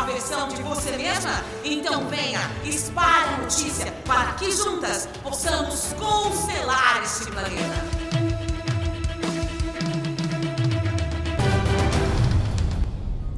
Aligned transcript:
melhor 0.00 0.06
versão 0.06 0.48
de 0.48 0.62
você 0.62 0.96
mesma? 0.96 1.44
Então 1.64 2.06
venha, 2.08 2.40
espalhe 2.64 3.34
a 3.34 3.38
notícia 3.38 3.92
para 4.06 4.32
que 4.34 4.50
juntas 4.50 5.06
possamos 5.22 5.92
constelar 5.94 7.02
este 7.02 7.30
planeta. 7.30 8.00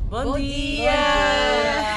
Bom, 0.08 0.24
Bom 0.24 0.38
dia! 0.38 0.92
dia. 0.92 1.92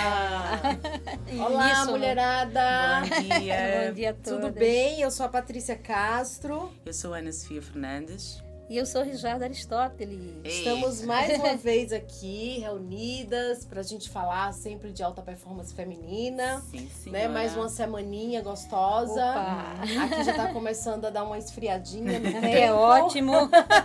Olá, 1.46 1.74
Isso, 1.74 1.92
mulherada! 1.92 3.02
Bom 3.02 3.40
dia! 3.40 3.56
Bom 3.88 3.94
dia 3.94 4.10
a 4.12 4.14
todos. 4.14 4.40
Tudo 4.40 4.54
bem? 4.54 5.02
Eu 5.02 5.12
sou 5.12 5.26
a 5.26 5.30
Patrícia 5.30 5.76
Castro. 5.76 6.72
Eu 6.86 6.94
sou 6.94 7.14
a 7.14 7.18
Ana 7.18 7.34
Sofia 7.34 7.62
Fernandes. 7.62 8.42
E 8.68 8.78
eu 8.78 8.86
sou 8.86 9.04
Rijardo 9.04 9.44
Aristóteles. 9.44 10.20
Estamos 10.44 11.04
mais 11.04 11.38
uma 11.38 11.54
vez 11.56 11.94
aqui, 11.94 12.58
reunidas, 12.60 13.64
para 13.64 13.82
a 13.82 13.84
gente 13.84 14.10
falar 14.10 14.52
sempre 14.54 14.92
de 14.92 15.04
alta 15.04 15.22
performance 15.22 15.72
feminina. 15.72 16.64
Sim, 16.72 16.90
sim. 16.90 17.12
Né? 17.12 17.28
Mais 17.28 17.56
uma 17.56 17.70
semaninha 17.70 18.42
gostosa. 18.42 19.22
Opa. 19.22 19.76
Aqui 20.06 20.24
já 20.24 20.32
está 20.32 20.52
começando 20.52 21.06
a 21.06 21.12
dar 21.12 21.24
uma 21.26 21.38
esfriadinha 21.38 22.20
no 22.20 22.26
tempo. 22.42 22.48
É 22.48 22.74
ótimo. 22.74 23.34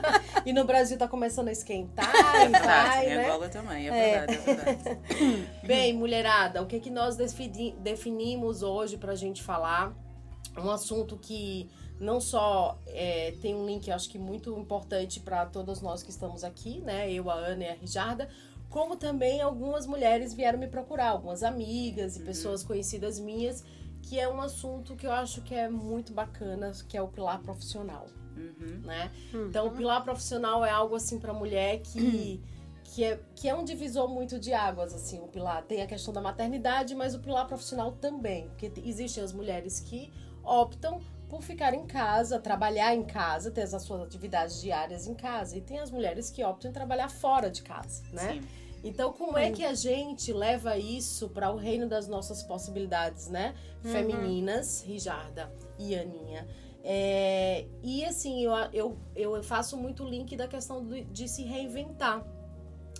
e 0.46 0.52
no 0.54 0.64
Brasil 0.64 0.94
está 0.94 1.06
começando 1.06 1.48
a 1.48 1.52
esquentar. 1.52 2.10
É 2.36 2.48
verdade, 2.48 2.66
vai, 2.66 3.04
em 3.04 3.16
né? 3.16 3.26
Angola 3.26 3.48
também, 3.50 3.86
é 3.86 3.90
verdade, 3.90 4.32
é, 4.32 4.50
é 4.50 4.54
verdade. 4.54 5.48
Bem, 5.62 5.92
mulherada, 5.92 6.62
o 6.62 6.66
que, 6.66 6.80
que 6.80 6.88
nós 6.90 7.18
definimos 7.82 8.62
hoje 8.62 8.96
para 8.96 9.12
a 9.12 9.16
gente 9.16 9.42
falar? 9.42 9.92
Um 10.56 10.70
assunto 10.70 11.18
que 11.18 11.68
não 12.00 12.20
só 12.20 12.78
é, 12.86 13.34
tem 13.42 13.54
um 13.54 13.66
link, 13.66 13.90
acho 13.90 14.08
que 14.08 14.18
muito 14.18 14.58
importante 14.58 15.20
para 15.20 15.44
todas 15.44 15.82
nós 15.82 16.02
que 16.02 16.10
estamos 16.10 16.42
aqui, 16.42 16.80
né? 16.80 17.12
Eu, 17.12 17.30
a 17.30 17.34
Ana 17.34 17.64
e 17.64 17.68
a 17.68 17.74
Rijarda, 17.74 18.28
como 18.70 18.96
também 18.96 19.42
algumas 19.42 19.86
mulheres 19.86 20.32
vieram 20.32 20.58
me 20.58 20.66
procurar, 20.66 21.10
algumas 21.10 21.42
amigas 21.42 22.16
e 22.16 22.20
uhum. 22.20 22.24
pessoas 22.24 22.64
conhecidas 22.64 23.20
minhas, 23.20 23.62
que 24.02 24.18
é 24.18 24.26
um 24.26 24.40
assunto 24.40 24.96
que 24.96 25.06
eu 25.06 25.12
acho 25.12 25.42
que 25.42 25.54
é 25.54 25.68
muito 25.68 26.12
bacana, 26.14 26.72
que 26.88 26.96
é 26.96 27.02
o 27.02 27.08
pilar 27.08 27.42
profissional, 27.42 28.06
uhum. 28.34 28.80
né? 28.82 29.10
Uhum. 29.34 29.48
Então, 29.48 29.66
o 29.66 29.70
pilar 29.70 30.02
profissional 30.02 30.64
é 30.64 30.70
algo 30.70 30.94
assim 30.94 31.18
para 31.18 31.34
mulher 31.34 31.80
que 31.82 32.40
que 32.92 33.04
é, 33.04 33.20
que 33.36 33.48
é 33.48 33.54
um 33.54 33.64
divisor 33.64 34.08
muito 34.08 34.36
de 34.38 34.52
águas, 34.52 34.92
assim, 34.92 35.20
o 35.20 35.28
pilar. 35.28 35.62
Tem 35.62 35.80
a 35.80 35.86
questão 35.86 36.12
da 36.12 36.20
maternidade, 36.20 36.92
mas 36.92 37.14
o 37.14 37.20
pilar 37.20 37.46
profissional 37.46 37.92
também, 37.92 38.48
porque 38.48 38.72
existem 38.84 39.22
as 39.22 39.32
mulheres 39.32 39.78
que 39.78 40.12
optam 40.42 41.00
por 41.30 41.42
ficar 41.42 41.72
em 41.72 41.86
casa, 41.86 42.40
trabalhar 42.40 42.92
em 42.94 43.04
casa, 43.04 43.50
ter 43.52 43.62
as 43.62 43.82
suas 43.82 44.02
atividades 44.02 44.60
diárias 44.60 45.06
em 45.06 45.14
casa. 45.14 45.56
E 45.56 45.60
tem 45.60 45.78
as 45.78 45.90
mulheres 45.90 46.28
que 46.28 46.44
optam 46.44 46.70
em 46.70 46.74
trabalhar 46.74 47.08
fora 47.08 47.48
de 47.48 47.62
casa, 47.62 48.02
né? 48.12 48.34
Sim. 48.34 48.42
Então, 48.82 49.12
como 49.12 49.38
é 49.38 49.50
que 49.50 49.64
a 49.64 49.74
gente 49.74 50.32
leva 50.32 50.76
isso 50.76 51.28
para 51.28 51.52
o 51.52 51.56
reino 51.56 51.86
das 51.86 52.08
nossas 52.08 52.42
possibilidades, 52.42 53.28
né? 53.28 53.54
Uhum. 53.84 53.92
Femininas, 53.92 54.82
Rijarda 54.82 55.52
e 55.78 55.94
Aninha. 55.94 56.48
É, 56.82 57.66
e 57.82 58.04
assim, 58.04 58.42
eu, 58.42 58.52
eu, 58.72 58.98
eu 59.14 59.42
faço 59.42 59.76
muito 59.76 60.02
link 60.02 60.34
da 60.34 60.48
questão 60.48 60.84
de, 60.84 61.02
de 61.04 61.28
se 61.28 61.42
reinventar. 61.42 62.26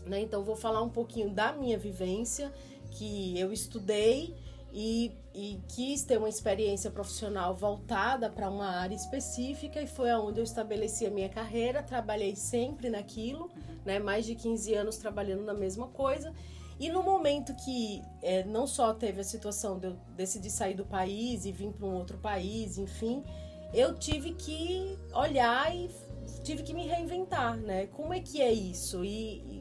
Né? 0.07 0.21
Então, 0.21 0.45
vou 0.45 0.57
falar 0.57 0.83
um 0.83 0.89
pouquinho 0.89 1.31
da 1.31 1.53
minha 1.53 1.79
vivência, 1.79 2.53
que 2.91 3.39
eu 3.39 3.53
estudei 3.53 4.37
e, 4.73 5.13
e 5.35 5.61
quis 5.69 6.03
ter 6.03 6.19
uma 6.19 6.29
experiência 6.29 6.91
profissional 6.91 7.55
voltada 7.55 8.29
para 8.29 8.51
uma 8.51 8.69
área 8.69 8.95
específica 8.95 9.81
e 9.81 9.87
foi 9.87 10.13
onde 10.13 10.41
eu 10.41 10.45
estabeleci 10.45 11.07
a 11.07 11.11
minha 11.11 11.29
carreira, 11.29 11.83
trabalhei 11.83 12.35
sempre 12.35 12.91
naquilo, 12.91 13.51
né, 13.85 13.99
mais 13.99 14.27
de 14.27 14.35
15 14.35 14.75
anos 14.75 14.97
trabalhando 14.97 15.45
na 15.45 15.55
mesma 15.55 15.87
coisa. 15.89 16.33
E 16.81 16.89
no 16.89 17.03
momento 17.03 17.55
que 17.55 18.03
é, 18.23 18.43
não 18.45 18.67
só 18.67 18.95
teve 18.95 19.21
a 19.21 19.25
situação 19.25 19.79
de 19.79 19.89
eu 19.89 19.97
decidir 20.17 20.51
sair 20.51 20.75
do 20.75 20.85
país 20.85 21.45
e 21.45 21.53
vir 21.53 21.71
para 21.73 21.87
um 21.87 21.95
outro 21.95 22.19
país, 22.19 22.79
enfim, 22.79 23.23
eu 23.73 23.95
tive 23.95 24.33
que 24.33 24.99
olhar 25.13 25.75
e 25.77 25.91
tive 26.43 26.63
que 26.63 26.73
me 26.73 26.87
reinventar, 26.87 27.57
né? 27.57 27.87
Como 27.89 28.13
é 28.15 28.21
que 28.21 28.41
é 28.41 28.51
isso? 28.51 29.05
E, 29.05 29.60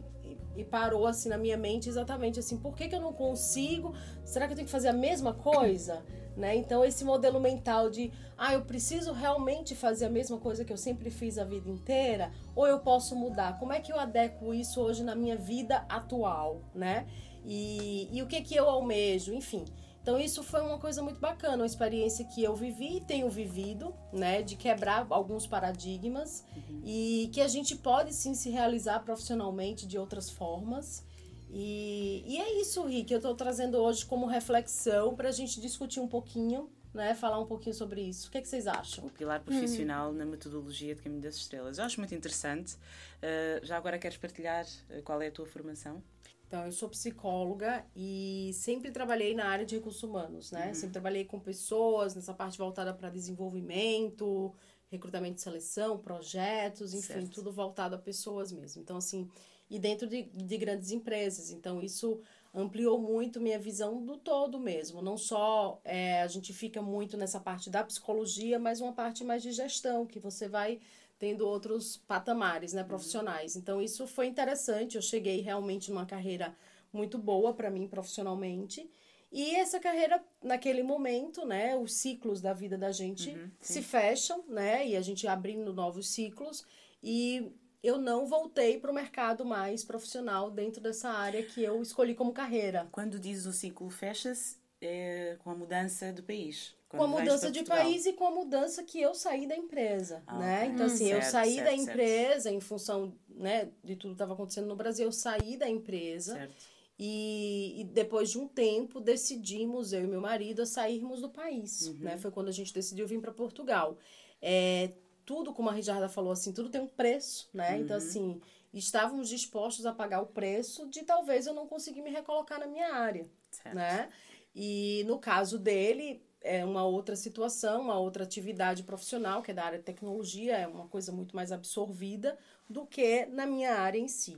e 0.59 0.65
parou 0.65 1.07
assim 1.07 1.29
na 1.29 1.37
minha 1.37 1.57
mente 1.57 1.87
exatamente 1.87 2.39
assim, 2.39 2.57
por 2.57 2.75
que, 2.75 2.87
que 2.87 2.95
eu 2.95 3.01
não 3.01 3.13
consigo? 3.13 3.93
Será 4.25 4.45
que 4.45 4.53
eu 4.53 4.55
tenho 4.55 4.65
que 4.65 4.71
fazer 4.71 4.89
a 4.89 4.93
mesma 4.93 5.33
coisa? 5.33 6.03
Né? 6.35 6.55
Então 6.55 6.85
esse 6.85 7.03
modelo 7.03 7.39
mental 7.39 7.89
de, 7.89 8.11
ah, 8.37 8.53
eu 8.53 8.61
preciso 8.61 9.11
realmente 9.11 9.75
fazer 9.75 10.05
a 10.05 10.09
mesma 10.09 10.37
coisa 10.37 10.63
que 10.63 10.71
eu 10.71 10.77
sempre 10.77 11.09
fiz 11.09 11.37
a 11.37 11.43
vida 11.43 11.69
inteira, 11.69 12.31
ou 12.55 12.67
eu 12.67 12.79
posso 12.79 13.15
mudar? 13.15 13.57
Como 13.59 13.73
é 13.73 13.79
que 13.79 13.91
eu 13.91 13.99
adequo 13.99 14.53
isso 14.53 14.81
hoje 14.81 15.03
na 15.03 15.15
minha 15.15 15.35
vida 15.35 15.85
atual, 15.89 16.61
né? 16.73 17.07
E, 17.43 18.09
e 18.11 18.21
o 18.21 18.27
que 18.27 18.41
que 18.41 18.55
eu 18.55 18.69
almejo, 18.69 19.33
enfim. 19.33 19.65
Então 20.09 20.19
isso 20.19 20.41
foi 20.41 20.61
uma 20.61 20.79
coisa 20.79 21.03
muito 21.03 21.19
bacana, 21.19 21.57
uma 21.57 21.67
experiência 21.67 22.25
que 22.25 22.43
eu 22.43 22.55
vivi 22.55 22.97
e 22.97 23.01
tenho 23.01 23.29
vivido, 23.29 23.93
né, 24.11 24.41
de 24.41 24.55
quebrar 24.55 25.05
alguns 25.11 25.45
paradigmas 25.45 26.43
uhum. 26.55 26.81
e 26.83 27.29
que 27.31 27.39
a 27.39 27.47
gente 27.47 27.75
pode 27.75 28.11
sim 28.11 28.33
se 28.33 28.49
realizar 28.49 29.01
profissionalmente 29.01 29.85
de 29.85 29.99
outras 29.99 30.27
formas. 30.27 31.05
E, 31.51 32.23
e 32.25 32.39
é 32.39 32.59
isso, 32.59 32.83
Rick, 32.87 33.13
eu 33.13 33.19
estou 33.19 33.35
trazendo 33.35 33.77
hoje 33.77 34.03
como 34.03 34.25
reflexão 34.25 35.15
para 35.15 35.29
a 35.29 35.31
gente 35.31 35.61
discutir 35.61 35.99
um 35.99 36.07
pouquinho, 36.07 36.71
né, 36.91 37.13
falar 37.13 37.39
um 37.39 37.45
pouquinho 37.45 37.75
sobre 37.75 38.01
isso. 38.01 38.29
O 38.29 38.31
que, 38.31 38.39
é 38.39 38.41
que 38.41 38.47
vocês 38.47 38.65
acham? 38.65 39.05
O 39.05 39.11
pilar 39.11 39.41
profissional 39.41 40.11
na 40.11 40.25
metodologia 40.25 40.95
de 40.95 41.03
Caminho 41.03 41.21
das 41.21 41.35
Estrelas. 41.35 41.77
Eu 41.77 41.85
acho 41.85 41.99
muito 41.99 42.15
interessante. 42.15 42.73
Uh, 42.73 43.63
já 43.63 43.77
agora 43.77 43.99
queres 43.99 44.17
partilhar 44.17 44.65
uh, 44.65 45.03
qual 45.03 45.21
é 45.21 45.27
a 45.27 45.31
tua 45.31 45.45
formação? 45.45 46.01
Então, 46.49 46.65
eu 46.65 46.71
sou 46.71 46.89
psicóloga 46.89 47.85
e 47.95 48.49
sempre 48.55 48.89
trabalhei 48.89 49.35
na 49.35 49.45
área 49.45 49.63
de 49.63 49.75
recursos 49.75 50.01
humanos, 50.01 50.51
né? 50.51 50.69
Uhum. 50.69 50.73
Sempre 50.73 50.93
trabalhei 50.93 51.23
com 51.23 51.39
pessoas, 51.39 52.15
nessa 52.15 52.33
parte 52.33 52.57
voltada 52.57 52.91
para 52.91 53.11
desenvolvimento, 53.11 54.51
recrutamento 54.87 55.37
e 55.37 55.41
seleção, 55.41 55.99
projetos, 55.99 56.95
enfim, 56.95 57.05
certo. 57.05 57.29
tudo 57.29 57.51
voltado 57.51 57.93
a 57.93 57.99
pessoas 57.99 58.51
mesmo. 58.51 58.81
Então, 58.81 58.97
assim, 58.97 59.29
e 59.69 59.77
dentro 59.77 60.07
de, 60.07 60.23
de 60.23 60.57
grandes 60.57 60.89
empresas. 60.89 61.51
Então, 61.51 61.83
isso 61.83 62.19
ampliou 62.51 62.99
muito 62.99 63.39
minha 63.39 63.59
visão 63.59 64.03
do 64.03 64.17
todo 64.17 64.59
mesmo. 64.59 65.03
Não 65.03 65.17
só 65.17 65.79
é, 65.85 66.23
a 66.23 66.27
gente 66.27 66.51
fica 66.51 66.81
muito 66.81 67.15
nessa 67.15 67.39
parte 67.39 67.69
da 67.69 67.83
psicologia, 67.83 68.57
mas 68.57 68.81
uma 68.81 68.91
parte 68.93 69.23
mais 69.23 69.43
de 69.43 69.51
gestão, 69.51 70.03
que 70.03 70.19
você 70.19 70.47
vai 70.47 70.79
tendo 71.19 71.45
outros 71.45 71.97
patamares, 71.97 72.71
né, 72.71 72.83
profissionais. 72.83 73.57
Então 73.57 73.81
isso 73.81 74.07
foi 74.07 74.25
interessante. 74.25 74.95
Eu 74.95 75.01
cheguei 75.01 75.41
realmente 75.41 75.91
numa 75.91 76.05
carreira 76.05 76.55
muito 76.91 77.17
boa 77.17 77.53
para 77.53 77.69
mim 77.69 77.87
profissionalmente. 77.87 78.89
E 79.31 79.53
essa 79.55 79.79
carreira, 79.79 80.23
naquele 80.41 80.81
momento, 80.81 81.45
né, 81.45 81.75
os 81.75 81.93
ciclos 81.93 82.41
da 82.41 82.53
vida 82.53 82.77
da 82.77 82.91
gente 82.91 83.29
uhum, 83.29 83.51
se 83.61 83.83
fecham, 83.83 84.43
né, 84.47 84.87
e 84.87 84.95
a 84.95 85.01
gente 85.01 85.27
abrindo 85.27 85.71
novos 85.71 86.09
ciclos. 86.09 86.65
E 87.03 87.51
eu 87.83 87.99
não 87.99 88.25
voltei 88.25 88.79
para 88.79 88.89
o 88.89 88.93
mercado 88.93 89.45
mais 89.45 89.83
profissional 89.83 90.49
dentro 90.49 90.81
dessa 90.81 91.09
área 91.09 91.43
que 91.43 91.61
eu 91.61 91.79
escolhi 91.81 92.15
como 92.15 92.33
carreira. 92.33 92.87
Quando 92.91 93.19
diz 93.19 93.45
o 93.45 93.53
ciclo 93.53 93.89
fecha-se, 93.89 94.57
é 94.81 95.37
com 95.43 95.51
a 95.51 95.55
mudança 95.55 96.11
do 96.11 96.23
país 96.23 96.78
com 96.89 97.03
a 97.03 97.07
mudança 97.07 97.51
de 97.51 97.63
país 97.63 98.05
e 98.07 98.13
com 98.13 98.25
a 98.25 98.31
mudança 98.31 98.83
que 98.83 98.99
eu 98.99 99.13
saí 99.13 99.45
da 99.47 99.55
empresa, 99.55 100.23
ah, 100.25 100.39
né? 100.39 100.65
Então, 100.65 100.87
assim, 100.87 101.07
certo, 101.07 101.23
eu 101.23 101.29
saí 101.29 101.55
certo, 101.55 101.65
da 101.65 101.73
empresa 101.73 102.41
certo. 102.41 102.55
em 102.55 102.59
função, 102.59 103.13
né, 103.29 103.69
de 103.83 103.95
tudo 103.95 104.11
que 104.11 104.15
estava 104.15 104.33
acontecendo 104.33 104.67
no 104.67 104.75
Brasil, 104.75 105.05
eu 105.05 105.11
saí 105.11 105.55
da 105.55 105.69
empresa 105.69 106.49
e, 106.97 107.79
e, 107.79 107.83
depois 107.85 108.31
de 108.31 108.39
um 108.39 108.47
tempo 108.47 108.99
decidimos, 108.99 109.93
eu 109.93 110.03
e 110.03 110.07
meu 110.07 110.19
marido, 110.19 110.63
a 110.63 110.65
sairmos 110.65 111.21
do 111.21 111.29
país, 111.29 111.87
uhum. 111.87 111.99
né? 111.99 112.17
Foi 112.17 112.31
quando 112.31 112.49
a 112.49 112.51
gente 112.51 112.73
decidiu 112.73 113.07
vir 113.07 113.21
para 113.21 113.31
Portugal. 113.31 113.97
É, 114.41 114.91
tudo, 115.25 115.53
como 115.53 115.69
a 115.69 115.71
Rijarda 115.71 116.09
falou, 116.09 116.31
assim, 116.31 116.51
tudo 116.51 116.69
tem 116.69 116.81
um 116.81 116.87
preço, 116.87 117.49
né? 117.53 117.77
Então, 117.77 117.77
uhum. 117.77 117.83
Então, 117.83 117.97
assim, 117.97 118.41
estávamos 118.73 119.29
dispostos 119.29 119.85
a 119.85 119.93
pagar 119.93 120.21
o 120.21 120.25
preço 120.25 120.89
de 120.89 121.03
talvez 121.03 121.47
eu 121.47 121.53
não 121.53 121.67
conseguir 121.67 122.01
me 122.01 122.09
recolocar 122.09 122.59
na 122.59 122.67
minha 122.67 122.93
área, 122.93 123.29
né? 123.73 124.09
E 124.53 125.05
no 125.07 125.19
caso 125.19 125.57
dele, 125.57 126.21
é 126.41 126.63
uma 126.63 126.85
outra 126.85 127.15
situação, 127.15 127.81
uma 127.81 127.99
outra 127.99 128.23
atividade 128.23 128.83
profissional, 128.83 129.41
que 129.41 129.51
é 129.51 129.53
da 129.53 129.63
área 129.63 129.79
de 129.79 129.83
tecnologia, 129.83 130.57
é 130.57 130.67
uma 130.67 130.87
coisa 130.87 131.11
muito 131.11 131.35
mais 131.35 131.51
absorvida 131.51 132.37
do 132.69 132.85
que 132.85 133.25
na 133.27 133.45
minha 133.45 133.75
área 133.75 133.99
em 133.99 134.07
si. 134.07 134.37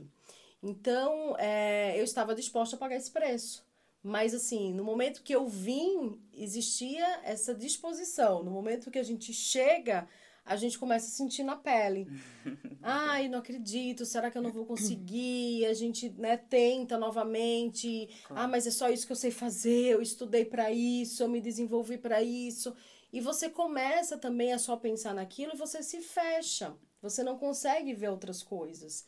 Então, 0.62 1.36
é, 1.38 1.98
eu 1.98 2.04
estava 2.04 2.34
disposta 2.34 2.76
a 2.76 2.78
pagar 2.78 2.96
esse 2.96 3.10
preço. 3.10 3.64
Mas, 4.02 4.34
assim, 4.34 4.72
no 4.72 4.82
momento 4.82 5.22
que 5.22 5.34
eu 5.34 5.46
vim, 5.46 6.20
existia 6.32 7.20
essa 7.22 7.54
disposição. 7.54 8.42
No 8.42 8.50
momento 8.50 8.90
que 8.90 8.98
a 8.98 9.02
gente 9.02 9.32
chega 9.32 10.08
a 10.44 10.56
gente 10.56 10.78
começa 10.78 11.06
a 11.06 11.10
sentir 11.10 11.42
na 11.42 11.56
pele. 11.56 12.08
Ai, 12.82 13.28
não 13.28 13.38
acredito, 13.38 14.04
será 14.04 14.30
que 14.30 14.36
eu 14.36 14.42
não 14.42 14.50
vou 14.50 14.66
conseguir? 14.66 15.64
A 15.66 15.72
gente, 15.72 16.10
né, 16.10 16.36
tenta 16.36 16.98
novamente. 16.98 18.08
Claro. 18.26 18.42
Ah, 18.42 18.48
mas 18.48 18.66
é 18.66 18.70
só 18.70 18.88
isso 18.90 19.06
que 19.06 19.12
eu 19.12 19.16
sei 19.16 19.30
fazer, 19.30 19.92
eu 19.92 20.02
estudei 20.02 20.44
para 20.44 20.70
isso, 20.72 21.22
eu 21.22 21.28
me 21.28 21.40
desenvolvi 21.40 21.96
para 21.96 22.22
isso. 22.22 22.74
E 23.12 23.20
você 23.20 23.48
começa 23.48 24.16
também 24.18 24.52
a 24.52 24.58
só 24.58 24.76
pensar 24.76 25.14
naquilo 25.14 25.52
e 25.54 25.58
você 25.58 25.82
se 25.82 26.00
fecha. 26.00 26.74
Você 27.00 27.22
não 27.22 27.38
consegue 27.38 27.92
ver 27.92 28.08
outras 28.08 28.42
coisas. 28.42 29.04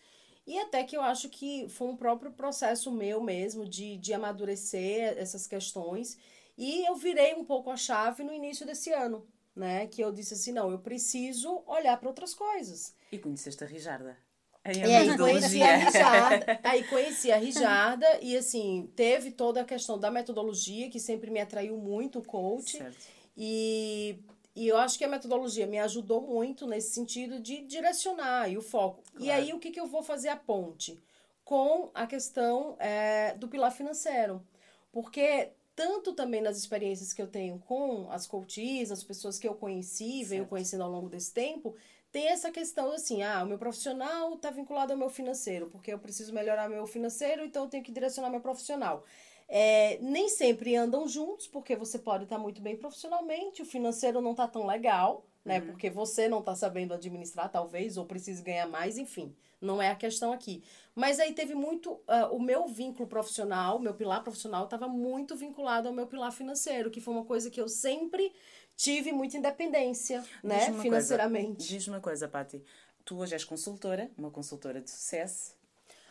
E 0.46 0.58
até 0.58 0.84
que 0.84 0.96
eu 0.96 1.00
acho 1.00 1.28
que 1.30 1.68
foi 1.68 1.88
um 1.88 1.96
próprio 1.96 2.32
processo 2.32 2.92
meu 2.92 3.22
mesmo 3.22 3.66
de, 3.66 3.96
de 3.96 4.12
amadurecer 4.12 5.16
essas 5.16 5.46
questões. 5.46 6.18
E 6.56 6.86
eu 6.86 6.94
virei 6.96 7.34
um 7.34 7.44
pouco 7.44 7.70
a 7.70 7.76
chave 7.76 8.22
no 8.22 8.32
início 8.32 8.66
desse 8.66 8.92
ano, 8.92 9.26
né? 9.54 9.86
Que 9.86 10.02
eu 10.02 10.12
disse 10.12 10.34
assim: 10.34 10.52
não, 10.52 10.70
eu 10.70 10.78
preciso 10.78 11.62
olhar 11.66 11.96
para 11.98 12.08
outras 12.08 12.34
coisas. 12.34 12.94
E 13.10 13.18
conheceste 13.18 13.62
a 13.62 13.66
Rijarda? 13.66 14.16
Aí, 14.64 14.78
e 14.78 14.82
aí 14.82 15.18
conheci 15.18 15.62
a 15.62 15.76
Rijarda, 15.76 16.60
aí 16.64 16.84
conheci 16.84 17.30
a 17.30 17.36
Rijarda 17.36 18.18
e 18.22 18.34
assim, 18.34 18.90
teve 18.96 19.30
toda 19.30 19.60
a 19.60 19.64
questão 19.64 19.98
da 19.98 20.10
metodologia 20.10 20.88
que 20.88 20.98
sempre 20.98 21.30
me 21.30 21.38
atraiu 21.38 21.76
muito, 21.76 22.18
o 22.18 22.24
coach. 22.24 22.78
Certo. 22.78 22.96
E 23.36 24.18
e 24.56 24.68
eu 24.68 24.76
acho 24.76 24.96
que 24.96 25.04
a 25.04 25.08
metodologia 25.08 25.66
me 25.66 25.78
ajudou 25.80 26.20
muito 26.20 26.66
nesse 26.66 26.92
sentido 26.92 27.40
de 27.40 27.62
direcionar 27.62 28.48
e 28.48 28.56
o 28.56 28.62
foco. 28.62 29.02
Claro. 29.02 29.24
E 29.24 29.30
aí, 29.30 29.52
o 29.52 29.58
que, 29.58 29.72
que 29.72 29.80
eu 29.80 29.86
vou 29.86 30.02
fazer 30.02 30.28
a 30.28 30.36
ponte? 30.36 31.02
Com 31.44 31.90
a 31.92 32.06
questão 32.06 32.76
é, 32.78 33.34
do 33.34 33.48
pilar 33.48 33.72
financeiro. 33.72 34.46
Porque 34.92 35.50
tanto 35.74 36.12
também 36.12 36.40
nas 36.40 36.56
experiências 36.56 37.12
que 37.12 37.20
eu 37.20 37.26
tenho 37.26 37.58
com 37.58 38.10
as 38.10 38.26
coaches, 38.26 38.90
as 38.90 39.02
pessoas 39.02 39.38
que 39.38 39.48
eu 39.48 39.54
conheci, 39.54 40.18
certo. 40.18 40.28
venho 40.28 40.46
conhecendo 40.46 40.84
ao 40.84 40.90
longo 40.90 41.08
desse 41.08 41.32
tempo, 41.32 41.74
tem 42.12 42.28
essa 42.28 42.50
questão 42.50 42.92
assim, 42.92 43.22
ah, 43.22 43.42
o 43.42 43.46
meu 43.46 43.58
profissional 43.58 44.34
está 44.34 44.50
vinculado 44.50 44.92
ao 44.92 44.98
meu 44.98 45.10
financeiro, 45.10 45.66
porque 45.66 45.92
eu 45.92 45.98
preciso 45.98 46.32
melhorar 46.32 46.68
meu 46.68 46.86
financeiro, 46.86 47.44
então 47.44 47.64
eu 47.64 47.68
tenho 47.68 47.82
que 47.82 47.90
direcionar 47.90 48.30
meu 48.30 48.40
profissional. 48.40 49.04
É, 49.48 49.98
nem 50.00 50.28
sempre 50.28 50.76
andam 50.76 51.08
juntos, 51.08 51.48
porque 51.48 51.74
você 51.74 51.98
pode 51.98 52.24
estar 52.24 52.38
muito 52.38 52.62
bem 52.62 52.76
profissionalmente, 52.76 53.62
o 53.62 53.66
financeiro 53.66 54.20
não 54.20 54.30
está 54.30 54.46
tão 54.46 54.64
legal, 54.64 55.26
né? 55.44 55.60
Uhum. 55.60 55.66
Porque 55.66 55.90
você 55.90 56.28
não 56.28 56.40
está 56.40 56.54
sabendo 56.54 56.94
administrar, 56.94 57.50
talvez, 57.50 57.96
ou 57.96 58.06
precisa 58.06 58.42
ganhar 58.42 58.66
mais, 58.66 58.96
enfim. 58.96 59.34
Não 59.60 59.80
é 59.80 59.90
a 59.90 59.94
questão 59.94 60.32
aqui. 60.32 60.62
Mas 60.94 61.18
aí 61.18 61.32
teve 61.32 61.54
muito. 61.54 61.92
Uh, 61.92 62.32
o 62.32 62.40
meu 62.40 62.66
vínculo 62.66 63.08
profissional, 63.08 63.78
meu 63.78 63.94
pilar 63.94 64.22
profissional, 64.22 64.64
estava 64.64 64.88
muito 64.88 65.36
vinculado 65.36 65.88
ao 65.88 65.94
meu 65.94 66.06
pilar 66.06 66.32
financeiro, 66.32 66.90
que 66.90 67.00
foi 67.00 67.14
uma 67.14 67.24
coisa 67.24 67.50
que 67.50 67.60
eu 67.60 67.68
sempre 67.68 68.32
tive 68.76 69.12
muita 69.12 69.36
independência, 69.36 70.24
né? 70.42 70.72
Financeiramente. 70.80 71.66
Diz 71.66 71.86
uma 71.88 72.00
coisa, 72.00 72.28
Pati. 72.28 72.62
Tu 73.04 73.16
hoje 73.16 73.34
és 73.34 73.44
consultora, 73.44 74.10
uma 74.16 74.30
consultora 74.30 74.80
de 74.80 74.90
sucesso, 74.90 75.54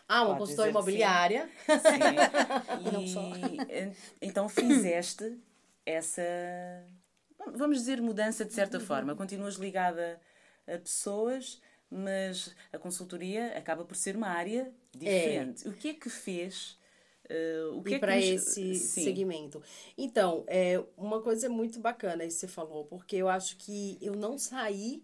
ah, 0.07 0.25
uma 0.25 0.37
consultora 0.37 0.69
imobiliária. 0.69 1.49
Sim. 1.65 1.79
sim. 2.83 2.87
E, 2.87 2.91
não 2.91 3.07
só. 3.07 3.21
então 4.21 4.49
fizeste 4.49 5.39
essa, 5.85 6.21
vamos 7.51 7.79
dizer, 7.79 8.01
mudança 8.01 8.45
de 8.45 8.53
certa 8.53 8.77
uhum. 8.77 8.85
forma. 8.85 9.15
Continuas 9.15 9.55
ligada 9.55 10.19
a 10.67 10.77
pessoas, 10.77 11.61
mas 11.89 12.55
a 12.71 12.77
consultoria 12.77 13.57
acaba 13.57 13.85
por 13.85 13.95
ser 13.95 14.15
uma 14.15 14.29
área 14.29 14.73
diferente. 14.91 15.67
É. 15.67 15.69
O 15.69 15.73
que 15.73 15.89
é 15.89 15.93
que 15.93 16.09
fez? 16.09 16.77
Uh, 17.25 17.77
o 17.77 17.83
que 17.83 17.91
e 17.91 17.93
é 17.95 17.99
para 17.99 18.19
esse 18.19 18.75
Sim. 18.75 19.03
segmento. 19.03 19.61
Então, 19.97 20.43
é 20.47 20.83
uma 20.97 21.21
coisa 21.21 21.47
muito 21.49 21.79
bacana 21.79 22.25
isso 22.25 22.37
que 22.37 22.41
você 22.41 22.47
falou, 22.47 22.85
porque 22.85 23.15
eu 23.15 23.29
acho 23.29 23.57
que 23.57 23.97
eu 24.01 24.13
não 24.13 24.37
saí 24.37 25.03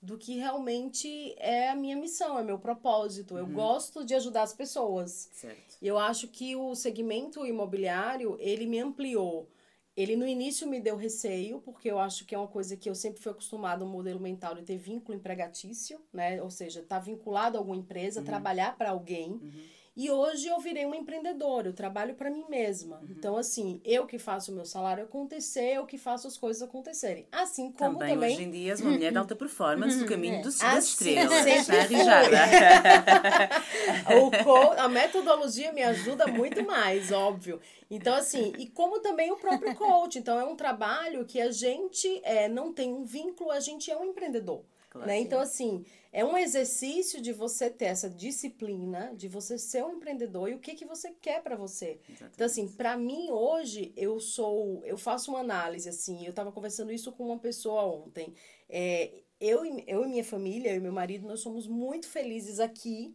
do 0.00 0.16
que 0.16 0.36
realmente 0.36 1.34
é 1.38 1.70
a 1.70 1.74
minha 1.74 1.96
missão, 1.96 2.38
é 2.38 2.42
meu 2.42 2.58
propósito. 2.58 3.34
Uhum. 3.34 3.40
Eu 3.40 3.46
gosto 3.48 4.04
de 4.04 4.14
ajudar 4.14 4.42
as 4.42 4.54
pessoas. 4.54 5.28
Certo. 5.32 5.76
E 5.82 5.86
eu 5.86 5.98
acho 5.98 6.28
que 6.28 6.54
o 6.54 6.74
segmento 6.74 7.44
imobiliário, 7.44 8.36
ele 8.40 8.66
me 8.66 8.78
ampliou. 8.78 9.50
Ele 9.98 10.14
no 10.14 10.28
início 10.28 10.64
me 10.68 10.80
deu 10.80 10.94
receio, 10.94 11.60
porque 11.60 11.90
eu 11.90 11.98
acho 11.98 12.24
que 12.24 12.32
é 12.32 12.38
uma 12.38 12.46
coisa 12.46 12.76
que 12.76 12.88
eu 12.88 12.94
sempre 12.94 13.20
fui 13.20 13.32
acostumada, 13.32 13.84
um 13.84 13.88
modelo 13.88 14.20
mental 14.20 14.54
de 14.54 14.62
ter 14.62 14.76
vínculo 14.76 15.18
empregatício, 15.18 16.00
né? 16.12 16.40
Ou 16.40 16.50
seja, 16.50 16.78
estar 16.78 17.00
tá 17.00 17.02
vinculado 17.04 17.56
a 17.56 17.60
alguma 17.60 17.76
empresa, 17.76 18.20
uhum. 18.20 18.26
trabalhar 18.26 18.78
para 18.78 18.90
alguém. 18.90 19.32
Uhum. 19.32 19.50
E 19.98 20.12
hoje 20.12 20.46
eu 20.46 20.60
virei 20.60 20.86
uma 20.86 20.96
empreendedora, 20.96 21.66
eu 21.66 21.72
trabalho 21.72 22.14
para 22.14 22.30
mim 22.30 22.44
mesma. 22.48 22.98
Uhum. 22.98 23.08
Então, 23.10 23.36
assim, 23.36 23.80
eu 23.84 24.06
que 24.06 24.16
faço 24.16 24.52
o 24.52 24.54
meu 24.54 24.64
salário 24.64 25.02
acontecer, 25.02 25.74
eu 25.74 25.86
que 25.86 25.98
faço 25.98 26.28
as 26.28 26.38
coisas 26.38 26.62
acontecerem. 26.62 27.26
Assim 27.32 27.72
como 27.72 27.98
também. 27.98 28.14
também... 28.14 28.32
hoje 28.32 28.44
em 28.44 28.50
dia 28.52 28.70
és 28.70 28.80
uma 28.80 28.92
mulher 28.92 29.10
de 29.10 29.18
alta 29.18 29.34
performance 29.34 29.98
do 29.98 30.06
caminho 30.06 30.36
uhum. 30.36 30.42
dos, 30.42 30.60
das 30.60 30.72
assim, 30.72 30.90
estrelas. 30.90 31.42
Sempre 31.42 31.96
o 34.22 34.30
co... 34.44 34.80
A 34.80 34.88
metodologia 34.88 35.72
me 35.72 35.82
ajuda 35.82 36.28
muito 36.28 36.64
mais, 36.64 37.10
óbvio. 37.10 37.60
Então, 37.90 38.14
assim, 38.14 38.52
e 38.56 38.68
como 38.68 39.00
também 39.00 39.32
o 39.32 39.36
próprio 39.36 39.74
coach. 39.74 40.16
Então, 40.16 40.38
é 40.38 40.44
um 40.44 40.54
trabalho 40.54 41.24
que 41.24 41.40
a 41.40 41.50
gente 41.50 42.20
é, 42.22 42.48
não 42.48 42.72
tem 42.72 42.94
um 42.94 43.04
vínculo, 43.04 43.50
a 43.50 43.58
gente 43.58 43.90
é 43.90 43.96
um 43.96 44.04
empreendedor. 44.04 44.62
Claro, 44.90 45.06
né? 45.06 45.18
Então, 45.18 45.38
assim, 45.38 45.84
é 46.10 46.24
um 46.24 46.36
exercício 46.36 47.20
de 47.20 47.32
você 47.32 47.68
ter 47.68 47.86
essa 47.86 48.08
disciplina, 48.08 49.12
de 49.14 49.28
você 49.28 49.58
ser 49.58 49.84
um 49.84 49.96
empreendedor 49.96 50.48
e 50.48 50.54
o 50.54 50.58
que, 50.58 50.74
que 50.74 50.86
você 50.86 51.10
quer 51.10 51.42
para 51.42 51.56
você. 51.56 52.00
Exatamente. 52.08 52.34
Então, 52.34 52.46
assim, 52.46 52.68
para 52.68 52.96
mim 52.96 53.30
hoje, 53.30 53.92
eu 53.96 54.18
sou. 54.18 54.82
Eu 54.84 54.96
faço 54.96 55.30
uma 55.30 55.40
análise, 55.40 55.88
assim, 55.88 56.24
eu 56.24 56.30
estava 56.30 56.50
conversando 56.50 56.90
isso 56.90 57.12
com 57.12 57.26
uma 57.26 57.38
pessoa 57.38 57.82
ontem. 57.82 58.34
É, 58.68 59.22
eu, 59.40 59.64
eu 59.86 60.04
e 60.04 60.08
minha 60.08 60.24
família, 60.24 60.70
eu 60.70 60.76
e 60.76 60.80
meu 60.80 60.92
marido, 60.92 61.26
nós 61.26 61.40
somos 61.40 61.66
muito 61.66 62.08
felizes 62.08 62.58
aqui 62.58 63.14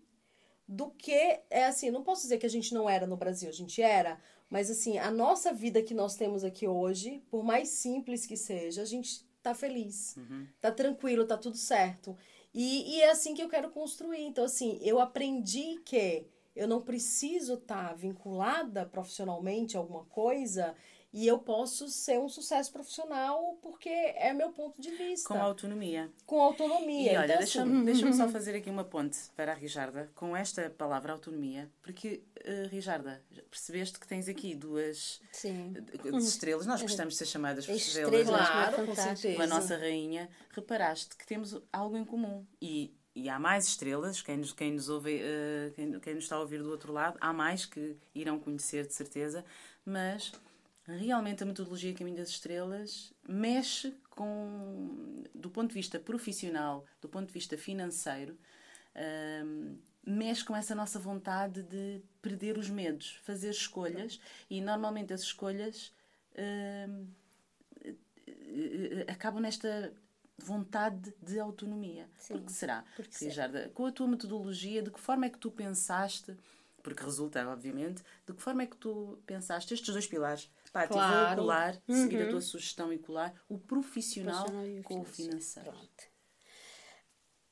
do 0.67 0.89
que 0.91 1.11
é 1.49 1.65
assim, 1.65 1.91
não 1.91 2.03
posso 2.03 2.21
dizer 2.21 2.37
que 2.37 2.45
a 2.45 2.49
gente 2.49 2.73
não 2.73 2.89
era 2.89 3.05
no 3.05 3.17
Brasil, 3.17 3.49
a 3.49 3.53
gente 3.53 3.81
era, 3.81 4.19
mas 4.49 4.69
assim, 4.71 4.97
a 4.97 5.11
nossa 5.11 5.51
vida 5.51 5.83
que 5.83 5.93
nós 5.93 6.15
temos 6.15 6.43
aqui 6.43 6.67
hoje, 6.67 7.21
por 7.29 7.43
mais 7.43 7.69
simples 7.69 8.25
que 8.25 8.37
seja, 8.37 8.81
a 8.81 8.85
gente 8.85 9.25
tá 9.43 9.53
feliz, 9.53 10.15
uhum. 10.17 10.47
tá 10.59 10.71
tranquilo, 10.71 11.25
tá 11.25 11.37
tudo 11.37 11.57
certo. 11.57 12.17
E, 12.53 12.95
e 12.95 13.01
é 13.01 13.11
assim 13.11 13.33
que 13.33 13.41
eu 13.41 13.49
quero 13.49 13.69
construir. 13.69 14.21
Então, 14.21 14.45
assim, 14.45 14.79
eu 14.81 14.99
aprendi 14.99 15.81
que 15.83 16.25
eu 16.55 16.67
não 16.67 16.81
preciso 16.81 17.55
estar 17.55 17.89
tá 17.89 17.93
vinculada 17.93 18.85
profissionalmente 18.85 19.75
a 19.75 19.79
alguma 19.79 20.05
coisa 20.05 20.75
e 21.13 21.27
eu 21.27 21.37
posso 21.37 21.87
ser 21.89 22.19
um 22.19 22.27
sucesso 22.27 22.71
profissional 22.71 23.57
porque 23.61 23.87
é 23.87 24.33
meu 24.33 24.49
ponto 24.51 24.81
de 24.81 24.89
vista. 24.89 25.27
Com 25.27 25.39
autonomia. 25.39 26.11
Com 26.25 26.41
autonomia. 26.41 27.13
E 27.13 27.15
olha, 27.15 27.25
então, 27.25 27.37
deixa-me 27.37 27.71
assim... 27.75 27.85
deixa 27.85 28.13
só 28.13 28.27
fazer 28.27 28.55
aqui 28.55 28.69
uma 28.69 28.83
ponte 28.83 29.19
para 29.35 29.51
a 29.51 29.55
Rijarda 29.55 30.11
com 30.15 30.35
esta 30.35 30.71
palavra 30.71 31.13
autonomia, 31.13 31.69
porque, 31.83 32.23
uh, 32.39 32.67
Rijarda, 32.69 33.21
percebeste 33.49 33.99
que 33.99 34.07
tens 34.07 34.27
aqui 34.27 34.55
duas 34.55 35.21
Sim. 35.31 35.75
estrelas, 36.17 36.65
nós 36.65 36.81
gostamos 36.81 37.13
de 37.13 37.19
ser 37.19 37.27
chamadas 37.27 37.65
por 37.67 37.75
estrelas, 37.75 38.13
estrelas 38.13 38.49
claro, 38.49 38.85
com 38.87 38.95
certeza. 38.95 39.35
Com 39.35 39.41
a 39.43 39.47
nossa 39.47 39.77
rainha, 39.77 40.29
reparaste 40.49 41.15
que 41.15 41.27
temos 41.27 41.55
algo 41.71 41.95
em 41.95 42.03
comum 42.03 42.43
e 42.59 42.91
e 43.15 43.29
há 43.29 43.37
mais 43.37 43.67
estrelas, 43.67 44.23
quem 44.23 44.37
nos, 44.37 44.53
quem 44.53 44.71
nos 44.71 44.89
ouve, 44.89 45.21
uh, 45.21 45.71
quem, 45.75 45.99
quem 45.99 46.15
nos 46.15 46.23
está 46.23 46.35
a 46.35 46.39
ouvir 46.39 46.63
do 46.63 46.71
outro 46.71 46.91
lado, 46.91 47.15
há 47.21 47.31
mais 47.31 47.63
que 47.63 47.95
irão 48.15 48.39
conhecer 48.39 48.87
de 48.87 48.93
certeza, 48.95 49.45
mas 49.85 50.31
realmente 50.85 51.43
a 51.43 51.45
metodologia 51.45 51.93
Caminho 51.93 52.17
das 52.17 52.29
Estrelas 52.29 53.13
mexe 53.27 53.95
com, 54.09 55.23
do 55.33 55.49
ponto 55.49 55.69
de 55.69 55.75
vista 55.75 55.99
profissional, 55.99 56.85
do 57.01 57.07
ponto 57.07 57.27
de 57.27 57.33
vista 57.33 57.57
financeiro, 57.57 58.37
um, 59.45 59.77
mexe 60.05 60.43
com 60.43 60.55
essa 60.55 60.75
nossa 60.75 60.99
vontade 60.99 61.63
de 61.63 62.01
perder 62.21 62.57
os 62.57 62.69
medos, 62.69 63.19
fazer 63.23 63.49
escolhas 63.49 64.19
e 64.49 64.59
normalmente 64.59 65.13
as 65.13 65.21
escolhas 65.21 65.93
um, 66.37 67.07
acabam 69.07 69.41
nesta 69.41 69.93
vontade 70.37 71.13
de 71.21 71.39
autonomia. 71.39 72.09
Sim, 72.17 72.33
Por 72.33 72.45
que 72.45 72.51
será? 72.51 72.83
Porque 72.95 73.25
Rijarda, 73.25 73.69
com 73.73 73.85
a 73.85 73.91
tua 73.91 74.07
metodologia, 74.07 74.81
de 74.81 74.91
que 74.91 74.99
forma 74.99 75.25
é 75.25 75.29
que 75.29 75.37
tu 75.37 75.49
pensaste, 75.49 76.35
porque 76.81 77.03
resulta, 77.03 77.47
obviamente, 77.47 78.03
de 78.25 78.33
que 78.33 78.41
forma 78.41 78.63
é 78.63 78.65
que 78.65 78.75
tu 78.75 79.17
pensaste 79.25 79.73
estes 79.73 79.93
dois 79.93 80.07
pilares 80.07 80.49
Pá, 80.73 80.87
claro. 80.87 81.35
vou 81.35 81.45
colar, 81.45 81.79
uhum. 81.87 82.01
seguir 82.01 82.23
a 82.23 82.29
tua 82.29 82.41
sugestão 82.41 82.91
e 82.91 82.97
colar 82.97 83.31
o 83.47 83.59
profissional, 83.59 84.47
o 84.47 84.81
com 84.81 85.01
o 85.01 85.05
financeiro. 85.05 85.69
Pronto. 85.69 86.13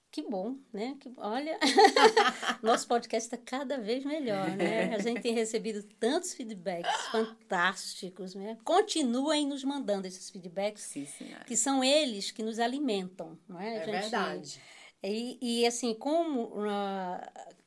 Que 0.10 0.24
bom, 0.24 0.58
né? 0.74 0.98
Que, 1.00 1.14
olha, 1.16 1.58
nosso 2.62 2.86
podcast 2.88 3.28
está 3.34 3.38
cada 3.38 3.78
vez 3.78 4.04
melhor, 4.04 4.50
né? 4.58 4.94
A 4.94 5.00
gente 5.00 5.22
tem 5.22 5.34
recebido 5.34 5.84
tantos 6.00 6.34
feedbacks 6.34 6.92
fantásticos, 7.12 8.34
né? 8.34 8.58
Continuem 8.64 9.48
nos 9.48 9.64
mandando 9.64 10.08
esses 10.08 10.30
feedbacks, 10.30 10.82
Sim, 10.82 11.08
que 11.46 11.56
são 11.56 11.82
eles 11.84 12.32
que 12.32 12.42
nos 12.42 12.60
alimentam, 12.60 13.40
não 13.48 13.58
é? 13.62 13.76
É 13.76 13.86
gente, 13.86 13.92
verdade. 13.92 14.62
E, 15.04 15.62
e 15.62 15.66
assim, 15.66 15.94
como 15.94 16.46
uh, 16.46 17.22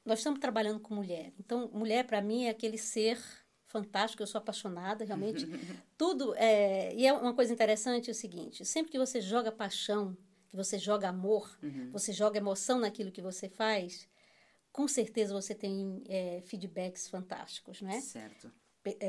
nós 0.04 0.18
estamos 0.18 0.40
trabalhando 0.40 0.80
com 0.80 0.94
mulher, 0.94 1.32
então 1.38 1.70
mulher 1.72 2.04
para 2.04 2.20
mim 2.20 2.44
é 2.44 2.50
aquele 2.50 2.76
ser 2.76 3.18
fantástico, 3.74 4.22
eu 4.22 4.26
sou 4.26 4.38
apaixonada, 4.38 5.04
realmente. 5.04 5.44
Tudo. 5.98 6.34
É, 6.36 6.94
e 6.94 7.04
é 7.06 7.12
uma 7.12 7.34
coisa 7.34 7.52
interessante 7.52 8.08
é 8.08 8.12
o 8.12 8.14
seguinte: 8.14 8.64
sempre 8.64 8.92
que 8.92 8.98
você 8.98 9.20
joga 9.20 9.50
paixão, 9.50 10.16
que 10.48 10.56
você 10.56 10.78
joga 10.78 11.08
amor, 11.08 11.46
Uhum. 11.62 11.90
você 11.92 12.12
joga 12.12 12.38
emoção 12.38 12.78
naquilo 12.78 13.10
que 13.10 13.20
você 13.20 13.48
faz, 13.48 14.08
com 14.72 14.86
certeza 14.86 15.34
você 15.34 15.54
tem 15.54 16.02
é, 16.08 16.40
feedbacks 16.42 17.08
fantásticos, 17.08 17.80
né? 17.82 18.00
Certo. 18.00 18.52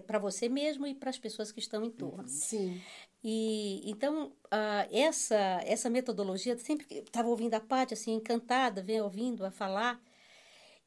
Para 0.08 0.20
você 0.20 0.48
mesmo 0.48 0.88
e 0.88 0.96
para 0.96 1.10
as 1.10 1.20
pessoas 1.20 1.52
que 1.52 1.60
estão 1.60 1.84
em 1.84 1.92
torno. 1.92 2.28
Sim. 2.30 2.82
E 3.22 3.82
então 3.92 4.32
ah, 4.50 4.88
essa 4.90 5.36
essa 5.66 5.90
metodologia 5.90 6.58
sempre 6.58 6.86
que 6.86 6.96
estava 7.00 7.28
ouvindo 7.28 7.56
a 7.56 7.60
Paty 7.60 7.94
assim 7.94 8.14
encantada, 8.14 8.82
vem 8.82 9.02
ouvindo 9.02 9.44
a 9.46 9.52
falar 9.52 10.02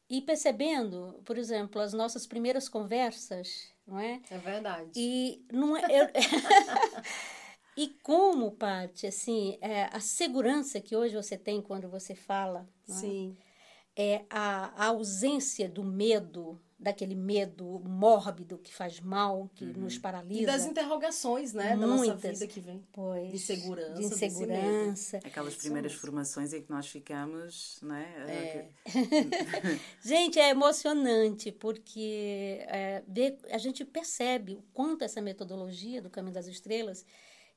e 0.08 0.20
percebendo, 0.22 1.20
por 1.24 1.36
exemplo, 1.38 1.80
as 1.80 1.92
nossas 1.92 2.26
primeiras 2.26 2.68
conversas, 2.68 3.68
não 3.86 3.98
é? 3.98 4.20
É 4.30 4.38
verdade. 4.38 4.90
E 4.96 5.44
não 5.52 5.76
é 5.76 5.82
eu- 5.88 6.08
E 7.76 7.90
como, 8.02 8.50
Paty, 8.50 9.06
assim, 9.06 9.56
é, 9.60 9.84
a 9.92 10.00
segurança 10.00 10.80
que 10.80 10.96
hoje 10.96 11.14
você 11.14 11.38
tem 11.38 11.62
quando 11.62 11.88
você 11.88 12.12
fala, 12.12 12.68
é? 12.88 12.92
Sim. 12.92 13.36
é 13.96 14.24
a, 14.28 14.72
a 14.84 14.86
ausência 14.86 15.68
do 15.68 15.84
medo, 15.84 16.60
daquele 16.80 17.14
medo 17.16 17.80
mórbido 17.84 18.56
que 18.56 18.72
faz 18.72 19.00
mal, 19.00 19.50
que 19.54 19.64
nos 19.64 19.96
E 19.96 20.00
paralisa. 20.00 20.46
das 20.46 20.64
interrogações, 20.64 21.52
né? 21.52 21.70
Da 21.70 21.86
nossa 21.86 22.04
Muitas. 22.14 22.38
vida 22.38 22.46
que 22.46 22.60
vem. 22.60 22.84
Pois, 22.92 23.32
de 23.32 23.38
segurança, 23.38 23.94
De 23.94 24.04
insegurança. 24.04 25.16
Aquelas 25.18 25.54
Isso 25.54 25.62
primeiras 25.62 25.90
mesmo. 25.92 26.00
formações 26.06 26.52
em 26.52 26.62
que 26.62 26.70
nós 26.70 26.86
ficamos, 26.86 27.80
não 27.82 27.96
é? 27.96 28.04
É. 28.28 28.68
Gente, 30.02 30.38
é 30.38 30.50
emocionante 30.50 31.50
porque 31.52 32.58
é, 32.68 33.02
ver- 33.08 33.38
a 33.50 33.58
gente 33.58 33.84
percebe 33.84 34.54
o 34.54 34.62
quanto 34.72 35.02
essa 35.02 35.20
metodologia 35.20 36.00
do 36.00 36.08
Caminho 36.10 36.34
das 36.34 36.46
Estrelas 36.46 37.04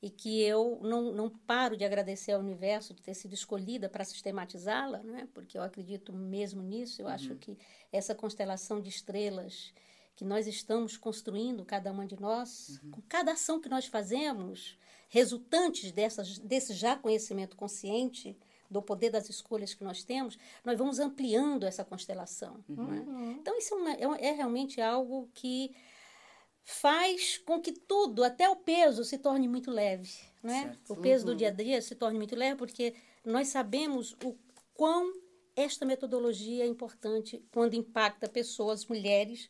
e 0.02 0.10
que 0.10 0.42
eu 0.42 0.80
não, 0.82 1.12
não 1.14 1.30
paro 1.30 1.78
de 1.78 1.84
agradecer 1.86 2.32
ao 2.32 2.40
universo 2.40 2.94
de 2.94 3.02
ter 3.02 3.14
sido 3.14 3.34
escolhida 3.34 3.88
para 3.88 4.04
sistematizá-la, 4.04 4.98
né? 5.04 5.28
porque 5.34 5.58
eu 5.58 5.62
acredito 5.62 6.12
mesmo 6.12 6.62
nisso. 6.64 7.02
Eu 7.02 7.08
acho 7.08 7.36
que 7.36 7.58
essa 7.92 8.16
constelação 8.16 8.82
de 8.82 8.90
estrelas 8.90 9.74
que 10.16 10.26
nós 10.26 10.48
estamos 10.48 10.98
construindo, 10.98 11.64
cada 11.66 11.92
uma 11.92 12.06
de 12.08 12.20
nós, 12.20 12.80
com 12.92 13.02
cada 13.08 13.34
ação 13.34 13.60
que 13.62 13.70
nós 13.70 13.86
fazemos, 13.86 14.78
resultantes 15.08 15.92
dessas, 15.92 16.40
desse 16.40 16.74
já 16.74 16.96
conhecimento 16.96 17.56
consciente, 17.56 18.38
do 18.70 18.82
poder 18.82 19.10
das 19.10 19.30
escolhas 19.30 19.74
que 19.74 19.84
nós 19.84 20.02
temos, 20.02 20.38
nós 20.64 20.78
vamos 20.78 20.98
ampliando 20.98 21.66
essa 21.66 21.84
constelação. 21.84 22.64
é? 22.70 22.74
Então, 23.34 23.58
isso 23.58 23.74
é, 23.74 23.78
uma- 24.08 24.18
é 24.18 24.28
é 24.30 24.32
realmente 24.32 24.80
algo 24.80 25.30
que 25.34 25.76
faz 26.64 27.38
com 27.40 27.60
que 27.60 27.72
tudo, 27.72 28.24
até 28.24 28.50
o 28.50 28.56
peso, 28.56 29.04
se 29.04 29.18
torne 29.18 29.48
muito 29.48 29.72
leve. 29.72 30.10
É? 30.44 30.50
Certo. 30.50 30.94
O 30.94 30.98
peso 30.98 31.26
do 31.26 31.36
dia 31.36 31.50
a 31.50 31.52
dia 31.52 31.82
se 31.82 31.96
torne 31.96 32.18
muito 32.18 32.36
leve, 32.36 32.58
porque 32.58 32.96
nós 33.26 33.50
sabemos 33.50 34.16
o 34.24 34.36
quão 34.74 35.14
esta 35.56 35.86
metodologia 35.86 36.64
é 36.64 36.68
importante 36.68 37.44
quando 37.52 37.76
impacta 37.76 38.28
pessoas, 38.28 38.86
mulheres, 38.86 39.50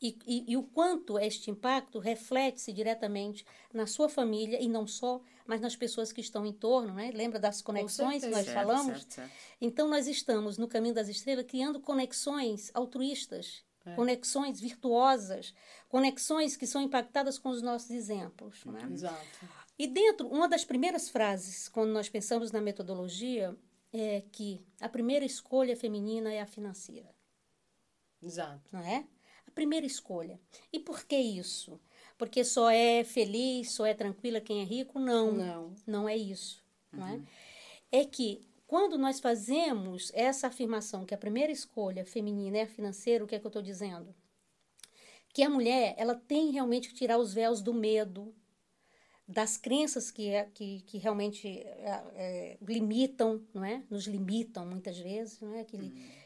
e, 0.00 0.18
e, 0.26 0.52
e 0.52 0.56
o 0.56 0.64
quanto 0.64 1.16
este 1.16 1.48
impacto 1.48 2.00
reflete-se 2.00 2.72
diretamente 2.72 3.46
na 3.72 3.86
sua 3.86 4.08
família, 4.08 4.60
e 4.60 4.68
não 4.68 4.84
só, 4.84 5.22
mas 5.46 5.60
nas 5.60 5.76
pessoas 5.76 6.12
que 6.12 6.20
estão 6.20 6.44
em 6.44 6.52
torno. 6.52 6.94
Né? 6.94 7.12
Lembra 7.14 7.38
das 7.38 7.62
conexões 7.62 8.24
que 8.24 8.30
nós. 8.30 8.44
Certo, 8.44 8.54
falamos? 8.54 8.98
certo, 8.98 9.14
certo. 9.14 9.32
Então, 9.60 9.88
nós 9.88 10.08
estamos 10.08 10.58
no 10.58 10.66
caminho 10.66 10.94
das 10.94 11.08
estrelas 11.08 11.46
criando 11.46 11.80
conexões 11.80 12.70
altruístas, 12.74 13.64
conexões 13.96 14.60
virtuosas, 14.60 15.54
conexões 15.88 16.56
que 16.56 16.66
são 16.66 16.80
impactadas 16.82 17.38
com 17.38 17.48
os 17.50 17.62
nossos 17.62 17.90
exemplos. 17.90 18.64
não 18.64 18.76
é? 18.78 18.84
Exato. 18.84 19.48
E 19.78 19.86
dentro, 19.86 20.28
uma 20.28 20.48
das 20.48 20.64
primeiras 20.64 21.08
frases, 21.08 21.68
quando 21.68 21.90
nós 21.90 22.08
pensamos 22.08 22.52
na 22.52 22.60
metodologia, 22.60 23.56
é 23.92 24.22
que 24.32 24.64
a 24.80 24.88
primeira 24.88 25.24
escolha 25.24 25.76
feminina 25.76 26.32
é 26.32 26.40
a 26.40 26.46
financeira, 26.46 27.14
Exato. 28.22 28.62
não 28.70 28.80
é? 28.80 29.06
A 29.46 29.50
primeira 29.50 29.84
escolha. 29.84 30.40
E 30.72 30.78
por 30.78 31.04
que 31.04 31.16
isso? 31.16 31.80
Porque 32.16 32.44
só 32.44 32.70
é 32.70 33.02
feliz, 33.04 33.72
só 33.72 33.84
é 33.84 33.92
tranquila 33.94 34.40
quem 34.40 34.60
é 34.60 34.64
rico? 34.64 34.98
Não. 34.98 35.32
Não. 35.32 35.74
Não 35.86 36.08
é 36.08 36.16
isso, 36.16 36.64
não 36.92 37.06
é? 37.06 37.20
É 37.90 38.04
que 38.04 38.46
quando 38.72 38.96
nós 38.96 39.20
fazemos 39.20 40.10
essa 40.14 40.46
afirmação 40.46 41.04
que 41.04 41.12
a 41.14 41.18
primeira 41.18 41.52
escolha 41.52 42.06
feminina 42.06 42.56
é 42.56 42.66
financeira, 42.66 43.22
o 43.22 43.26
que 43.26 43.34
é 43.34 43.38
que 43.38 43.44
eu 43.44 43.50
estou 43.50 43.60
dizendo? 43.60 44.14
Que 45.28 45.42
a 45.42 45.50
mulher, 45.50 45.94
ela 45.98 46.14
tem 46.14 46.50
realmente 46.50 46.88
que 46.88 46.94
tirar 46.94 47.18
os 47.18 47.34
véus 47.34 47.60
do 47.60 47.74
medo, 47.74 48.34
das 49.28 49.58
crenças 49.58 50.10
que, 50.10 50.30
é, 50.30 50.46
que, 50.54 50.80
que 50.86 50.96
realmente 50.96 51.46
é, 51.46 52.02
é, 52.14 52.58
limitam, 52.62 53.46
não 53.52 53.62
é? 53.62 53.82
Nos 53.90 54.06
limitam 54.06 54.64
muitas 54.64 54.96
vezes, 54.98 55.38
não 55.38 55.54
é? 55.54 55.64
Que, 55.64 55.76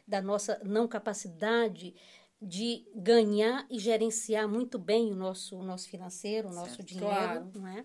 Da 0.07 0.23
nossa 0.23 0.61
não 0.62 0.87
capacidade 0.87 1.97
de 2.41 2.87
ganhar 2.95 3.67
e 3.69 3.76
gerenciar 3.81 4.49
muito 4.49 4.79
bem 4.79 5.11
o 5.11 5.17
nosso, 5.17 5.57
o 5.59 5.65
nosso 5.65 5.88
financeiro, 5.88 6.49
o 6.49 6.55
nosso 6.55 6.76
Certo. 6.76 6.85
dinheiro, 6.85 7.11
Claro. 7.11 7.50
não 7.57 7.67
é? 7.67 7.85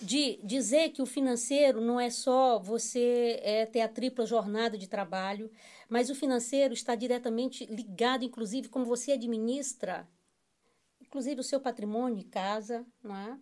De 0.00 0.38
dizer 0.42 0.90
que 0.90 1.00
o 1.00 1.06
financeiro 1.06 1.80
não 1.80 1.98
é 1.98 2.10
só 2.10 2.58
você 2.58 3.40
é, 3.42 3.66
ter 3.66 3.80
a 3.80 3.88
tripla 3.88 4.26
jornada 4.26 4.76
de 4.76 4.86
trabalho, 4.88 5.50
mas 5.88 6.10
o 6.10 6.14
financeiro 6.14 6.74
está 6.74 6.94
diretamente 6.94 7.64
ligado, 7.66 8.24
inclusive, 8.24 8.68
como 8.68 8.84
você 8.84 9.12
administra, 9.12 10.08
inclusive 11.00 11.40
o 11.40 11.44
seu 11.44 11.60
patrimônio 11.60 12.18
em 12.18 12.28
casa, 12.28 12.84
não 13.02 13.16
é? 13.16 13.38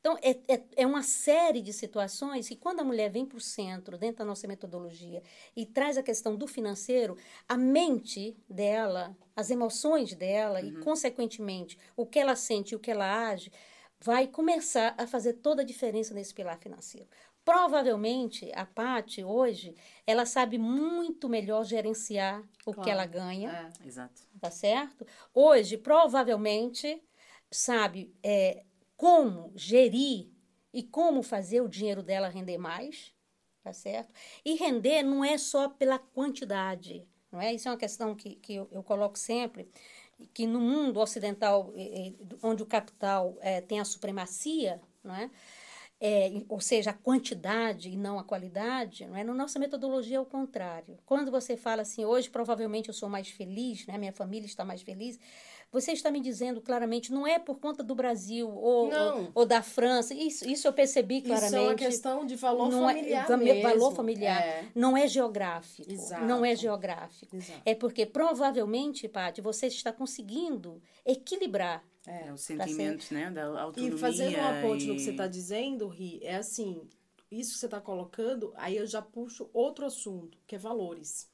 Então, 0.00 0.16
é, 0.22 0.30
é, 0.48 0.62
é 0.76 0.86
uma 0.86 1.02
série 1.02 1.60
de 1.60 1.74
situações 1.74 2.48
que, 2.48 2.56
quando 2.56 2.80
a 2.80 2.84
mulher 2.84 3.10
vem 3.10 3.26
para 3.26 3.36
o 3.36 3.40
centro, 3.40 3.98
dentro 3.98 4.20
da 4.20 4.24
nossa 4.24 4.48
metodologia, 4.48 5.22
e 5.54 5.66
traz 5.66 5.98
a 5.98 6.02
questão 6.02 6.34
do 6.36 6.46
financeiro, 6.46 7.18
a 7.46 7.56
mente 7.58 8.34
dela, 8.48 9.14
as 9.36 9.50
emoções 9.50 10.14
dela, 10.14 10.62
e, 10.62 10.72
consequentemente, 10.76 11.78
o 11.94 12.06
que 12.06 12.18
ela 12.18 12.34
sente 12.34 12.72
e 12.72 12.76
o 12.76 12.80
que 12.80 12.90
ela 12.90 13.28
age, 13.28 13.52
vai 14.02 14.26
começar 14.26 14.94
a 14.96 15.06
fazer 15.06 15.34
toda 15.34 15.62
a 15.62 15.64
diferença 15.64 16.14
nesse 16.14 16.32
pilar 16.34 16.58
financeiro. 16.58 17.08
Provavelmente, 17.44 18.50
a 18.54 18.64
Paty, 18.66 19.24
hoje, 19.24 19.74
ela 20.06 20.24
sabe 20.26 20.58
muito 20.58 21.28
melhor 21.28 21.64
gerenciar 21.64 22.42
o 22.64 22.70
que 22.72 22.76
Claro. 22.76 22.90
ela 22.90 23.06
ganha 23.06 23.72
É. 23.82 23.86
Exato. 23.86 24.22
tá 24.40 24.50
certo? 24.50 25.06
Hoje, 25.34 25.76
provavelmente, 25.76 27.02
sabe 27.50 28.14
é, 28.22 28.64
como 28.96 29.52
gerir 29.56 30.30
e 30.72 30.82
como 30.82 31.22
fazer 31.22 31.60
o 31.60 31.68
dinheiro 31.68 32.02
dela 32.02 32.28
render 32.28 32.58
mais, 32.58 33.12
tá 33.62 33.72
certo? 33.72 34.12
E 34.44 34.54
render 34.54 35.02
não 35.02 35.24
é 35.24 35.36
só 35.36 35.68
pela 35.68 35.98
quantidade, 35.98 37.06
não 37.32 37.40
é? 37.40 37.52
Isso 37.54 37.68
é 37.68 37.70
uma 37.72 37.76
questão 37.78 38.14
que, 38.14 38.36
que 38.36 38.54
eu, 38.54 38.68
eu 38.70 38.82
coloco 38.82 39.18
sempre, 39.18 39.68
que 40.32 40.46
no 40.46 40.60
mundo 40.60 41.00
ocidental, 41.00 41.72
onde 42.42 42.62
o 42.62 42.66
capital 42.66 43.36
eh, 43.40 43.60
tem 43.60 43.80
a 43.80 43.84
supremacia, 43.84 44.80
não 45.02 45.14
é? 45.14 45.30
É, 46.02 46.30
ou 46.48 46.60
seja, 46.60 46.90
a 46.90 46.94
quantidade 46.94 47.90
e 47.90 47.96
não 47.96 48.18
a 48.18 48.24
qualidade, 48.24 49.06
não 49.06 49.14
é? 49.14 49.22
Na 49.22 49.34
nossa 49.34 49.58
metodologia 49.58 50.16
é 50.16 50.20
o 50.20 50.24
contrário. 50.24 50.98
Quando 51.04 51.30
você 51.30 51.58
fala 51.58 51.82
assim, 51.82 52.06
hoje 52.06 52.30
provavelmente 52.30 52.88
eu 52.88 52.94
sou 52.94 53.06
mais 53.06 53.28
feliz, 53.28 53.86
né? 53.86 53.98
minha 53.98 54.12
família 54.12 54.46
está 54.46 54.64
mais 54.64 54.80
feliz, 54.80 55.18
você 55.72 55.92
está 55.92 56.10
me 56.10 56.20
dizendo 56.20 56.60
claramente, 56.60 57.12
não 57.12 57.26
é 57.26 57.38
por 57.38 57.58
conta 57.60 57.82
do 57.82 57.94
Brasil 57.94 58.48
ou, 58.48 58.92
ou, 58.92 59.30
ou 59.34 59.46
da 59.46 59.62
França, 59.62 60.12
isso, 60.14 60.48
isso 60.48 60.66
eu 60.66 60.72
percebi 60.72 61.18
Isso 61.18 61.26
claramente. 61.26 61.54
é 61.54 61.60
uma 61.60 61.74
questão 61.74 62.26
de 62.26 62.34
valor 62.36 62.68
não 62.70 62.82
familiar 62.86 63.30
é, 63.30 63.36
mesmo. 63.36 63.62
valor 63.62 63.94
familiar. 63.94 64.42
É. 64.42 64.68
Não 64.74 64.96
é 64.96 65.06
geográfico. 65.06 65.90
Exato. 65.90 66.24
Não 66.24 66.44
é 66.44 66.56
geográfico. 66.56 67.36
Exato. 67.36 67.62
É 67.64 67.74
porque 67.74 68.04
provavelmente, 68.04 69.06
Paty, 69.08 69.40
você 69.40 69.66
está 69.66 69.92
conseguindo 69.92 70.82
equilibrar. 71.06 71.84
É, 72.06 72.32
o 72.32 72.36
sentimento, 72.36 73.12
né? 73.12 73.30
Da 73.30 73.42
E 73.42 73.58
autonomia. 73.58 73.98
fazendo 73.98 74.36
uma 74.38 74.60
ponte 74.62 74.86
no 74.86 74.94
que 74.94 75.00
você 75.02 75.10
e- 75.10 75.12
está 75.12 75.26
dizendo, 75.26 75.86
Ri, 75.86 76.18
é 76.22 76.36
assim, 76.36 76.82
isso 77.30 77.52
que 77.52 77.58
você 77.58 77.66
está 77.66 77.80
colocando, 77.80 78.52
aí 78.56 78.76
eu 78.76 78.86
já 78.86 79.02
puxo 79.02 79.48
outro 79.52 79.84
assunto, 79.86 80.38
que 80.46 80.54
é 80.56 80.58
valores. 80.58 81.30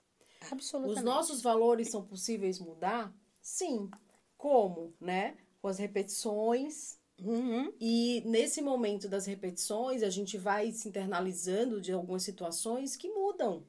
Absolutamente. 0.51 0.99
Os 0.99 1.05
nossos 1.05 1.41
valores 1.41 1.89
são 1.89 2.03
possíveis 2.05 2.59
mudar? 2.59 3.15
Sim. 3.41 3.89
Como, 4.37 4.93
né? 5.01 5.37
Com 5.61 5.69
as 5.69 5.79
repetições. 5.79 6.99
Uhum. 7.23 7.73
E 7.81 8.23
nesse 8.27 8.61
momento 8.61 9.09
das 9.09 9.27
repetições, 9.27 10.03
a 10.03 10.11
gente 10.11 10.37
vai 10.37 10.71
se 10.73 10.89
internalizando 10.89 11.81
de 11.81 11.93
algumas 11.93 12.23
situações 12.23 12.97
que 12.97 13.09
mudam. 13.09 13.65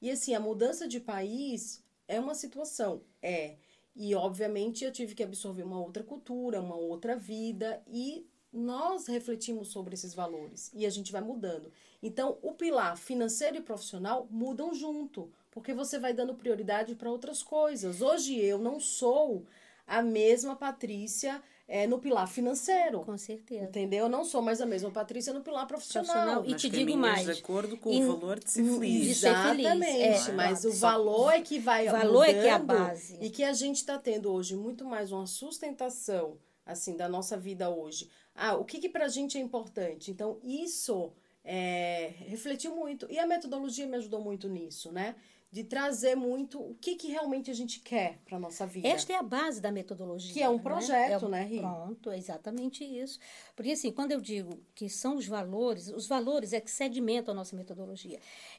E 0.00 0.10
assim, 0.10 0.34
a 0.34 0.40
mudança 0.40 0.86
de 0.86 1.00
país 1.00 1.82
é 2.06 2.20
uma 2.20 2.34
situação, 2.34 3.02
é. 3.22 3.56
E 3.96 4.14
obviamente 4.14 4.84
eu 4.84 4.92
tive 4.92 5.14
que 5.14 5.22
absorver 5.22 5.62
uma 5.62 5.80
outra 5.80 6.02
cultura, 6.02 6.60
uma 6.60 6.76
outra 6.76 7.16
vida 7.16 7.82
e 7.86 8.26
nós 8.52 9.06
refletimos 9.06 9.68
sobre 9.68 9.94
esses 9.94 10.14
valores 10.14 10.70
e 10.74 10.84
a 10.86 10.90
gente 10.90 11.10
vai 11.10 11.20
mudando. 11.20 11.72
Então, 12.02 12.38
o 12.42 12.52
pilar 12.52 12.96
financeiro 12.96 13.56
e 13.56 13.62
profissional 13.62 14.28
mudam 14.30 14.74
junto, 14.74 15.32
porque 15.50 15.72
você 15.72 15.98
vai 15.98 16.12
dando 16.12 16.34
prioridade 16.34 16.94
para 16.94 17.10
outras 17.10 17.42
coisas. 17.42 18.00
Hoje 18.00 18.38
eu 18.38 18.58
não 18.58 18.78
sou 18.78 19.44
a 19.86 20.02
mesma 20.02 20.56
Patrícia 20.56 21.42
é, 21.66 21.86
no 21.86 21.98
pilar 21.98 22.26
financeiro. 22.28 23.00
Com 23.00 23.16
certeza. 23.16 23.64
Entendeu? 23.64 24.04
Eu 24.04 24.08
não 24.08 24.24
sou 24.24 24.42
mais 24.42 24.60
a 24.60 24.66
mesma 24.66 24.90
Patrícia 24.90 25.32
no 25.32 25.40
pilar 25.42 25.66
profissional. 25.66 26.06
Profissional. 26.06 26.44
E 26.46 26.50
Mas 26.52 26.60
te 26.60 26.68
digo 26.68 26.96
mais. 26.96 27.24
de 27.24 27.32
acordo 27.32 27.76
com 27.78 27.90
o 27.90 28.06
valor 28.18 28.38
de 28.38 28.50
ser 28.50 28.62
de 28.62 28.70
feliz. 28.70 29.16
ser 29.18 29.34
feliz, 29.34 29.64
Exatamente, 29.64 30.30
é. 30.30 30.32
mas 30.34 30.64
o 30.64 30.72
Só- 30.72 30.90
valor 30.90 31.30
é 31.32 31.40
que 31.40 31.58
vai 31.58 31.88
O 31.88 31.92
valor 31.92 32.24
é 32.24 32.32
que 32.34 32.38
é 32.46 32.50
a 32.50 32.58
mudando 32.58 32.78
base. 32.78 33.18
E 33.20 33.30
que 33.30 33.42
a 33.44 33.52
gente 33.52 33.76
está 33.76 33.98
tendo 33.98 34.30
hoje 34.32 34.56
muito 34.56 34.84
mais 34.84 35.10
uma 35.12 35.26
sustentação, 35.26 36.38
assim, 36.66 36.96
da 36.96 37.08
nossa 37.08 37.36
vida 37.36 37.70
hoje. 37.70 38.08
Ah, 38.34 38.56
o 38.56 38.64
que 38.64 38.78
que 38.78 38.88
pra 38.88 39.08
gente 39.08 39.38
é 39.38 39.40
importante? 39.40 40.10
Então, 40.10 40.38
isso 40.42 41.12
é, 41.44 42.12
refletiu 42.26 42.74
muito. 42.74 43.06
E 43.10 43.18
a 43.18 43.26
metodologia 43.26 43.86
me 43.86 43.96
ajudou 43.96 44.20
muito 44.20 44.48
nisso, 44.48 44.90
né? 44.92 45.14
De 45.54 45.62
trazer 45.62 46.16
muito 46.16 46.60
o 46.60 46.74
que 46.74 46.96
que 46.96 47.06
realmente 47.06 47.48
a 47.48 47.54
gente 47.54 47.78
quer 47.78 48.18
pra 48.24 48.40
nossa 48.40 48.66
vida. 48.66 48.88
Esta 48.88 49.12
é 49.12 49.16
a 49.16 49.22
base 49.22 49.60
da 49.60 49.70
metodologia. 49.70 50.32
Que 50.32 50.42
é 50.42 50.48
um 50.48 50.56
né? 50.56 50.62
projeto, 50.62 51.26
É 51.26 51.28
né, 51.28 51.44
Ri? 51.44 51.58
Pronto, 51.60 52.10
é 52.10 52.18
exatamente 52.18 52.82
isso. 52.82 53.20
Porque, 53.54 53.70
assim, 53.70 53.92
quando 53.92 54.10
eu 54.10 54.20
digo 54.20 54.58
que 54.74 54.88
são 54.88 55.14
os 55.14 55.28
valores, 55.28 55.86
os 55.86 56.08
valores 56.08 56.52
é 56.52 56.60
que 56.60 56.68
sedimentam 56.68 57.30
a 57.30 57.36
nossa 57.36 57.54
metodologia. 57.54 58.18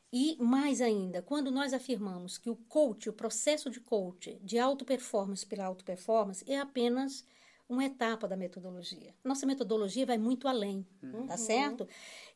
E, 0.09 0.37
mais 0.39 0.79
ainda, 0.79 1.21
quando 1.21 1.51
nós 1.51 1.73
afirmamos 1.73 2.37
que 2.37 2.49
o 2.49 2.55
coach, 2.55 3.09
o 3.09 3.13
processo 3.13 3.69
de 3.69 3.81
coach, 3.81 4.39
de 4.41 4.57
auto-performance 4.57 5.45
pela 5.45 5.65
auto-performance, 5.65 6.49
é 6.49 6.57
apenas 6.57 7.25
uma 7.67 7.83
etapa 7.83 8.25
da 8.25 8.37
metodologia. 8.37 9.13
Nossa 9.21 9.45
metodologia 9.45 10.05
vai 10.05 10.17
muito 10.17 10.47
além, 10.47 10.87
tá 11.27 11.35
certo? 11.35 11.85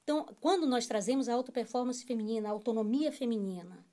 Então, 0.04 0.26
quando 0.42 0.68
nós 0.68 0.86
trazemos 0.86 1.30
a 1.30 1.34
auto-performance 1.36 2.04
feminina, 2.04 2.50
a 2.50 2.52
autonomia 2.52 3.10
feminina, 3.10 3.86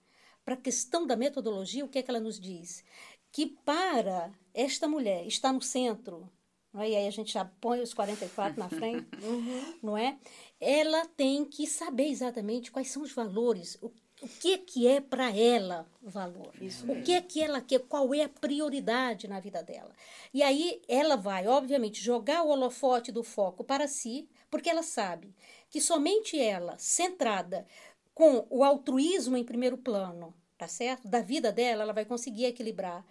para 0.46 0.54
a 0.54 0.58
questão 0.58 1.04
da 1.04 1.16
metodologia, 1.16 1.84
o 1.84 1.88
que 1.88 1.98
é 1.98 2.02
que 2.02 2.08
ela 2.08 2.20
nos 2.20 2.38
diz? 2.38 2.84
Que 3.32 3.46
para 3.46 4.32
esta 4.54 4.86
mulher 4.86 5.26
estar 5.26 5.52
no 5.52 5.60
centro, 5.60 6.30
não 6.72 6.80
é? 6.80 6.90
e 6.90 6.96
aí 6.96 7.08
a 7.08 7.10
gente 7.10 7.32
já 7.32 7.44
põe 7.44 7.80
os 7.80 7.92
44 7.92 8.56
na 8.56 8.68
frente, 8.68 9.08
não 9.82 9.98
é? 9.98 10.16
Ela 10.60 11.04
tem 11.04 11.44
que 11.44 11.66
saber 11.66 12.06
exatamente 12.06 12.70
quais 12.70 12.88
são 12.88 13.02
os 13.02 13.10
valores, 13.10 13.76
o, 13.82 13.86
o 14.22 14.28
que 14.40 14.54
é 14.54 14.58
que 14.58 14.86
é 14.86 15.00
para 15.00 15.36
ela 15.36 15.84
valor, 16.00 16.52
o 16.88 17.02
que 17.02 17.14
é 17.14 17.20
que 17.20 17.42
ela 17.42 17.60
quer, 17.60 17.80
qual 17.80 18.14
é 18.14 18.22
a 18.22 18.28
prioridade 18.28 19.26
na 19.26 19.40
vida 19.40 19.64
dela. 19.64 19.90
E 20.32 20.44
aí 20.44 20.80
ela 20.86 21.16
vai, 21.16 21.48
obviamente, 21.48 22.00
jogar 22.00 22.44
o 22.44 22.50
holofote 22.50 23.10
do 23.10 23.24
foco 23.24 23.64
para 23.64 23.88
si, 23.88 24.28
porque 24.48 24.70
ela 24.70 24.84
sabe 24.84 25.34
que 25.68 25.80
somente 25.80 26.38
ela, 26.38 26.78
centrada 26.78 27.66
com 28.16 28.46
o 28.48 28.64
altruísmo 28.64 29.36
em 29.36 29.44
primeiro 29.44 29.76
plano, 29.76 30.34
tá 30.56 30.66
certo? 30.66 31.06
Da 31.06 31.20
vida 31.20 31.52
dela, 31.52 31.82
ela 31.82 31.92
vai 31.92 32.06
conseguir 32.06 32.46
equilibrar 32.46 33.04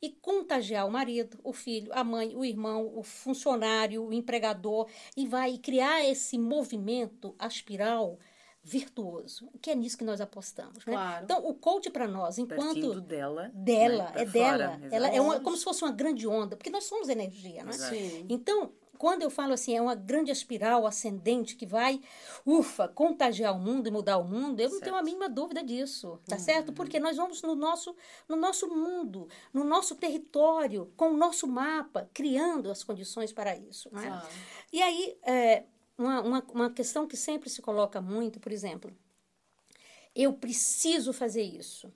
e 0.00 0.08
contagiar 0.08 0.86
o 0.86 0.90
marido, 0.90 1.36
o 1.42 1.52
filho, 1.52 1.90
a 1.92 2.04
mãe, 2.04 2.36
o 2.36 2.44
irmão, 2.44 2.96
o 2.96 3.02
funcionário, 3.02 4.04
o 4.04 4.12
empregador 4.12 4.88
e 5.16 5.26
vai 5.26 5.58
criar 5.58 6.04
esse 6.04 6.38
movimento, 6.38 7.34
a 7.40 7.48
espiral 7.48 8.20
virtuoso, 8.62 9.50
que 9.60 9.68
é 9.68 9.74
nisso 9.74 9.98
que 9.98 10.04
nós 10.04 10.20
apostamos, 10.20 10.86
né? 10.86 10.92
Claro. 10.92 11.24
Então, 11.24 11.44
o 11.44 11.54
coach 11.54 11.90
para 11.90 12.06
nós, 12.06 12.36
Partindo 12.36 12.54
enquanto 12.54 13.00
dela. 13.00 13.50
dela, 13.52 14.12
né, 14.14 14.22
é 14.22 14.26
fora, 14.26 14.76
dela, 14.76 14.88
ela 14.92 15.08
é 15.08 15.20
uma, 15.20 15.40
como 15.40 15.56
se 15.56 15.64
fosse 15.64 15.82
uma 15.82 15.90
grande 15.90 16.28
onda, 16.28 16.56
porque 16.56 16.70
nós 16.70 16.84
somos 16.84 17.08
energia, 17.08 17.64
né? 17.64 17.72
Então, 18.28 18.72
quando 19.02 19.22
eu 19.22 19.30
falo 19.30 19.52
assim, 19.52 19.76
é 19.76 19.82
uma 19.82 19.96
grande 19.96 20.30
espiral 20.30 20.86
ascendente 20.86 21.56
que 21.56 21.66
vai, 21.66 22.00
ufa, 22.46 22.86
contagiar 22.86 23.52
o 23.52 23.58
mundo 23.58 23.88
e 23.88 23.90
mudar 23.90 24.16
o 24.16 24.22
mundo, 24.22 24.60
eu 24.60 24.70
não 24.70 24.78
tenho 24.78 24.94
a 24.94 24.98
Certo. 24.98 25.04
mínima 25.06 25.28
dúvida 25.28 25.60
disso, 25.60 26.20
tá 26.24 26.38
certo? 26.38 26.72
Porque 26.72 27.00
nós 27.00 27.16
vamos 27.16 27.42
no 27.42 27.56
nosso, 27.56 27.96
no 28.28 28.36
nosso 28.36 28.68
mundo, 28.68 29.26
no 29.52 29.64
nosso 29.64 29.96
território, 29.96 30.92
com 30.96 31.10
o 31.10 31.16
nosso 31.16 31.48
mapa, 31.48 32.08
criando 32.14 32.70
as 32.70 32.84
condições 32.84 33.32
para 33.32 33.56
isso. 33.56 33.88
É? 33.88 34.06
Claro. 34.06 34.28
E 34.72 34.80
aí, 34.80 35.18
é, 35.24 35.64
uma, 35.98 36.20
uma, 36.20 36.46
uma 36.54 36.70
questão 36.70 37.04
que 37.04 37.16
sempre 37.16 37.50
se 37.50 37.60
coloca 37.60 38.00
muito, 38.00 38.38
por 38.38 38.52
exemplo, 38.52 38.96
eu 40.14 40.32
preciso 40.32 41.12
fazer 41.12 41.42
isso. 41.42 41.92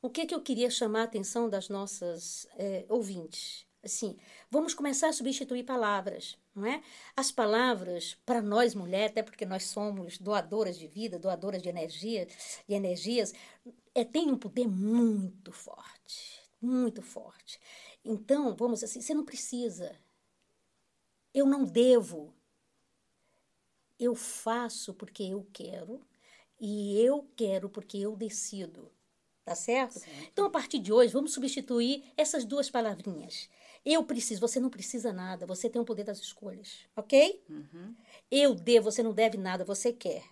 O 0.00 0.08
que, 0.08 0.24
que 0.24 0.34
eu 0.34 0.40
queria 0.40 0.70
chamar 0.70 1.02
a 1.02 1.04
atenção 1.04 1.46
das 1.46 1.68
nossas 1.68 2.48
é, 2.56 2.86
ouvintes? 2.88 3.67
Assim, 3.82 4.18
vamos 4.50 4.74
começar 4.74 5.08
a 5.08 5.12
substituir 5.12 5.62
palavras, 5.62 6.36
não 6.54 6.66
é? 6.66 6.82
As 7.16 7.30
palavras, 7.30 8.16
para 8.26 8.42
nós 8.42 8.74
mulheres, 8.74 9.12
até 9.12 9.22
porque 9.22 9.46
nós 9.46 9.64
somos 9.64 10.18
doadoras 10.18 10.76
de 10.76 10.88
vida, 10.88 11.18
doadoras 11.18 11.62
de 11.62 11.68
energia 11.68 12.26
e 12.68 12.74
energias, 12.74 13.32
é, 13.94 14.04
tem 14.04 14.30
um 14.30 14.36
poder 14.36 14.66
muito 14.66 15.52
forte, 15.52 16.42
muito 16.60 17.02
forte. 17.02 17.60
Então, 18.04 18.54
vamos 18.56 18.82
assim, 18.82 19.00
você 19.00 19.14
não 19.14 19.24
precisa. 19.24 19.96
Eu 21.32 21.46
não 21.46 21.64
devo. 21.64 22.34
Eu 23.98 24.14
faço 24.14 24.94
porque 24.94 25.22
eu 25.22 25.46
quero 25.52 26.00
e 26.60 27.00
eu 27.00 27.28
quero 27.36 27.68
porque 27.68 27.98
eu 27.98 28.16
decido. 28.16 28.90
Tá 29.44 29.54
certo? 29.54 30.00
Então, 30.30 30.44
a 30.44 30.50
partir 30.50 30.78
de 30.78 30.92
hoje, 30.92 31.10
vamos 31.10 31.32
substituir 31.32 32.04
essas 32.18 32.44
duas 32.44 32.68
palavrinhas. 32.68 33.48
Eu 33.90 34.04
preciso, 34.04 34.40
você 34.40 34.60
não 34.60 34.68
precisa 34.68 35.12
nada, 35.14 35.46
você 35.46 35.70
tem 35.70 35.80
o 35.80 35.84
poder 35.84 36.04
das 36.04 36.18
escolhas, 36.18 36.86
ok? 36.94 37.42
Eu 38.30 38.54
devo, 38.54 38.90
você 38.90 39.02
não 39.02 39.14
deve 39.14 39.38
nada, 39.38 39.64
você 39.64 39.92
quer. 39.92 40.22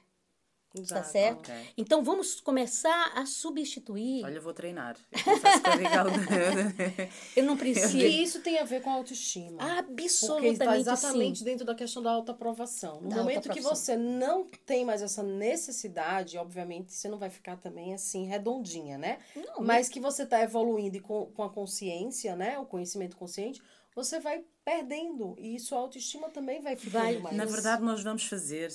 Tá 0.76 0.82
Exato. 0.82 1.08
certo? 1.12 1.38
Ok. 1.50 1.54
Então, 1.76 2.02
vamos 2.04 2.40
começar 2.40 3.12
a 3.14 3.24
substituir. 3.26 4.24
Olha, 4.24 4.40
vou 4.40 4.52
treinar. 4.52 4.96
Eu 5.12 5.32
eu 5.32 7.08
eu 7.36 7.44
não 7.44 7.54
E 7.54 7.58
preciso. 7.58 7.98
isso 7.98 8.40
tem 8.40 8.58
a 8.58 8.64
ver 8.64 8.82
com 8.82 8.90
a 8.90 8.94
autoestima. 8.94 9.58
Porque 9.58 10.02
Absolutamente 10.04 10.52
está 10.52 10.78
exatamente 10.78 11.38
sim. 11.38 11.44
dentro 11.44 11.64
da 11.64 11.74
questão 11.74 12.02
da 12.02 12.10
autoaprovação. 12.10 13.00
No 13.00 13.08
Da 13.08 13.16
momento 13.16 13.48
que 13.50 13.60
você 13.60 13.96
não 13.96 14.44
tem 14.64 14.84
mais 14.84 15.02
essa 15.02 15.22
necessidade, 15.22 16.36
obviamente, 16.38 16.92
você 16.92 17.08
não 17.08 17.18
vai 17.18 17.30
ficar 17.30 17.56
também 17.56 17.94
assim 17.94 18.26
redondinha, 18.26 18.98
né? 18.98 19.18
Não, 19.34 19.62
Mas 19.64 19.88
que 19.88 20.00
você 20.00 20.22
está 20.24 20.42
evoluindo 20.42 20.96
e 20.96 21.00
com, 21.00 21.26
com 21.26 21.42
a 21.42 21.50
consciência, 21.50 22.36
né? 22.36 22.58
O 22.58 22.66
conhecimento 22.66 23.16
consciente, 23.16 23.62
você 23.94 24.20
vai 24.20 24.44
perdendo. 24.64 25.34
E 25.38 25.54
isso 25.56 25.74
a 25.74 25.78
autoestima 25.78 26.28
também 26.28 26.60
vai 26.60 26.76
ficando 26.76 27.02
Vai. 27.02 27.18
mais. 27.18 27.36
Na 27.36 27.44
verdade, 27.44 27.82
nós 27.82 28.02
vamos 28.02 28.24
fazer 28.24 28.70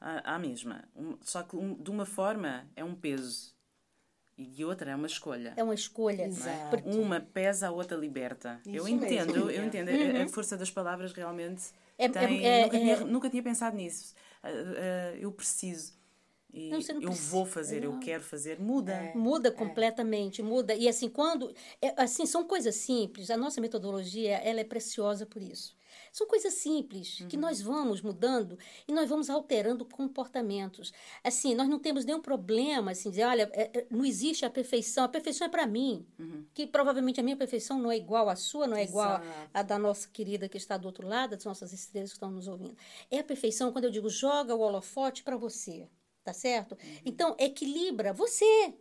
a, 0.00 0.34
a 0.34 0.38
mesma. 0.38 0.84
Um- 0.94 1.16
só 1.22 1.42
que 1.42 1.56
um- 1.56 1.74
de 1.74 1.90
uma 1.90 2.04
forma 2.06 2.66
é 2.76 2.84
um 2.84 2.94
peso 2.94 3.54
e 4.36 4.46
de 4.46 4.64
outra 4.64 4.90
é 4.90 4.94
uma 4.96 5.06
escolha. 5.06 5.52
É 5.56 5.62
uma 5.62 5.74
escolha. 5.74 6.24
Exato. 6.26 6.70
Porque- 6.70 6.88
Uma 6.98 7.20
pesa, 7.20 7.68
a 7.68 7.70
outra 7.70 7.96
liberta. 7.96 8.60
eu 8.66 8.84
Isso 8.84 8.88
entendo, 8.88 9.32
mesmo, 9.32 9.36
eu, 9.36 9.50
eu 9.50 9.62
é. 9.62 9.66
entendo. 9.66 9.88
A- 9.90 10.22
A 10.24 10.28
força 10.28 10.56
das 10.56 10.70
palavras 10.70 11.12
realmente 11.12 11.62
É- 11.96 12.08
tem. 12.08 12.44
é- 12.44 12.60
é- 12.60 12.62
nunca, 12.64 12.78
tinha, 12.78 12.94
é- 12.94 13.04
nunca 13.04 13.30
tinha 13.30 13.42
pensado 13.42 13.76
nisso. 13.76 14.14
Ah, 14.42 14.48
ah, 14.48 15.16
eu 15.16 15.30
preciso. 15.32 15.94
E 16.52 16.70
Não, 16.70 16.78
não 16.78 16.86
eu 17.02 17.08
precisa. 17.08 17.30
vou 17.32 17.44
fazer, 17.46 17.82
eu 17.82 17.92
Não. 17.94 18.00
quero 18.00 18.22
fazer. 18.22 18.60
Muda. 18.60 18.92
É. 18.92 19.14
Muda 19.16 19.50
completamente, 19.50 20.40
muda. 20.40 20.72
E 20.74 20.88
assim, 20.88 21.08
quando. 21.08 21.52
é, 21.82 21.92
assim, 22.00 22.26
são 22.26 22.44
coisas 22.44 22.76
simples. 22.76 23.28
A 23.30 23.36
nossa 23.36 23.60
metodologia 23.60 24.36
ela 24.38 24.60
é 24.60 24.64
preciosa 24.64 25.26
por 25.26 25.42
isso. 25.42 25.74
São 26.14 26.28
coisas 26.28 26.54
simples 26.54 27.24
que 27.28 27.36
nós 27.36 27.60
vamos 27.60 28.00
mudando 28.00 28.56
e 28.86 28.92
nós 28.92 29.08
vamos 29.08 29.28
alterando 29.28 29.84
comportamentos. 29.84 30.92
Assim, 31.24 31.56
nós 31.56 31.68
não 31.68 31.80
temos 31.80 32.04
nenhum 32.04 32.20
problema, 32.20 32.92
assim, 32.92 33.10
dizer, 33.10 33.24
olha, 33.24 33.50
é, 33.52 33.80
é, 33.80 33.86
não 33.90 34.04
existe 34.04 34.44
a 34.44 34.50
perfeição. 34.50 35.02
A 35.02 35.08
perfeição 35.08 35.48
é 35.48 35.50
para 35.50 35.66
mim. 35.66 36.06
Que 36.54 36.68
provavelmente 36.68 37.18
a 37.18 37.22
minha 37.24 37.36
perfeição 37.36 37.80
não 37.80 37.90
é 37.90 37.96
igual 37.96 38.28
à 38.28 38.36
sua, 38.36 38.68
não 38.68 38.76
é 38.76 38.84
igual 38.84 39.20
à 39.52 39.62
da 39.64 39.76
nossa 39.76 40.08
querida 40.08 40.48
que 40.48 40.56
está 40.56 40.76
do 40.76 40.86
outro 40.86 41.08
lado, 41.08 41.30
das 41.30 41.44
nossas 41.44 41.72
estrelas 41.72 42.10
que 42.10 42.16
estão 42.16 42.30
nos 42.30 42.46
ouvindo. 42.46 42.76
É 43.10 43.18
a 43.18 43.24
perfeição 43.24 43.72
quando 43.72 43.86
eu 43.86 43.90
digo 43.90 44.08
joga 44.08 44.54
o 44.54 44.60
holofote 44.60 45.24
para 45.24 45.36
você. 45.36 45.88
Tá 46.22 46.32
certo? 46.32 46.78
Então, 47.04 47.34
equilibra 47.40 48.12
você. 48.12 48.72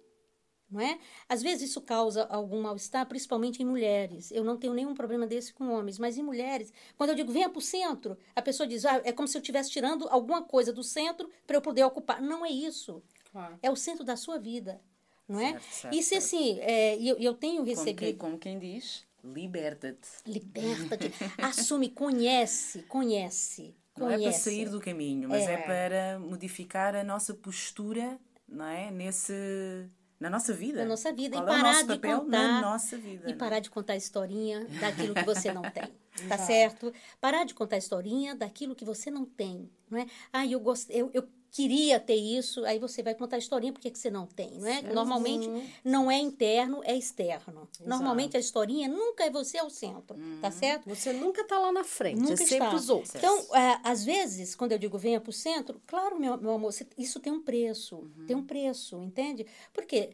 Não 0.73 0.81
é? 0.81 0.97
Às 1.29 1.43
vezes 1.43 1.69
isso 1.69 1.79
causa 1.81 2.23
algum 2.23 2.59
mal-estar, 2.63 3.05
principalmente 3.05 3.61
em 3.61 3.65
mulheres. 3.65 4.31
Eu 4.31 4.43
não 4.43 4.57
tenho 4.57 4.73
nenhum 4.73 4.95
problema 4.95 5.27
desse 5.27 5.53
com 5.53 5.69
homens, 5.69 5.99
mas 5.99 6.17
em 6.17 6.23
mulheres, 6.23 6.73
quando 6.97 7.11
eu 7.11 7.15
digo 7.15 7.31
venha 7.31 7.47
para 7.47 7.59
o 7.59 7.61
centro, 7.61 8.17
a 8.35 8.41
pessoa 8.41 8.65
diz, 8.65 8.83
ah, 8.83 8.99
é 9.05 9.11
como 9.11 9.27
se 9.27 9.37
eu 9.37 9.41
estivesse 9.41 9.69
tirando 9.69 10.07
alguma 10.09 10.41
coisa 10.41 10.73
do 10.73 10.83
centro 10.83 11.29
para 11.45 11.55
eu 11.55 11.61
poder 11.61 11.83
ocupar. 11.83 12.19
Não 12.19 12.43
é 12.43 12.49
isso. 12.49 13.03
Claro. 13.31 13.59
É 13.61 13.69
o 13.69 13.75
centro 13.75 14.03
da 14.03 14.17
sua 14.17 14.39
vida. 14.39 14.81
Não 15.29 15.39
é? 15.39 15.51
Certo, 15.51 15.63
certo, 15.71 15.95
e 15.95 16.03
se 16.03 16.15
assim, 16.15 16.59
é, 16.59 16.97
eu, 16.97 17.17
eu 17.17 17.33
tenho 17.35 17.57
Como, 17.57 17.69
recebido. 17.69 17.99
quem, 17.99 18.15
como 18.15 18.39
quem 18.39 18.57
diz, 18.57 19.05
liberta-te. 19.23 20.09
Liberta-te. 20.25 21.13
Assume, 21.37 21.89
conhece, 21.89 22.81
conhece. 22.83 23.75
Não 23.95 24.09
é 24.09 24.17
para 24.17 24.31
sair 24.31 24.69
do 24.69 24.81
caminho, 24.81 25.29
mas 25.29 25.43
é. 25.43 25.53
É. 25.53 25.57
para 25.57 26.19
modificar 26.19 26.95
a 26.95 27.03
nossa 27.03 27.33
postura, 27.35 28.19
não 28.47 28.65
é? 28.65 28.89
Nesse, 28.89 29.87
na 30.23 30.29
nossa 30.29 30.53
vida. 30.53 30.79
Na 30.79 30.85
nossa 30.85 31.11
vida. 31.11 31.35
Qual 31.35 31.45
e 31.45 31.51
é 31.51 31.53
parar 31.53 31.73
nosso 31.73 31.87
de 31.87 31.99
contar. 31.99 32.25
na 32.29 32.61
nossa 32.61 32.97
vida. 32.97 33.23
E 33.23 33.27
não 33.27 33.33
é? 33.33 33.37
parar 33.37 33.59
de 33.59 33.69
contar 33.69 33.93
a 33.93 33.97
historinha 33.97 34.65
daquilo 34.79 35.13
que 35.13 35.25
você 35.25 35.51
não 35.51 35.61
tem. 35.63 35.83
tá 36.29 36.37
certo? 36.37 36.93
Parar 37.19 37.43
de 37.43 37.53
contar 37.53 37.75
a 37.75 37.79
historinha 37.79 38.33
daquilo 38.33 38.73
que 38.73 38.85
você 38.85 39.11
não 39.11 39.25
tem. 39.25 39.69
Não 39.91 39.99
é? 39.99 40.07
Ah, 40.31 40.47
eu, 40.47 40.61
gost... 40.61 40.89
eu, 40.89 41.11
eu 41.13 41.27
queria 41.53 41.99
ter 41.99 42.15
isso, 42.15 42.65
aí 42.65 42.79
você 42.79 43.03
vai 43.03 43.13
contar 43.13 43.35
a 43.35 43.39
historinha 43.39 43.71
porque 43.71 43.91
que 43.91 43.99
você 43.99 44.09
não 44.09 44.25
tem, 44.25 44.57
não 44.59 44.67
é? 44.67 44.81
Normalmente 44.81 45.47
não 45.83 46.09
é 46.09 46.17
interno, 46.17 46.81
é 46.83 46.97
externo. 46.97 47.69
Normalmente 47.85 48.35
a 48.35 48.39
historinha 48.39 48.87
nunca 48.87 49.23
é 49.23 49.29
você 49.29 49.59
ao 49.59 49.69
centro, 49.69 50.17
tá 50.41 50.49
certo? 50.49 50.89
Você 50.89 51.13
nunca 51.13 51.43
tá 51.43 51.59
lá 51.59 51.71
na 51.71 51.83
frente, 51.83 52.19
Nunca 52.19 52.33
é 52.33 52.37
sempre 52.37 52.65
está. 52.65 52.75
os 52.75 52.89
outros. 52.89 53.13
Então, 53.13 53.55
é, 53.55 53.79
às 53.83 54.03
vezes, 54.03 54.55
quando 54.55 54.71
eu 54.71 54.79
digo 54.79 54.97
venha 54.97 55.21
para 55.21 55.29
o 55.29 55.33
centro, 55.33 55.79
claro, 55.85 56.19
meu, 56.19 56.35
meu 56.37 56.53
amor, 56.53 56.73
isso 56.97 57.19
tem 57.19 57.31
um 57.31 57.43
preço. 57.43 58.09
Tem 58.25 58.35
um 58.35 58.43
preço, 58.43 58.97
entende? 59.03 59.45
Porque 59.71 60.09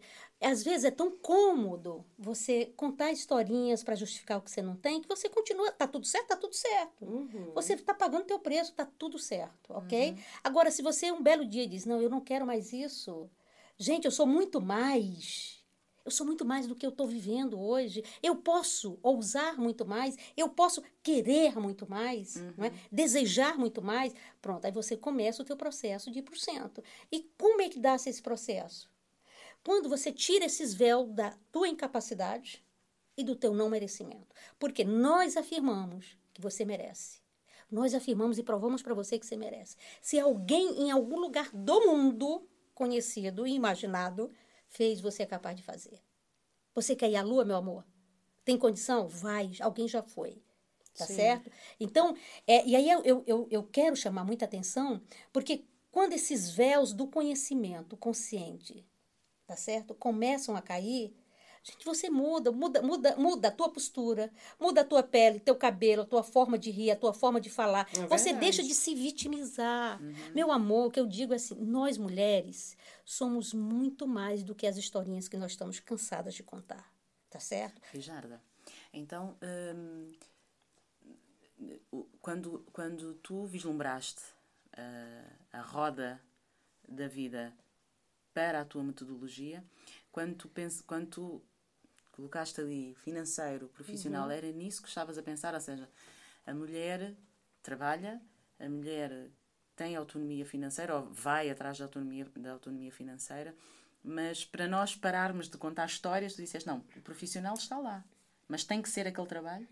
às 0.46 0.64
vezes 0.64 0.86
é 0.86 0.92
tão 0.92 1.12
cômodo 1.12 2.06
você 2.18 2.72
contar 2.78 3.12
historinhas 3.12 3.84
para 3.84 3.96
justificar 3.96 4.38
o 4.38 4.42
que 4.42 4.50
você 4.50 4.62
não 4.62 4.76
tem, 4.76 5.02
que 5.02 5.08
você 5.08 5.28
continua, 5.28 5.72
tá 5.72 5.88
tudo 5.88 6.06
certo, 6.06 6.28
tá 6.28 6.38
tudo 6.38 6.56
certo. 6.56 7.06
Uhum. 7.06 7.52
Você 7.54 7.74
está 7.74 7.94
pagando 7.94 8.26
teu 8.26 8.40
preço, 8.40 8.74
tá 8.74 8.86
tudo 8.86 9.20
certo, 9.20 9.74
ok? 9.74 10.18
Agora, 10.44 10.72
se 10.72 10.82
você 10.82 11.12
um 11.12 11.22
belo 11.22 11.46
dia 11.46 11.68
diz, 11.68 11.86
não, 11.86 12.02
eu 12.02 12.10
não 12.10 12.22
quero 12.22 12.46
mais 12.46 12.72
isso. 12.72 13.30
Gente, 13.78 14.06
eu 14.06 14.12
sou 14.12 14.26
muito 14.26 14.62
mais. 14.62 15.60
Eu 16.06 16.12
sou 16.12 16.26
muito 16.26 16.46
mais 16.46 16.66
do 16.66 16.76
que 16.76 16.86
eu 16.86 16.90
estou 16.90 17.06
vivendo 17.06 17.60
hoje. 17.60 18.04
Eu 18.24 18.36
posso 18.38 18.98
ousar 19.04 19.58
muito 19.58 19.86
mais. 19.86 20.16
Eu 20.36 20.50
posso 20.50 20.82
querer 21.04 21.60
muito 21.60 21.88
mais. 21.88 22.36
Não 22.58 22.66
é? 22.66 22.74
Desejar 22.92 23.58
muito 23.58 23.82
mais. 23.82 24.14
Pronto, 24.42 24.66
aí 24.66 24.72
você 24.72 24.98
começa 24.98 25.42
o 25.44 25.46
teu 25.46 25.56
processo 25.56 26.10
de 26.10 26.20
ir 26.20 26.22
para 26.24 26.34
o 26.34 26.40
centro. 26.40 26.84
E 27.12 27.30
como 27.38 27.62
é 27.62 27.70
que 27.70 27.80
dá-se 27.80 28.10
esse 28.10 28.22
processo? 28.22 28.90
Quando 29.64 29.90
você 29.90 30.12
tira 30.12 30.46
esses 30.46 30.74
véus 30.74 31.12
da 31.14 31.32
tua 31.52 31.68
incapacidade 31.68 32.64
e 33.18 33.24
do 33.24 33.36
teu 33.36 33.54
não 33.54 33.70
merecimento. 33.70 34.34
Porque 34.58 34.84
nós 34.84 35.36
afirmamos 35.36 36.18
que 36.34 36.42
você 36.42 36.64
merece. 36.64 37.20
Nós 37.70 37.94
afirmamos 37.94 38.40
e 38.40 38.44
provamos 38.44 38.82
para 38.82 38.94
você 38.94 39.20
que 39.20 39.26
você 39.26 39.36
merece. 39.36 39.76
Se 40.02 40.18
alguém 40.20 40.84
em 40.84 40.90
algum 40.90 41.20
lugar 41.20 41.52
do 41.52 41.82
mundo 41.82 42.48
conhecido 42.74 43.46
e 43.46 43.54
imaginado 43.54 44.32
fez, 44.70 45.02
você 45.02 45.24
é 45.24 45.26
capaz 45.26 45.56
de 45.58 45.64
fazer. 45.64 46.02
Você 46.74 46.96
quer 46.96 47.10
ir 47.10 47.18
à 47.18 47.22
lua, 47.22 47.44
meu 47.44 47.58
amor? 47.58 47.86
Tem 48.46 48.58
condição? 48.58 49.08
Vai, 49.08 49.52
alguém 49.60 49.88
já 49.88 50.02
foi. 50.02 50.42
Tá 50.98 51.06
Sim. 51.06 51.16
certo? 51.16 51.52
Então, 51.80 52.16
é, 52.48 52.66
e 52.66 52.76
aí 52.76 52.90
eu, 52.90 53.24
eu, 53.28 53.48
eu, 53.52 53.64
quero 53.64 53.96
chamar 53.96 54.24
muita 54.24 54.46
atenção, 54.46 55.02
porque 55.32 55.66
quando 55.92 56.14
esses 56.14 56.50
véus 56.50 56.94
do 56.94 57.08
conhecimento 57.08 57.96
consciente, 57.96 58.86
tá 59.50 59.56
certo? 59.56 59.96
Começam 59.96 60.56
a 60.56 60.62
cair, 60.62 61.12
gente, 61.64 61.84
você 61.84 62.08
muda, 62.08 62.52
muda, 62.52 62.84
muda, 62.84 63.16
muda 63.16 63.48
a 63.48 63.52
tua 63.52 63.68
postura, 63.68 64.32
muda 64.60 64.82
a 64.82 64.86
tua 64.86 65.02
pele, 65.02 65.40
teu 65.40 65.56
cabelo, 65.56 66.04
a 66.04 66.06
tua 66.06 66.22
forma 66.22 66.56
de 66.56 66.70
rir, 66.70 66.92
a 66.92 66.96
tua 66.96 67.16
forma 67.16 67.42
de 67.42 67.50
falar. 67.50 67.90
É 67.98 68.06
você 68.06 68.32
deixa 68.32 68.62
de 68.62 68.76
se 68.76 68.94
vitimizar. 68.94 70.00
Meu 70.36 70.52
amor, 70.52 70.86
o 70.86 70.92
que 70.92 71.00
eu 71.00 71.08
digo 71.08 71.34
é 71.34 71.38
assim, 71.38 71.56
nós 71.56 71.98
mulheres 71.98 72.78
somos 73.04 73.52
muito 73.56 74.08
mais 74.08 74.44
do 74.44 74.54
que 74.54 74.68
as 74.68 74.78
historinhas 74.78 75.28
que 75.28 75.36
nós 75.36 75.54
estamos 75.54 75.80
cansadas 75.80 76.36
de 76.36 76.44
contar. 76.44 76.94
Tá 77.28 77.40
certo? 77.40 77.82
Rijarda, 77.92 78.40
então, 78.94 79.36
hum, 79.42 80.12
quando, 82.22 82.64
quando 82.72 83.16
tu 83.16 83.48
vislumbraste 83.48 84.22
ah, 84.78 85.26
a 85.54 85.62
roda 85.62 86.22
da 86.88 87.08
vida 87.08 87.52
para 88.40 88.62
a 88.62 88.66
tua 88.66 88.82
metodologia, 88.82 89.62
quando 90.14 90.34
tu, 90.36 90.48
pens, 90.48 90.80
quando 90.88 91.08
tu 91.08 91.42
colocaste 92.14 92.62
ali 92.62 92.96
financeiro, 93.04 93.68
profissional, 93.68 94.28
Uhum. 94.28 94.32
era 94.32 94.50
nisso 94.54 94.82
que 94.82 94.88
estavas 94.88 95.18
a 95.18 95.22
pensar, 95.22 95.54
ou 95.54 95.60
seja, 95.60 95.90
a 96.48 96.54
mulher 96.54 97.16
trabalha, 97.62 98.22
a 98.58 98.70
mulher 98.70 99.30
tem 99.76 99.98
autonomia 99.98 100.46
financeira 100.46 100.96
ou 100.96 101.10
vai 101.12 101.50
atrás 101.50 101.78
da 101.78 101.84
autonomia, 101.84 102.26
da 102.38 102.54
autonomia 102.54 102.94
financeira, 102.94 103.54
mas 104.02 104.46
para 104.46 104.68
nós 104.70 104.96
pararmos 104.96 105.50
de 105.50 105.58
contar 105.58 105.86
histórias, 105.86 106.34
tu 106.34 106.42
disseste, 106.42 106.66
não, 106.68 106.78
o 106.96 107.02
profissional 107.02 107.56
está 107.56 107.78
lá, 107.78 108.06
mas 108.48 108.64
tem 108.64 108.82
que 108.82 108.90
ser 108.90 109.06
aquele 109.06 109.28
trabalho 109.28 109.68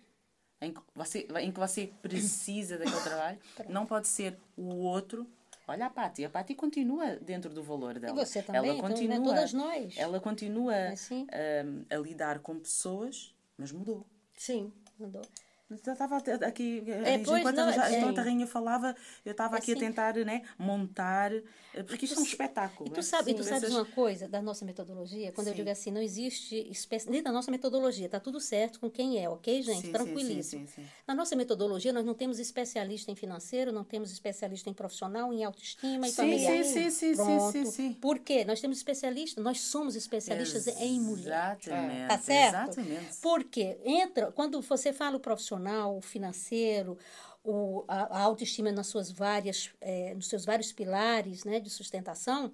em 0.60 0.74
que 0.74 0.82
você, 0.94 1.26
em 1.40 1.52
que 1.54 1.60
você 1.60 1.94
precisa 2.02 2.78
daquele 2.78 3.02
trabalho, 3.02 3.40
não 3.70 3.86
pode 3.86 4.10
ser 4.10 4.38
o 4.58 4.76
outro. 4.76 5.26
Olha 5.68 5.88
a 5.88 5.90
Pati, 5.90 6.24
a 6.24 6.30
Pati 6.30 6.56
continua 6.56 7.18
dentro 7.18 7.54
do 7.54 7.62
valor 7.62 8.00
dela. 8.00 8.14
você 8.26 8.42
também, 8.42 8.72
ela 8.72 8.78
então, 8.78 8.90
né, 8.90 8.96
continua, 8.96 9.24
todas 9.26 9.54
nós. 9.54 9.98
Ela 9.98 10.20
continua 10.20 10.74
É 10.74 10.88
assim? 10.94 11.28
hum, 11.66 11.86
a 11.90 11.96
lidar 11.98 12.40
com 12.40 12.58
pessoas, 12.58 13.36
mas 13.58 13.72
mudou. 13.72 14.06
Sim. 14.38 14.72
Mandou. 14.98 15.22
Eu 15.70 15.76
Estava 15.76 16.16
aqui, 16.18 16.82
É, 17.04 17.18
pois, 17.18 17.40
enquanto, 17.40 17.58
não, 17.58 17.68
a, 17.68 17.92
é- 17.92 18.00
enquanto 18.00 18.20
a 18.20 18.24
rainha 18.24 18.48
falava, 18.48 18.96
eu 19.26 19.32
estava 19.32 19.56
É 19.56 19.60
aqui 19.60 19.74
a 19.74 19.76
tentar 19.76 20.14
né, 20.16 20.42
montar, 20.58 21.34
eh, 21.34 21.84
porque 21.84 22.06
isto 22.06 22.18
é 22.18 22.22
um 22.22 22.24
espetáculo. 22.24 22.90
E 22.90 22.94
tu, 22.94 22.96
né? 22.96 23.02
sabe, 23.04 23.32
e 23.32 23.34
tu 23.34 23.44
Sim, 23.44 23.50
sabes 23.50 23.72
uma 23.72 23.86
coisa 23.86 24.30
da 24.30 24.42
nossa 24.42 24.64
metodologia? 24.64 25.30
Quando 25.34 25.48
eu 25.48 25.54
Sim. 25.54 25.58
digo 25.58 25.70
assim, 25.70 25.92
não 25.92 26.02
existe 26.02 26.56
espécie. 26.72 27.10
Nem 27.10 27.22
da 27.22 27.34
nossa 27.34 27.52
metodologia, 27.52 28.08
tá 28.08 28.18
tudo 28.18 28.40
certo 28.40 28.80
com 28.80 28.90
quem 28.90 29.22
é, 29.22 29.28
ok, 29.28 29.62
gente? 29.62 29.82
Sim, 29.82 29.82
sim, 29.82 29.92
Tranquilíssimo. 29.92 30.66
sim, 30.66 30.68
sim, 30.68 30.84
sim. 30.84 30.90
Na 31.06 31.14
nossa 31.14 31.36
metodologia, 31.36 31.92
nós 31.92 32.06
não 32.06 32.14
temos 32.14 32.40
especialista 32.40 33.12
em 33.12 33.16
financeiro, 33.16 33.74
não 33.74 33.84
temos 33.84 34.10
especialista 34.12 34.70
em 34.70 34.74
profissional, 34.74 35.34
em 35.34 35.44
autoestima 35.44 36.08
e 36.08 36.12
Sim, 36.12 36.16
familiar. 36.16 36.64
sim, 36.64 36.90
sim, 36.90 36.90
sim, 36.92 37.16
Pronto. 37.16 37.52
sim, 37.52 37.66
sim. 37.66 37.94
Por 38.00 38.20
quê? 38.20 38.46
Nós 38.46 38.62
temos 38.62 38.78
especialistas, 38.78 39.44
nós 39.44 39.60
somos 39.60 39.96
especialistas 39.98 40.68
em 40.68 41.00
mulher. 41.02 41.58
Exatamente. 41.58 42.08
Tá 42.08 42.18
certo? 42.18 42.70
Exatamente. 42.80 43.18
Porque 43.22 43.78
entra, 43.84 44.32
quando 44.32 44.62
você 44.62 44.94
fala 44.94 45.18
o 45.18 45.20
profissional, 45.20 45.57
o 45.60 46.02
financeiro, 46.02 46.98
o, 47.44 47.84
a, 47.88 48.18
a 48.18 48.22
autoestima 48.22 48.72
nas 48.72 48.88
suas 48.88 49.12
várias, 49.12 49.72
eh, 49.82 50.14
nos 50.16 50.28
seus 50.28 50.44
vários 50.46 50.72
pilares 50.72 51.44
né, 51.46 51.60
de 51.60 51.70
sustentação, 51.70 52.52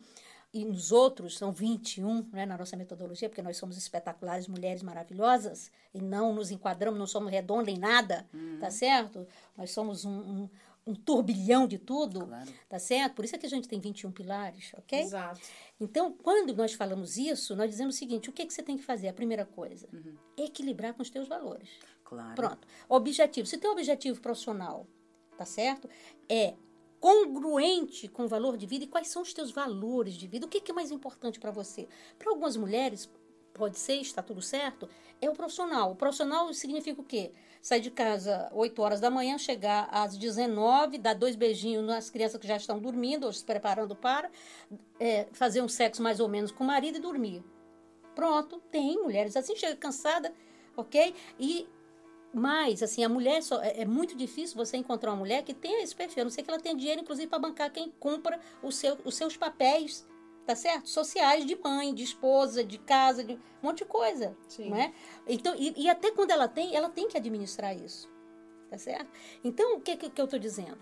e 0.54 0.63
nos 0.66 0.92
outros, 0.92 1.36
são 1.36 1.52
21 1.52 2.28
né, 2.32 2.46
na 2.46 2.56
nossa 2.56 2.78
metodologia, 2.78 3.28
porque 3.28 3.42
nós 3.42 3.58
somos 3.58 3.76
espetaculares, 3.76 4.48
mulheres 4.48 4.84
maravilhosas, 4.84 5.72
e 5.96 6.00
não 6.00 6.32
nos 6.32 6.52
enquadramos, 6.52 7.00
não 7.00 7.08
somos 7.08 7.32
redonda 7.32 7.72
em 7.72 7.78
nada, 7.80 8.28
tá 8.60 8.70
certo? 8.70 9.26
Nós 9.58 9.72
somos 9.72 10.06
um, 10.06 10.12
um, 10.12 10.50
um 10.86 10.94
turbilhão 10.94 11.66
de 11.68 11.80
tudo, 11.80 12.28
Claro. 12.28 12.52
tá 12.70 12.78
certo? 12.78 13.16
Por 13.16 13.26
isso 13.26 13.36
é 13.36 13.39
que 13.39 13.48
a 13.48 13.50
gente 13.50 13.68
tem 13.68 13.80
21 13.80 14.12
pilares, 14.12 14.72
ok? 14.78 15.00
Exato. 15.00 15.42
Então, 15.82 16.12
quando 16.22 16.54
nós 16.56 16.74
falamos 16.74 17.18
isso, 17.18 17.56
nós 17.56 17.72
dizemos 17.72 17.96
o 17.96 17.98
seguinte: 17.98 18.30
o 18.30 18.32
que, 18.32 18.46
que 18.46 18.54
você 18.54 18.62
tem 18.62 18.78
que 18.78 18.84
fazer? 18.84 19.08
A 19.08 19.13
primeira 19.13 19.46
coisa, 19.48 19.88
Uhum. 19.92 20.13
equilibrar 20.38 20.94
com 20.94 21.02
os 21.02 21.10
teus 21.10 21.28
valores. 21.28 21.68
Claro. 22.13 22.36
Pronto. 22.36 22.67
Objetivo. 22.88 23.47
Se 23.47 23.58
teu 23.58 23.71
objetivo 23.71 24.21
profissional, 24.21 24.88
tá 25.38 25.45
certo? 25.45 25.89
É 26.30 26.54
congruente 26.99 28.08
com 28.08 28.23
o 28.23 28.28
valor 28.28 28.56
de 28.56 28.65
vida 28.65 28.86
e 28.86 28.88
quais 28.88 29.10
são 29.10 29.21
os 29.21 29.34
teus 29.34 29.52
valores 29.52 30.13
de 30.13 30.26
vida? 30.28 30.45
O 30.45 30.49
que, 30.49 30.62
que 30.62 30.71
é 30.71 30.73
mais 30.73 30.89
importante 30.89 31.39
para 31.39 31.52
você? 31.52 31.88
Para 32.17 32.30
algumas 32.30 32.56
mulheres, 32.56 33.10
pode 33.54 33.78
ser, 33.78 33.95
está 33.95 34.21
tudo 34.21 34.41
certo, 34.41 34.89
é 35.21 35.30
o 35.30 35.34
profissional. 35.34 35.91
O 35.91 35.95
profissional 35.95 36.52
significa 36.54 37.02
o 37.02 37.04
quê? 37.04 37.32
Sair 37.62 37.82
de 37.82 37.91
casa 37.91 38.49
8 38.54 38.82
horas 38.82 38.99
da 38.99 39.10
manhã, 39.10 39.38
chegar 39.38 39.88
às 39.91 40.17
19, 40.17 40.97
dar 40.97 41.13
dois 41.13 41.36
beijinhos 41.36 41.86
nas 41.86 42.10
crianças 42.10 42.39
que 42.39 42.47
já 42.47 42.56
estão 42.56 42.80
dormindo 42.80 43.26
ou 43.26 43.34
se 43.34 43.43
preparando 43.43 43.95
para, 43.95 44.30
é, 44.99 45.28
fazer 45.34 45.62
um 45.62 45.67
sexo 45.67 46.02
mais 46.02 46.19
ou 46.19 46.28
menos 46.28 46.52
com 46.52 46.63
o 46.63 46.67
marido 46.67 46.97
e 46.97 47.02
dormir. 47.02 47.43
Pronto, 48.15 48.62
tem 48.71 48.97
mulheres 49.02 49.36
assim, 49.36 49.56
chega 49.56 49.76
cansada, 49.76 50.34
ok? 50.76 51.13
E 51.39 51.67
mais, 52.34 52.82
assim, 52.82 53.04
a 53.04 53.10
mulher 53.10 53.43
só, 53.43 53.62
é, 53.62 53.82
é 53.82 53.86
muito 53.86 54.15
difícil 54.15 54.58
você 54.58 54.76
encontrar 54.76 55.12
uma 55.12 55.17
mulher 55.17 55.43
que 55.43 55.54
tenha 55.54 55.84
esse 55.84 55.96
perfil. 55.96 56.22
A 56.22 56.26
não 56.26 56.32
sei 56.32 56.43
que 56.43 56.50
ela 56.50 56.60
tenha 56.60 56.76
dinheiro, 56.76 57.02
inclusive, 57.02 57.28
para 57.28 57.39
bancar 57.39 57.72
quem 57.72 57.93
cumpra 58.00 58.39
o 58.62 58.72
seu, 58.72 58.98
os 59.06 59.15
seus 59.15 59.38
papéis, 59.38 60.08
tá 60.46 60.56
certo? 60.56 60.89
Sociais, 60.89 61.46
de 61.46 61.56
mãe, 61.56 61.93
de 61.93 62.04
esposa, 62.04 62.63
de 62.63 62.80
casa, 62.80 63.24
de 63.24 63.34
um 63.34 63.39
monte 63.62 63.80
de 63.80 63.86
coisa. 63.86 64.36
Sim. 64.48 64.72
Não 64.72 64.78
é? 64.78 64.91
Então, 65.28 65.54
e, 65.56 65.84
e 65.84 65.89
até 65.89 66.12
quando 66.12 66.32
ela 66.32 66.48
tem, 66.48 66.76
ela 66.76 66.89
tem 66.89 67.08
que 67.08 67.17
administrar 67.17 67.78
isso. 67.78 68.12
Tá 68.69 68.78
certo? 68.80 69.12
Então, 69.43 69.78
o 69.78 69.82
que, 69.82 69.96
que, 69.96 70.10
que 70.10 70.19
eu 70.19 70.26
estou 70.26 70.39
dizendo? 70.39 70.80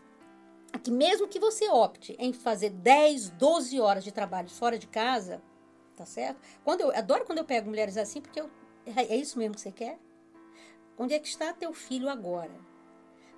É 0.72 0.78
que 0.78 0.90
mesmo 0.90 1.28
que 1.28 1.38
você 1.38 1.68
opte 1.70 2.16
em 2.18 2.32
fazer 2.32 2.70
10, 2.70 3.32
12 3.32 3.78
horas 3.82 4.06
de 4.06 4.12
trabalho 4.14 4.50
fora 4.50 4.80
de 4.80 4.88
casa, 4.88 5.42
tá 5.98 6.06
certo? 6.06 6.40
Quando 6.64 6.80
eu 6.80 6.96
adoro 6.96 7.26
quando 7.26 7.40
eu 7.40 7.46
pego 7.46 7.68
mulheres 7.68 7.98
assim, 7.98 8.22
porque 8.22 8.40
eu, 8.40 8.50
é 8.86 9.14
é 9.14 9.16
isso 9.18 9.38
mesmo 9.38 9.56
que 9.56 9.62
você 9.62 9.72
quer? 9.74 10.00
Onde 10.98 11.14
é 11.14 11.20
que 11.20 11.28
está 11.28 11.54
teu 11.54 11.74
filho 11.74 12.10
agora? 12.10 12.52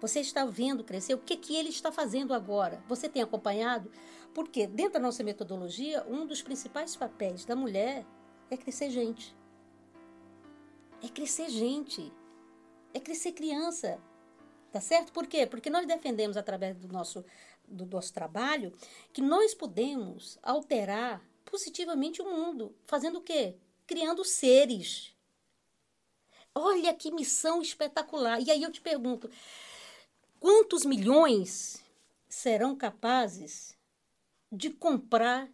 Você 0.01 0.19
está 0.19 0.43
vendo 0.45 0.83
crescer? 0.83 1.13
O 1.13 1.19
que, 1.19 1.37
que 1.37 1.55
ele 1.55 1.69
está 1.69 1.91
fazendo 1.91 2.33
agora? 2.33 2.83
Você 2.89 3.07
tem 3.07 3.21
acompanhado? 3.21 3.89
Porque 4.33 4.67
dentro 4.67 4.93
da 4.93 4.99
nossa 4.99 5.23
metodologia, 5.23 6.05
um 6.09 6.25
dos 6.25 6.41
principais 6.41 6.95
papéis 6.95 7.45
da 7.45 7.55
mulher 7.55 8.05
é 8.49 8.57
crescer 8.57 8.89
gente. 8.89 9.35
É 11.01 11.07
crescer 11.07 11.49
gente. 11.49 12.11
É 12.93 12.99
crescer 12.99 13.31
criança. 13.31 13.97
Tá 14.71 14.81
certo? 14.81 15.13
Por 15.13 15.27
quê? 15.27 15.45
Porque 15.45 15.69
nós 15.69 15.85
defendemos 15.85 16.35
através 16.35 16.75
do 16.75 16.87
nosso, 16.87 17.23
do 17.67 17.85
nosso 17.85 18.11
trabalho 18.11 18.73
que 19.13 19.21
nós 19.21 19.53
podemos 19.53 20.39
alterar 20.41 21.23
positivamente 21.45 22.21
o 22.21 22.25
mundo. 22.25 22.75
Fazendo 22.87 23.19
o 23.19 23.21
quê? 23.21 23.55
Criando 23.85 24.25
seres. 24.25 25.15
Olha 26.55 26.93
que 26.93 27.11
missão 27.11 27.61
espetacular. 27.61 28.39
E 28.41 28.51
aí 28.51 28.61
eu 28.61 28.71
te 28.71 28.81
pergunto: 28.81 29.29
quantos 30.39 30.85
milhões 30.85 31.83
serão 32.27 32.75
capazes 32.75 33.75
de 34.51 34.69
comprar 34.69 35.49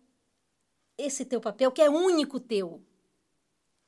esse 0.98 1.24
teu 1.24 1.40
papel, 1.40 1.72
que 1.72 1.82
é 1.82 1.90
único 1.90 2.40
teu. 2.40 2.82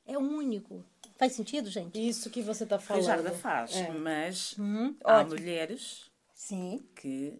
É 0.06 0.16
único. 0.18 0.84
Faz 1.16 1.32
sentido, 1.34 1.70
gente? 1.70 1.96
Isso 2.08 2.30
que 2.30 2.42
você 2.42 2.66
tá 2.66 2.78
falando. 2.78 3.02
Rijarda 3.02 3.32
faz, 3.32 3.76
É. 3.76 3.90
mas 3.92 4.56
Uhum, 4.58 4.96
há 5.04 5.18
ótimo. 5.20 5.36
mulheres 5.38 6.10
Sim. 6.34 6.84
que 6.96 7.38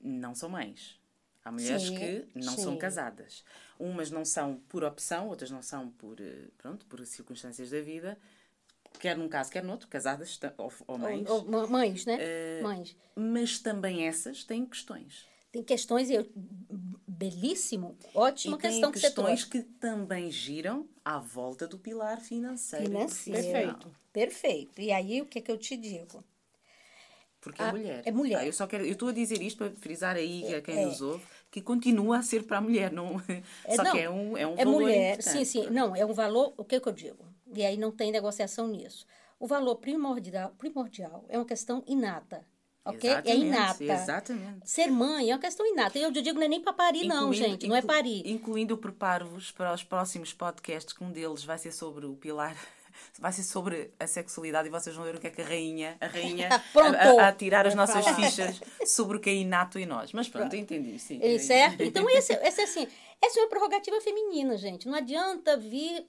não 0.00 0.34
são 0.34 0.48
mães. 0.48 0.98
Há 1.44 1.50
mulheres 1.52 1.82
Sim, 1.88 1.96
que 1.98 2.28
não 2.34 2.54
sim. 2.54 2.62
são 2.62 2.76
casadas. 2.78 3.44
Umas 3.78 4.10
não 4.10 4.24
são 4.24 4.56
por 4.68 4.84
opção, 4.84 5.28
outras 5.28 5.50
não 5.50 5.62
são 5.62 5.90
por, 5.90 6.20
eh, 6.20 6.48
pronto, 6.56 6.86
por 6.86 7.04
circunstâncias 7.06 7.70
da 7.70 7.80
vida. 7.80 8.18
Quer 8.98 9.16
num 9.16 9.28
caso, 9.28 9.50
quer 9.50 9.62
noutro, 9.62 9.88
casadas 9.88 10.38
ou, 10.56 10.72
ou 10.86 10.98
mães. 10.98 11.28
Ou- 11.28 11.50
ou 11.54 11.68
mães, 11.68 12.04
né? 12.04 12.16
Eh, 12.20 12.60
Mães. 12.62 12.96
Mas 13.14 13.58
também 13.58 14.06
essas 14.06 14.44
têm 14.44 14.66
questões. 14.66 15.26
Tem 15.50 15.62
questões, 15.62 16.10
e 16.10 16.14
eu, 16.14 16.26
belíssimo, 17.06 17.96
ótima 18.14 18.56
e 18.56 18.60
questão 18.60 18.92
que 18.92 18.98
você 19.00 19.06
questões 19.06 19.44
que 19.44 19.62
também 19.62 20.30
giram 20.30 20.86
à 21.04 21.18
volta 21.18 21.66
do 21.66 21.78
pilar 21.78 22.20
financeiro. 22.20 22.86
Financeiro. 22.86 23.42
Perfeito. 23.42 23.96
Perfeito. 24.12 24.80
E 24.80 24.92
aí, 24.92 25.22
o 25.22 25.26
que, 25.26 25.40
que 25.40 25.50
eu 25.50 25.56
te 25.56 25.76
digo? 25.76 26.22
Porque 27.40 27.62
é 27.62 27.66
Ah, 27.66 27.72
mulher. 27.72 28.02
é 28.04 28.10
mulher. 28.10 28.38
Tá, 28.40 28.46
eu 28.46 28.52
só 28.52 28.66
quero, 28.66 28.84
eu 28.84 28.92
estou 28.92 29.08
a 29.08 29.12
dizer 29.12 29.40
isto 29.40 29.56
para 29.58 29.70
frisar 29.76 30.16
aí 30.16 30.54
a 30.54 30.60
quem 30.60 30.76
é. 30.76 30.84
nos 30.84 31.00
ouve 31.00 31.24
que 31.50 31.62
continua 31.62 32.18
a 32.18 32.22
ser 32.22 32.42
para 32.42 32.58
a 32.58 32.60
mulher, 32.60 32.92
não, 32.92 33.22
É, 33.64 33.76
só 33.76 33.84
não, 33.84 33.92
que 33.92 33.98
é 33.98 34.10
um, 34.10 34.36
é 34.36 34.46
um 34.46 34.54
é 34.54 34.64
valor 34.64 34.72
mulher, 34.82 35.12
importante. 35.12 35.30
sim, 35.30 35.44
sim. 35.44 35.70
Não, 35.70 35.96
é 35.96 36.04
um 36.04 36.12
valor, 36.12 36.52
o 36.56 36.64
que, 36.64 36.78
que 36.80 36.88
eu 36.88 36.92
digo? 36.92 37.24
E 37.54 37.64
aí 37.64 37.76
não 37.76 37.90
tem 37.90 38.10
negociação 38.12 38.68
nisso. 38.68 39.06
O 39.40 39.46
valor 39.46 39.76
primordial, 39.76 40.50
primordial 40.58 41.24
é 41.28 41.38
uma 41.38 41.44
questão 41.44 41.82
inata, 41.86 42.44
ok? 42.84 43.08
É 43.08 43.12
Exatamente, 43.14 43.44
inata. 43.46 43.84
Exatamente. 43.84 44.70
Ser 44.70 44.88
mãe 44.90 45.30
é 45.30 45.34
uma 45.34 45.40
questão 45.40 45.64
inata. 45.66 45.98
E 45.98 46.02
eu 46.02 46.10
digo, 46.10 46.38
não 46.38 46.44
é 46.46 46.48
nem 46.48 46.60
para 46.60 46.72
parir, 46.72 47.06
não, 47.06 47.32
Incluindo- 47.32 47.34
gente. 47.34 47.66
Não 47.68 47.76
é 47.76 47.82
parir. 47.82 48.26
Incluindo, 48.28 48.76
preparo-vos 48.76 49.50
para 49.52 49.72
os 49.72 49.82
próximos 49.84 50.32
podcasts, 50.32 50.92
que 50.92 51.04
um 51.04 51.10
deles 51.12 51.44
vai 51.44 51.56
ser 51.56 51.70
sobre 51.72 52.04
o 52.04 52.16
pilar, 52.16 52.56
vai 53.20 53.32
ser 53.32 53.44
sobre 53.44 53.92
a 54.00 54.06
sexualidade 54.08 54.66
e 54.66 54.70
vocês 54.72 54.94
vão 54.96 55.04
ver 55.04 55.14
o 55.14 55.20
que 55.20 55.28
é 55.28 55.30
que 55.30 55.40
a 55.40 55.44
rainha, 55.44 55.96
a 56.00 56.06
rainha, 56.08 56.48
Pronto. 56.72 56.96
a, 56.98 57.22
a, 57.26 57.28
a 57.28 57.32
tirar 57.32 57.64
as 57.64 57.76
nossas 57.76 58.04
fichas 58.08 58.60
sobre 58.84 59.18
o 59.18 59.20
que 59.20 59.30
é 59.30 59.34
inato 59.34 59.78
em 59.78 59.86
nós. 59.86 60.12
Mas 60.12 60.28
pronto, 60.28 60.52
eu 60.54 60.58
entendi, 60.60 60.98
sim. 60.98 61.20
Eh, 61.22 61.38
Certo? 61.38 61.80
Então, 61.82 62.10
esse, 62.10 62.32
esse, 62.32 62.60
assim, 62.60 62.88
essa 63.22 63.38
é 63.38 63.42
uma 63.44 63.48
prerrogativa 63.48 64.00
feminina, 64.00 64.56
gente. 64.56 64.88
Não 64.88 64.96
adianta 64.96 65.56
vir 65.56 66.04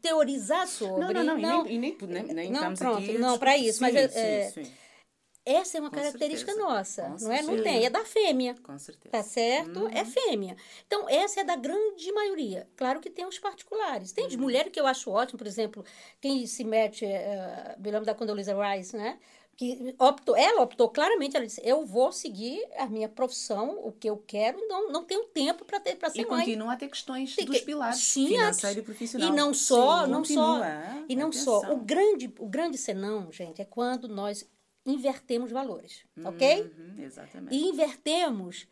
teorizar 0.00 0.66
sobre. 0.66 1.12
Não, 1.14 1.24
não, 1.24 1.38
não, 1.38 1.66
e 1.66 1.78
nem, 1.78 1.96
e 2.00 2.06
nem, 2.06 2.22
nem, 2.24 2.50
Não, 2.50 2.74
pronto, 2.74 2.98
aqui 2.98 3.16
a 3.16 3.18
não, 3.18 3.38
para 3.38 3.56
isso, 3.56 3.80
mas 3.82 3.92
Sim, 3.92 3.98
é- 3.98 4.48
sim, 4.50 4.64
sim, 4.64 4.72
Essa 5.44 5.78
é 5.78 5.80
uma 5.80 5.90
Com 5.90 5.96
característica 5.96 6.50
certeza. 6.52 6.68
nossa, 6.74 7.02
Com 7.02 7.08
não 7.24 7.32
é? 7.32 7.36
Não 7.42 7.54
certeza. 7.54 7.62
tem, 7.62 7.86
é 7.86 7.90
da 7.90 8.04
fêmea. 8.04 8.54
com 8.62 8.76
certeza. 8.78 9.12
Tá 9.12 9.22
certo? 9.22 9.78
Uhum. 9.80 9.88
É 9.90 10.04
fêmea. 10.04 10.56
Então, 10.86 11.08
essa 11.08 11.40
é 11.40 11.44
da 11.44 11.54
grande 11.54 12.10
maioria. 12.10 12.68
Claro 12.76 12.98
que 12.98 13.08
tem 13.08 13.24
os 13.24 13.38
particulares. 13.38 14.10
Tem 14.10 14.24
Uhum. 14.24 14.30
de 14.30 14.36
mulher 14.36 14.70
que 14.70 14.80
eu 14.80 14.86
acho 14.88 15.08
ótimo, 15.08 15.38
por 15.38 15.46
exemplo, 15.46 15.84
quem 16.20 16.44
se 16.48 16.64
mete, 16.64 17.04
eh, 17.04 17.76
me 17.78 17.90
lembro 17.92 18.04
da 18.04 18.12
Condoleezza 18.14 18.54
Rice, 18.60 18.96
né? 18.96 19.20
Que 19.56 19.94
optou, 19.98 20.36
ela 20.36 20.60
optou 20.62 20.88
claramente, 20.90 21.34
ela 21.34 21.46
disse, 21.46 21.62
eu 21.64 21.86
vou 21.86 22.12
seguir 22.12 22.62
a 22.76 22.86
minha 22.86 23.08
profissão, 23.08 23.80
o 23.82 23.90
que 23.90 24.08
eu 24.08 24.18
quero, 24.18 24.60
não, 24.68 24.92
não 24.92 25.02
tenho 25.02 25.24
tempo 25.28 25.64
para 25.64 25.80
ter 25.80 25.96
para 25.96 26.08
E 26.08 26.12
ser 26.12 26.26
mãe. 26.26 26.40
continua 26.44 26.74
a 26.74 26.76
ter 26.76 26.88
questões 26.88 27.34
Tem 27.34 27.46
dos 27.46 27.58
que- 27.60 27.64
pilares 27.64 27.98
Sim, 27.98 28.28
financeiro 28.28 28.80
e 28.80 28.82
profissional. 28.82 29.28
E 29.28 29.32
não 29.32 29.54
só, 29.54 30.04
Sim, 30.04 30.10
não 30.10 30.18
continua. 30.18 30.58
só. 30.58 31.04
E 31.08 31.16
não 31.16 31.32
só. 31.32 31.56
Atenção. 31.58 31.74
O 31.76 31.80
grande, 31.84 32.34
o 32.38 32.46
grande 32.46 32.76
senão, 32.76 33.32
gente, 33.32 33.62
é 33.62 33.64
quando 33.64 34.08
nós 34.08 34.46
invertemos 34.84 35.50
valores, 35.50 36.04
ok? 36.22 36.62
Uhum, 36.62 37.02
exatamente. 37.02 37.54
e 37.56 37.66
invertemos 37.68 38.68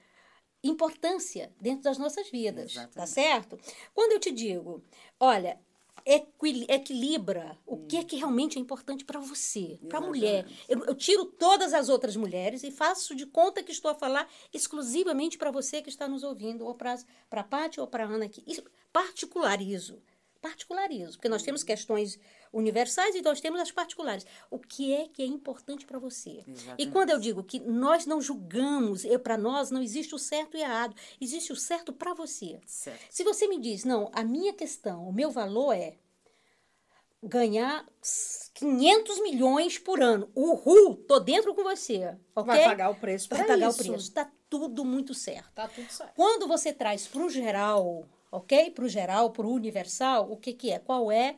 importância 0.63 1.53
dentro 1.61 1.83
das 1.85 1.99
nossas 1.99 2.31
vidas, 2.31 2.73
Exatamente. 2.73 2.95
tá 2.95 3.07
certo? 3.07 3.59
Quando 3.93 4.13
eu 4.13 4.21
te 4.21 4.31
digo, 4.31 4.83
olha, 5.19 5.59
equil- 6.05 6.67
equilibra 6.69 7.57
o 7.67 7.87
que 7.87 7.97
é 7.97 8.05
que 8.05 8.17
realmente 8.17 8.59
é 8.59 8.61
importante 8.61 9.05
para 9.05 9.19
você, 9.21 9.79
para 9.89 9.99
a 9.99 10.03
mulher. 10.03 10.47
Eu, 10.69 10.85
eu 10.85 10.95
tiro 10.95 11.25
todas 11.25 11.73
as 11.73 11.89
outras 11.89 12.17
mulheres 12.17 12.63
e 12.63 12.71
faço 12.71 13.15
de 13.15 13.27
conta 13.27 13.63
que 13.63 13.73
estou 13.73 13.91
a 13.91 13.95
falar 13.95 14.29
exclusivamente 14.53 15.39
para 15.39 15.51
você 15.51 15.81
que 15.83 15.89
está 15.89 16.07
nos 16.07 16.23
ouvindo, 16.23 16.65
ou 16.67 16.75
para 16.75 16.97
a 17.31 17.43
Paty 17.45 17.81
ou 17.81 17.87
para 17.87 18.05
a 18.05 18.09
Ana 18.09 18.27
aqui. 18.27 18.43
Isso, 18.47 18.63
particularizo. 18.93 20.03
Particularizo, 20.41 21.13
porque 21.13 21.29
nós 21.31 21.43
temos 21.43 21.63
questões 21.63 22.19
universais 22.55 23.15
e 23.15 23.21
nós 23.23 23.41
temos 23.41 23.61
as 23.61 23.71
particulares. 23.71 24.25
O 24.51 24.59
que 24.59 24.95
é 24.95 25.09
que 25.09 25.23
é 25.23 25.27
importante 25.27 25.85
para 25.85 25.99
você? 25.99 26.43
E 26.47 26.51
Exatamente. 26.51 26.91
quando 26.91 27.11
eu 27.11 27.19
digo 27.19 27.43
que 27.43 27.61
nós 27.61 28.07
não 28.07 28.21
julgamos, 28.21 29.03
para 29.23 29.37
nós 29.37 29.71
não 29.71 29.83
existe 29.83 30.15
o 30.15 30.19
certo 30.19 30.57
e 30.57 30.61
errado, 30.61 30.95
existe 31.21 31.53
o 31.53 31.57
certo 31.57 31.93
para 31.93 32.15
você. 32.15 32.61
Certo. 32.67 33.01
Se 33.11 33.25
você 33.25 33.47
me 33.49 33.59
diz, 33.59 33.85
não, 33.85 34.11
a 34.15 34.23
minha 34.23 34.53
questão, 34.53 35.09
o 35.09 35.13
meu 35.13 35.31
valor 35.31 35.73
é 35.73 35.97
ganhar 37.23 37.87
500 38.55 39.23
milhões 39.23 39.79
por 39.79 40.01
ano. 40.03 40.31
Uhul, 40.35 40.97
tô 40.97 41.19
dentro 41.19 41.55
com 41.55 41.65
você, 41.65 42.17
ok? 42.35 42.55
Vai 42.55 42.65
pagar 42.65 42.91
o 42.91 42.95
preço 42.95 43.29
para 43.29 43.45
pagar 43.45 43.69
isso. 43.71 43.83
o 43.83 43.87
preço. 43.87 44.13
Tá 44.13 44.31
tudo 44.49 44.85
muito 44.85 45.15
certo. 45.15 45.51
Tá 45.55 45.67
tudo 45.67 45.91
certo. 45.91 46.13
Quando 46.15 46.47
você 46.47 46.73
traz 46.73 47.07
para 47.07 47.23
o 47.23 47.31
geral, 47.31 48.07
ok? 48.31 48.71
Para 48.71 48.85
o 48.85 48.89
geral, 48.89 49.31
para 49.31 49.47
o 49.47 49.53
universal, 49.53 50.31
o 50.31 50.37
que, 50.37 50.53
que 50.53 50.71
é? 50.71 50.79
Qual 50.79 51.11
é 51.11 51.37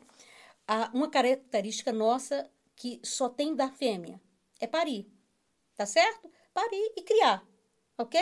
uma 0.93 1.09
característica 1.09 1.93
nossa 1.93 2.51
que 2.75 3.01
só 3.03 3.29
tem 3.29 3.55
da 3.55 3.71
fêmea? 3.71 4.21
É 4.61 4.67
parir, 4.67 5.11
tá 5.75 5.87
certo? 5.87 6.31
Parir 6.53 6.93
e 6.97 7.03
criar, 7.03 7.47
ok? 7.99 8.21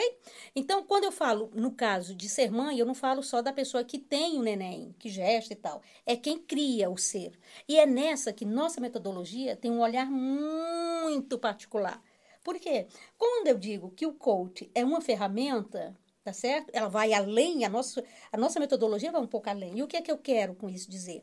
Então, 0.54 0.84
quando 0.84 1.04
eu 1.04 1.12
falo, 1.12 1.50
no 1.54 1.72
caso 1.72 2.14
de 2.14 2.28
ser 2.28 2.50
mãe, 2.50 2.78
eu 2.78 2.86
não 2.86 2.94
falo 2.94 3.22
só 3.22 3.40
da 3.40 3.52
pessoa 3.52 3.84
que 3.84 3.98
tem 3.98 4.38
o 4.38 4.42
neném, 4.42 4.94
que 4.98 5.08
gesta 5.08 5.52
e 5.52 5.56
tal. 5.56 5.82
É 6.04 6.16
quem 6.16 6.38
cria 6.38 6.90
o 6.90 6.98
ser. 6.98 7.38
E 7.68 7.78
é 7.78 7.86
nessa 7.86 8.32
que 8.32 8.44
nossa 8.44 8.80
metodologia 8.80 9.56
tem 9.56 9.70
um 9.70 9.80
olhar 9.80 10.10
muito 10.10 11.38
particular. 11.38 12.02
Por 12.42 12.58
quê? 12.58 12.86
Quando 13.16 13.46
eu 13.48 13.58
digo 13.58 13.90
que 13.90 14.06
o 14.06 14.12
coach 14.12 14.70
é 14.74 14.84
uma 14.84 15.00
ferramenta, 15.00 15.96
tá 16.22 16.32
certo? 16.32 16.70
Ela 16.72 16.88
vai 16.88 17.12
além, 17.12 17.64
a 17.64 17.68
nossa, 17.68 18.04
a 18.32 18.36
nossa 18.36 18.60
metodologia 18.60 19.12
vai 19.12 19.20
um 19.20 19.26
pouco 19.26 19.48
além. 19.48 19.78
E 19.78 19.82
o 19.82 19.86
que 19.86 19.96
é 19.96 20.02
que 20.02 20.10
eu 20.10 20.18
quero 20.18 20.54
com 20.54 20.68
isso 20.68 20.90
dizer? 20.90 21.22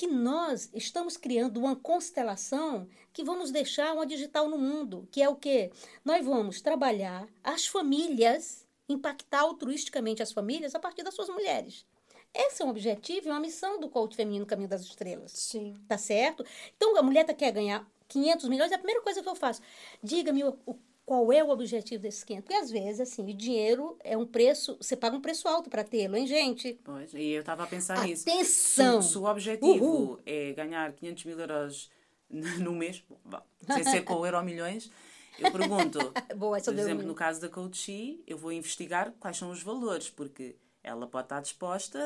Que 0.00 0.06
nós 0.06 0.70
estamos 0.72 1.18
criando 1.18 1.58
uma 1.58 1.76
constelação 1.76 2.88
que 3.12 3.22
vamos 3.22 3.50
deixar 3.50 3.92
uma 3.92 4.06
digital 4.06 4.48
no 4.48 4.56
mundo, 4.56 5.06
que 5.12 5.20
é 5.20 5.28
o 5.28 5.36
quê? 5.36 5.70
Nós 6.02 6.24
vamos 6.24 6.62
trabalhar 6.62 7.28
as 7.44 7.66
famílias, 7.66 8.66
impactar 8.88 9.40
altruisticamente 9.40 10.22
as 10.22 10.32
famílias 10.32 10.74
a 10.74 10.78
partir 10.78 11.02
das 11.02 11.12
suas 11.12 11.28
mulheres. 11.28 11.84
Esse 12.32 12.62
é 12.62 12.64
um 12.64 12.70
objetivo 12.70 13.28
e 13.28 13.30
uma 13.30 13.40
missão 13.40 13.78
do 13.78 13.90
coach 13.90 14.16
feminino 14.16 14.46
Caminho 14.46 14.70
das 14.70 14.80
Estrelas 14.80 15.32
Sim. 15.32 15.76
tá 15.86 15.98
certo? 15.98 16.46
Então, 16.74 16.96
a 16.96 17.02
mulher 17.02 17.24
tá, 17.26 17.34
quer 17.34 17.52
ganhar 17.52 17.86
500 18.08 18.48
milhões, 18.48 18.72
é 18.72 18.76
a 18.76 18.78
primeira 18.78 19.02
coisa 19.02 19.22
que 19.22 19.28
eu 19.28 19.36
faço. 19.36 19.60
Diga-me 20.02 20.44
o, 20.44 20.58
o- 20.64 20.78
qual 21.10 21.32
é 21.32 21.42
o 21.42 21.48
objetivo 21.50 22.00
desses 22.00 22.22
500. 22.22 22.44
Porque, 22.44 22.62
às 22.62 22.70
vezes, 22.70 23.00
assim, 23.00 23.28
o 23.28 23.34
dinheiro 23.34 23.98
é 24.04 24.16
um 24.16 24.24
preço... 24.24 24.76
Você 24.80 24.94
paga 24.96 25.16
um 25.16 25.20
preço 25.20 25.48
alto 25.48 25.68
para 25.68 25.82
tê-lo, 25.82 26.16
hein, 26.16 26.24
gente? 26.24 26.78
Pois, 26.84 27.12
e 27.12 27.30
eu 27.30 27.40
estava 27.40 27.64
a 27.64 27.66
pensar 27.66 28.06
nisso. 28.06 28.30
Atenção! 28.30 29.02
Se, 29.02 29.08
se 29.10 29.18
o 29.18 29.24
objetivo 29.24 29.84
Uhul. 29.84 30.20
é 30.24 30.52
ganhar 30.52 30.92
500 30.92 31.24
mil 31.24 31.40
euros 31.40 31.90
no 32.30 32.70
mês, 32.70 33.02
bom, 33.24 33.42
sem 33.66 33.82
ser 33.82 34.04
com 34.04 34.14
o 34.14 34.24
euro 34.24 34.40
milhões, 34.44 34.88
eu 35.36 35.50
pergunto, 35.50 35.98
Boa, 36.36 36.60
por 36.60 36.78
exemplo, 36.78 37.04
no 37.04 37.14
caso 37.16 37.40
da 37.40 37.48
Coachee, 37.48 38.22
eu 38.24 38.38
vou 38.38 38.52
investigar 38.52 39.12
quais 39.18 39.36
são 39.36 39.50
os 39.50 39.64
valores, 39.64 40.08
porque 40.08 40.54
ela 40.80 41.08
pode 41.08 41.24
estar 41.24 41.40
disposta 41.40 41.98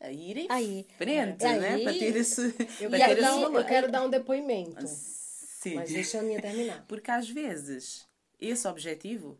a 0.00 0.10
ir 0.10 0.38
em 0.38 0.46
Aí. 0.48 0.86
frente, 0.96 1.44
Aí. 1.44 1.60
né? 1.60 1.78
Para 1.80 1.92
ter 1.92 2.16
esse, 2.16 2.46
Eu 2.80 2.88
para 2.88 2.98
ter 3.08 3.18
esse 3.18 3.28
um, 3.30 3.40
valor. 3.42 3.60
eu 3.60 3.66
quero 3.66 3.92
dar 3.92 4.06
um 4.06 4.08
depoimento. 4.08 4.86
Sim. 5.60 5.74
Mas 5.74 5.90
deixa 5.90 6.20
a 6.20 6.22
minha 6.22 6.40
terminar. 6.40 6.84
Porque 6.86 7.10
às 7.10 7.28
vezes 7.28 8.06
esse 8.38 8.68
objetivo, 8.68 9.36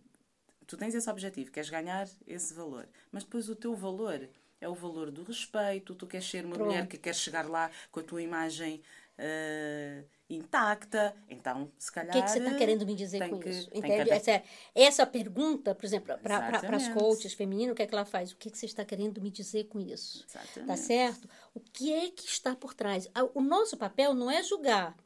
tu 0.66 0.76
tens 0.76 0.92
esse 0.94 1.08
objetivo, 1.08 1.52
queres 1.52 1.70
ganhar 1.70 2.08
esse 2.26 2.52
valor, 2.54 2.88
mas 3.12 3.22
depois 3.22 3.48
o 3.48 3.54
teu 3.54 3.72
valor 3.76 4.28
é 4.60 4.68
o 4.68 4.74
valor 4.74 5.12
do 5.12 5.22
respeito, 5.22 5.94
tu 5.94 6.06
queres 6.08 6.28
ser 6.28 6.44
uma 6.44 6.54
Pronto. 6.56 6.66
mulher 6.70 6.88
que 6.88 6.98
quer 6.98 7.14
chegar 7.14 7.48
lá 7.48 7.70
com 7.92 8.00
a 8.00 8.02
tua 8.02 8.20
imagem 8.20 8.82
ah, 9.16 10.02
intacta, 10.28 11.14
então 11.28 11.70
se 11.78 11.90
O 11.90 11.92
calhar. 11.92 12.12
que, 12.16 12.22
que 12.22 12.30
você 12.30 12.38
está 12.38 12.54
querendo 12.54 12.84
me 12.84 12.94
dizer 12.94 13.28
com 13.28 13.38
que- 13.38 13.48
isso? 13.50 13.70
tem 13.70 13.80
que 13.80 13.86
Entende? 13.88 14.10
adap- 14.12 14.16
Essa, 14.28 14.42
essa 14.74 15.06
pergunta, 15.06 15.74
por 15.74 15.84
exemplo, 15.84 16.18
para 16.18 16.76
as 16.76 16.88
coaches 16.88 17.32
femininas, 17.32 17.72
o 17.72 17.76
que 17.76 17.82
é 17.82 17.86
que 17.86 17.94
ela 17.94 18.04
faz? 18.04 18.32
O 18.32 18.36
que, 18.36 18.50
que 18.50 18.58
você 18.58 18.66
está 18.66 18.84
querendo 18.84 19.20
me 19.22 19.30
dizer 19.30 19.64
com 19.68 19.80
isso? 19.80 20.26
Tá 20.26 20.40
Exatamente. 20.42 20.80
certo? 20.80 21.28
O 21.54 21.60
que 21.60 21.92
é 21.92 22.10
que 22.10 22.26
está 22.26 22.54
por 22.54 22.74
trás? 22.74 23.08
O 23.34 23.40
nosso 23.40 23.76
papel 23.76 24.12
não 24.14 24.30
é 24.30 24.42
julgar, 24.42 24.96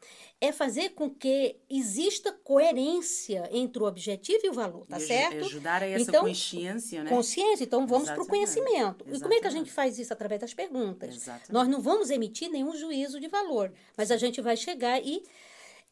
é 0.45 0.51
fazer 0.51 0.91
com 0.91 1.09
que 1.09 1.55
exista 1.71 2.33
coerência 2.33 3.49
entre 3.53 3.81
o 3.81 3.87
objetivo 3.87 4.41
e 4.45 4.49
o 4.49 4.53
valor, 4.53 4.85
tá 4.89 4.99
E 4.99 5.01
certo? 5.01 5.45
Ajudar 5.45 5.83
a 5.85 5.87
essa 5.87 6.11
Então, 6.11 6.25
consciência, 6.25 7.05
né? 7.05 7.09
Consciência, 7.09 7.63
então 7.63 7.87
vamos 7.87 8.09
para 8.11 8.19
o 8.19 8.23
Exatamente. 8.25 8.29
conhecimento. 8.53 9.05
E 9.07 9.21
como 9.21 9.35
é 9.35 9.39
que 9.39 9.47
a 9.47 9.49
Exatamente. 9.49 9.55
gente 9.67 9.73
faz 9.73 9.99
isso? 10.01 10.13
Através 10.13 10.41
das 10.41 10.53
perguntas. 10.53 11.15
Exatamente. 11.15 11.53
Nós 11.53 11.69
não 11.69 11.81
vamos 11.81 12.11
emitir 12.11 12.51
nenhum 12.51 12.75
juízo 12.77 13.21
de 13.21 13.29
valor, 13.29 13.73
mas 13.97 14.11
a 14.11 14.17
gente 14.17 14.41
vai 14.41 14.57
chegar 14.57 15.01
e 15.01 15.23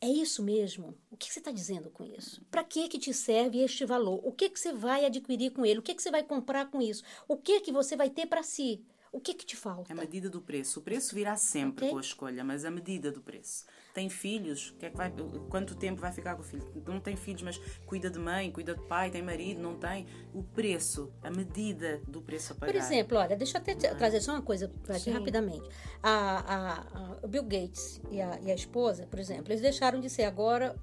É 0.02 0.08
isso 0.08 0.42
mesmo? 0.42 0.96
O 1.10 1.16
que 1.16 1.30
você 1.30 1.40
está 1.40 1.52
dizendo 1.52 1.90
com 1.90 2.02
isso? 2.02 2.42
Para 2.50 2.64
que 2.64 2.88
que 2.88 2.98
te 2.98 3.12
serve 3.12 3.58
este 3.62 3.84
valor? 3.84 4.18
O 4.24 4.32
que 4.32 4.48
que 4.48 4.58
você 4.58 4.72
vai 4.72 5.04
adquirir 5.04 5.50
com 5.52 5.64
ele? 5.64 5.78
O 5.78 5.82
que 5.82 5.94
que 5.94 6.02
você 6.02 6.10
vai 6.10 6.22
comprar 6.22 6.70
com 6.70 6.80
isso? 6.80 7.04
O 7.28 7.36
que 7.36 7.60
que 7.60 7.70
você 7.70 7.94
vai 7.96 8.08
ter 8.08 8.24
para 8.26 8.42
si? 8.42 8.82
O 9.12 9.20
que 9.20 9.34
que 9.34 9.44
te 9.44 9.56
falta? 9.56 9.92
A 9.92 9.96
medida 9.96 10.30
do 10.30 10.40
preço. 10.40 10.78
O 10.78 10.82
preço 10.82 11.14
virá 11.16 11.36
sempre 11.36 11.84
Ok. 11.86 11.90
com 11.90 11.98
a 11.98 12.00
escolha, 12.00 12.44
mas 12.44 12.64
a 12.64 12.70
medida 12.70 13.10
do 13.10 13.20
preço. 13.20 13.64
Tem 13.92 14.08
filhos, 14.08 14.72
que 14.78 14.86
é 14.86 14.90
que 14.90 14.96
vai, 14.96 15.12
quanto 15.48 15.74
tempo 15.74 16.00
vai 16.00 16.12
ficar 16.12 16.36
com 16.36 16.42
o 16.42 16.44
filho? 16.44 16.64
Não 16.86 17.00
tem 17.00 17.16
filhos, 17.16 17.42
mas 17.42 17.58
cuida 17.86 18.08
de 18.08 18.20
mãe, 18.20 18.52
cuida 18.52 18.72
de 18.72 18.82
pai, 18.82 19.10
tem 19.10 19.20
marido, 19.20 19.60
não 19.60 19.74
tem. 19.76 20.06
O 20.32 20.44
preço, 20.44 21.12
a 21.24 21.30
medida 21.30 22.00
do 22.06 22.22
preço 22.22 22.52
a 22.52 22.56
pagar. 22.56 22.72
Por 22.72 22.78
exemplo, 22.78 23.18
olha, 23.18 23.36
deixa 23.36 23.58
eu 23.58 23.62
até 23.62 23.74
te- 23.74 23.92
trazer 23.96 24.20
só 24.20 24.30
uma 24.30 24.42
coisa 24.42 24.68
para 24.68 25.00
ti 25.00 25.10
rapidamente. 25.10 25.68
A, 26.00 26.10
a- 26.10 27.18
a- 27.24 27.26
Bill 27.26 27.42
Gates 27.42 28.00
e 28.12 28.20
a, 28.20 28.38
e 28.40 28.50
a 28.52 28.54
esposa, 28.54 29.08
por 29.08 29.18
exemplo, 29.18 29.48
eles 29.52 29.60
deixaram 29.60 29.98
de 30.00 30.08
ser 30.08 30.22
agora 30.22 30.76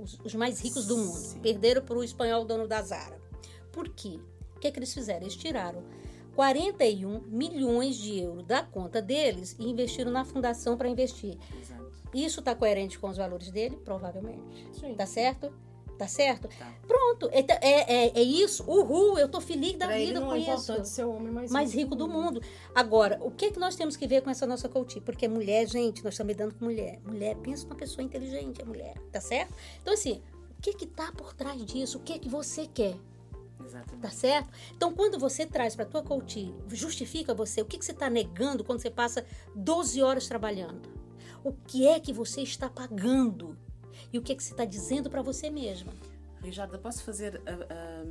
os, 0.00 0.18
os 0.24 0.34
mais 0.34 0.58
ricos 0.58 0.86
do 0.86 0.96
mundo. 0.96 1.18
Sim. 1.18 1.40
Perderam 1.40 1.82
para 1.84 1.98
o 1.98 2.02
espanhol 2.02 2.46
dono 2.46 2.66
da 2.66 2.80
Zara. 2.80 3.20
Por 3.70 3.90
quê? 3.90 4.18
O 4.56 4.58
que, 4.58 4.68
é 4.68 4.70
que 4.70 4.78
eles 4.78 4.94
fizeram? 4.94 5.20
Eles 5.20 5.36
tiraram 5.36 5.84
41 6.34 7.20
milhões 7.28 7.96
de 7.96 8.20
euros 8.20 8.44
da 8.44 8.62
conta 8.62 9.00
deles 9.00 9.56
e 9.58 9.68
investiram 9.68 10.10
na 10.10 10.24
fundação 10.24 10.76
para 10.76 10.88
investir. 10.88 11.38
Exato. 11.60 11.92
Isso 12.12 12.40
está 12.40 12.54
coerente 12.54 12.98
com 12.98 13.08
os 13.08 13.16
valores 13.16 13.50
dele? 13.50 13.76
Provavelmente. 13.84 14.68
Sim. 14.72 14.94
Tá 14.94 15.06
certo? 15.06 15.52
Tá 15.98 16.08
certo? 16.08 16.48
Tá. 16.48 16.72
Pronto. 16.86 17.28
É, 17.32 17.40
é, 17.40 18.06
é, 18.06 18.18
é 18.18 18.22
isso. 18.22 18.64
Uhul, 18.64 19.18
eu 19.18 19.28
tô 19.28 19.40
feliz 19.40 19.74
da 19.74 19.86
Pra 19.86 19.96
ele 19.96 20.06
vida 20.06 20.20
não 20.20 20.28
com 20.28 20.34
é 20.34 20.38
isso 20.38 20.50
importante 20.50 20.88
ser 20.88 21.04
o 21.04 21.14
homem 21.14 21.32
mais, 21.32 21.50
mais 21.50 21.72
rico 21.72 21.94
do 21.94 22.08
mundo. 22.08 22.40
Agora, 22.74 23.18
o 23.22 23.30
que, 23.30 23.50
que 23.52 23.58
nós 23.58 23.76
temos 23.76 23.96
que 23.96 24.06
ver 24.06 24.22
com 24.22 24.30
essa 24.30 24.46
nossa 24.46 24.68
coach? 24.68 25.00
Porque 25.00 25.28
mulher, 25.28 25.68
gente, 25.68 26.02
nós 26.02 26.14
estamos 26.14 26.32
lidando 26.32 26.54
com 26.54 26.64
mulher. 26.64 27.00
Mulher, 27.04 27.36
pensa 27.36 27.64
numa 27.64 27.76
pessoa 27.76 28.04
inteligente, 28.04 28.60
é 28.60 28.64
mulher, 28.64 28.94
tá 29.12 29.20
certo? 29.20 29.54
Então, 29.80 29.94
assim, 29.94 30.20
o 30.58 30.62
que 30.62 30.72
que 30.72 30.86
tá 30.86 31.12
por 31.12 31.32
trás 31.32 31.64
disso? 31.64 31.98
O 31.98 32.00
que 32.00 32.18
que 32.18 32.28
você 32.28 32.66
quer? 32.66 32.96
Exatamente. 33.62 34.02
Tá 34.02 34.10
certo? 34.10 34.50
Então, 34.74 34.92
quando 34.92 35.18
você 35.18 35.46
traz 35.46 35.74
para 35.74 35.84
tua 35.84 36.02
coach, 36.02 36.54
justifica 36.68 37.34
você, 37.34 37.62
o 37.62 37.64
que, 37.64 37.78
que 37.78 37.84
você 37.84 37.92
está 37.92 38.10
negando 38.10 38.64
quando 38.64 38.80
você 38.80 38.90
passa 38.90 39.24
12 39.54 40.02
horas 40.02 40.26
trabalhando? 40.26 40.88
O 41.42 41.52
que 41.52 41.86
é 41.86 42.00
que 42.00 42.12
você 42.12 42.42
está 42.42 42.68
pagando? 42.68 43.56
E 44.12 44.18
o 44.18 44.22
que, 44.22 44.32
é 44.32 44.34
que 44.34 44.42
você 44.42 44.52
está 44.52 44.64
dizendo 44.64 45.10
para 45.10 45.22
você 45.22 45.50
mesma? 45.50 45.92
Rijarda, 46.42 46.78
posso 46.78 47.02
fazer 47.04 47.40
ah, 47.46 48.04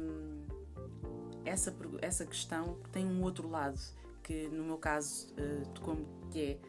essa, 1.46 1.76
essa 2.02 2.26
questão? 2.26 2.78
Tem 2.92 3.06
um 3.06 3.22
outro 3.22 3.50
lado, 3.50 3.80
que 4.24 4.48
no 4.48 4.64
meu 4.64 4.78
caso 4.78 5.28
tocou-me, 5.74 6.08
que 6.32 6.60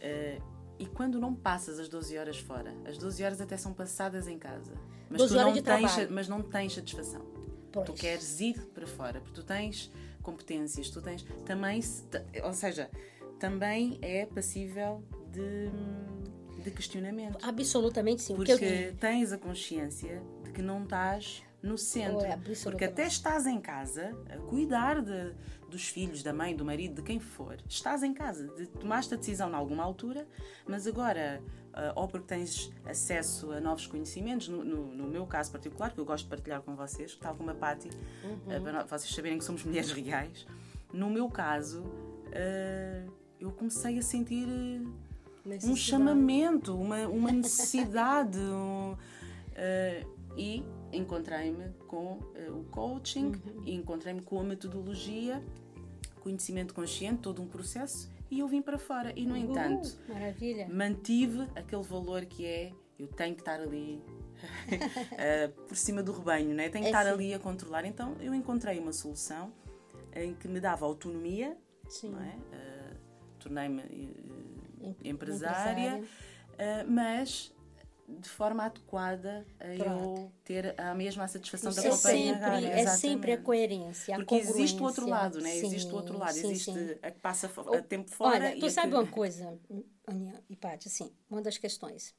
é. 0.00 0.38
ah, 0.40 0.54
e 0.76 0.86
quando 0.86 1.20
não 1.20 1.34
passas 1.34 1.78
as 1.78 1.88
12 1.88 2.18
horas 2.18 2.38
fora? 2.38 2.74
As 2.84 2.98
12 2.98 3.22
horas 3.22 3.40
até 3.40 3.56
são 3.56 3.72
passadas 3.72 4.26
em 4.26 4.38
casa. 4.38 4.72
Mas 5.08 5.18
12 5.18 5.34
tu 5.34 5.40
não 5.40 5.62
tens, 5.62 6.10
mas 6.10 6.28
não 6.28 6.42
tens 6.42 6.74
satisfação. 6.74 7.22
Pois. 7.74 7.86
Tu 7.86 7.92
queres 7.94 8.40
ir 8.40 8.54
para 8.72 8.86
fora, 8.86 9.20
porque 9.20 9.34
tu 9.34 9.44
tens 9.44 9.90
competências, 10.22 10.88
tu 10.90 11.02
tens 11.02 11.26
também, 11.44 11.80
ou 12.44 12.52
seja, 12.52 12.88
também 13.40 13.98
é 14.00 14.24
passível 14.26 15.02
de, 15.32 16.62
de 16.62 16.70
questionamento. 16.70 17.36
Absolutamente 17.42 18.22
sim. 18.22 18.32
Eu 18.32 18.36
Porque 18.36 18.56
digo. 18.56 18.96
tens 18.98 19.32
a 19.32 19.38
consciência 19.38 20.22
de 20.44 20.52
que 20.52 20.62
não 20.62 20.84
estás 20.84 21.42
no 21.60 21.76
centro. 21.76 22.20
É, 22.20 22.32
absolutamente. 22.32 22.62
porque 22.62 22.84
até 22.84 23.06
estás 23.06 23.46
em 23.46 23.60
casa 23.60 24.16
a 24.30 24.36
cuidar 24.48 25.02
de, 25.02 25.34
dos 25.68 25.88
filhos, 25.88 26.22
da 26.22 26.32
mãe, 26.32 26.54
do 26.54 26.64
marido, 26.64 26.96
de 26.96 27.02
quem 27.02 27.18
for. 27.18 27.58
Estás 27.68 28.02
em 28.02 28.14
casa. 28.14 28.46
De, 28.54 28.66
tomaste 28.66 29.14
a 29.14 29.16
decisão 29.16 29.50
em 29.50 29.54
alguma 29.54 29.82
altura, 29.82 30.28
mas 30.66 30.86
agora, 30.86 31.42
ou 31.96 32.06
porque 32.08 32.26
tens 32.26 32.72
acesso 32.86 33.50
a 33.52 33.60
novos 33.60 33.86
conhecimentos, 33.86 34.48
no, 34.48 34.64
no- 34.64 34.94
no 34.94 35.06
meu 35.08 35.26
caso 35.26 35.50
particular, 35.50 35.92
que 35.92 35.98
eu 35.98 36.04
gosto 36.04 36.24
de 36.24 36.30
partilhar 36.30 36.62
com 36.62 36.74
vocês, 36.76 37.14
tal 37.16 37.34
como 37.34 37.50
a 37.50 37.54
Patti, 37.54 37.90
ah, 38.48 38.60
para 38.60 38.84
vocês 38.84 39.14
saberem 39.14 39.38
que 39.38 39.44
somos 39.44 39.62
mulheres 39.66 39.90
reais. 39.92 40.46
No 40.92 41.10
meu 41.10 41.28
caso, 41.28 41.82
ah, 42.32 43.04
eu 43.40 43.50
comecei 43.50 43.98
a 43.98 44.02
sentir. 44.02 44.46
ah, 44.48 45.48
um 45.66 45.76
chamamento, 45.76 46.74
uma, 46.76 47.06
uma 47.08 47.30
necessidade. 47.32 48.38
um, 48.40 48.96
e 50.36 50.64
encontrei-me 50.92 51.68
com 51.86 52.18
eh, 52.34 52.50
o 52.50 52.64
coaching, 52.70 53.32
e 53.64 53.72
encontrei-me 53.74 54.20
com 54.22 54.40
a 54.40 54.42
metodologia, 54.44 55.40
conhecimento 56.20 56.74
consciente, 56.74 57.20
todo 57.22 57.40
um 57.42 57.46
processo, 57.46 58.10
e 58.34 58.40
eu 58.40 58.48
vim 58.48 58.60
para 58.62 58.78
fora. 58.78 59.12
E, 59.16 59.24
no 59.26 59.36
entanto, 59.36 59.86
Uhul, 59.86 60.14
maravilha. 60.14 60.68
mantive 60.68 61.48
aquele 61.54 61.82
valor 61.82 62.24
que 62.26 62.44
é 62.46 62.72
eu 62.98 63.08
tenho 63.08 63.34
que 63.34 63.40
estar 63.42 63.60
ali 63.60 64.00
eh, 65.18 65.48
por 65.68 65.76
cima 65.76 66.02
do 66.02 66.12
rebanho, 66.12 66.54
né? 66.54 66.68
tenho 66.68 66.84
que 66.84 66.88
É 66.88 66.90
estar 66.90 67.04
sim. 67.04 67.10
ali 67.12 67.34
a 67.34 67.38
controlar. 67.38 67.84
Então 67.84 68.16
eu 68.20 68.34
encontrei 68.34 68.78
uma 68.78 68.92
solução 68.92 69.52
em 70.14 70.34
que 70.34 70.46
me 70.48 70.60
dava 70.60 70.84
autonomia, 70.86 71.56
é? 72.20 72.36
Eh, 72.52 72.96
tornei-me 73.38 73.82
Em- 74.80 74.96
empresária, 75.04 75.98
empresária. 76.58 76.84
mas 76.88 77.53
de 78.06 78.28
forma 78.28 78.64
adequada 78.64 79.46
a 79.58 79.68
eu 79.68 79.78
Pronto. 79.78 80.32
ter 80.44 80.78
a 80.78 80.94
mesma 80.94 81.26
satisfação 81.26 81.70
Isso 81.70 81.82
da 81.82 81.88
é 81.88 81.90
companhia. 81.90 82.34
sempre, 82.34 82.66
é 82.66 82.86
sempre 82.86 83.32
a 83.32 83.38
coerência, 83.38 84.14
a 84.14 84.18
Porque 84.18 84.34
existe 84.34 84.80
o 84.80 84.84
outro 84.84 85.08
lado, 85.08 85.40
né? 85.40 85.56
existe 85.56 85.90
o 85.90 85.96
outro 85.96 86.14
Sim, 86.14 86.20
lado. 86.20 86.32
sim, 86.34 86.50
existe 86.50 86.72
sim. 86.72 86.98
a 87.02 87.10
que 87.10 87.18
passa 87.20 87.46
a 87.46 87.82
tempo 87.82 88.10
fora. 88.10 88.46
Olha, 88.46 88.56
e 88.56 88.60
tu 88.60 88.68
sabe 88.70 88.88
que... 88.90 88.94
uma 88.94 89.06
coisa, 89.06 89.58
Aninha 90.06 90.42
e 90.48 90.56
Paty, 90.56 90.88
assim, 90.88 91.12
uma 91.30 91.40
das 91.40 91.56
questões, 91.56 92.14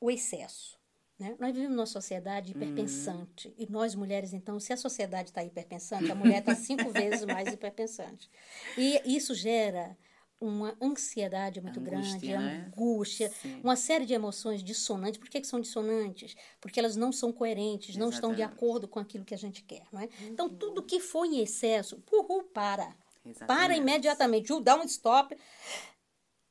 o 0.00 0.10
excesso. 0.10 0.78
Né? 1.18 1.34
Nós 1.38 1.52
vivemos 1.52 1.76
numa 1.76 1.86
sociedade 1.86 2.52
hiperpensante. 2.52 3.52
E 3.58 3.66
nós, 3.68 3.94
mulheres, 3.96 4.32
então, 4.32 4.60
se 4.60 4.72
a 4.72 4.76
sociedade 4.76 5.30
está 5.30 5.42
hiperpensante, 5.42 6.10
a 6.12 6.14
mulher 6.14 6.38
está 6.38 6.54
cinco 6.54 6.90
vezes 6.92 7.24
mais 7.24 7.52
hiperpensante. 7.52 8.30
E 8.76 9.02
isso 9.16 9.34
gera 9.34 9.96
uma 10.40 10.76
ansiedade 10.80 11.60
muito 11.60 11.80
Angústia, 11.80 12.18
grande, 12.18 12.28
né? 12.28 12.64
angústia, 12.68 13.30
Sim. 13.42 13.60
uma 13.62 13.76
série 13.76 14.06
de 14.06 14.14
emoções 14.14 14.62
dissonantes. 14.62 15.18
Por 15.18 15.28
que, 15.28 15.40
que 15.40 15.46
são 15.46 15.60
dissonantes? 15.60 16.36
Porque 16.60 16.78
elas 16.78 16.96
não 16.96 17.10
são 17.10 17.32
coerentes, 17.32 17.96
não 17.96 18.10
estão 18.10 18.30
de 18.30 18.42
Exatamente. 18.42 18.64
acordo 18.64 18.88
com 18.88 19.00
aquilo 19.00 19.24
que 19.24 19.34
a 19.34 19.38
gente 19.38 19.62
quer. 19.62 19.82
Não 19.92 20.00
é? 20.00 20.08
Então, 20.22 20.48
tudo 20.48 20.82
que 20.82 21.00
for 21.00 21.24
em 21.24 21.40
excesso, 21.40 22.02
uhul, 22.12 22.44
para. 22.44 22.84
Para 22.84 23.74
Exatamente. 23.74 23.80
imediatamente. 23.80 24.48
Ju, 24.48 24.60
dá 24.60 24.76
um 24.76 24.84
stop. 24.84 25.36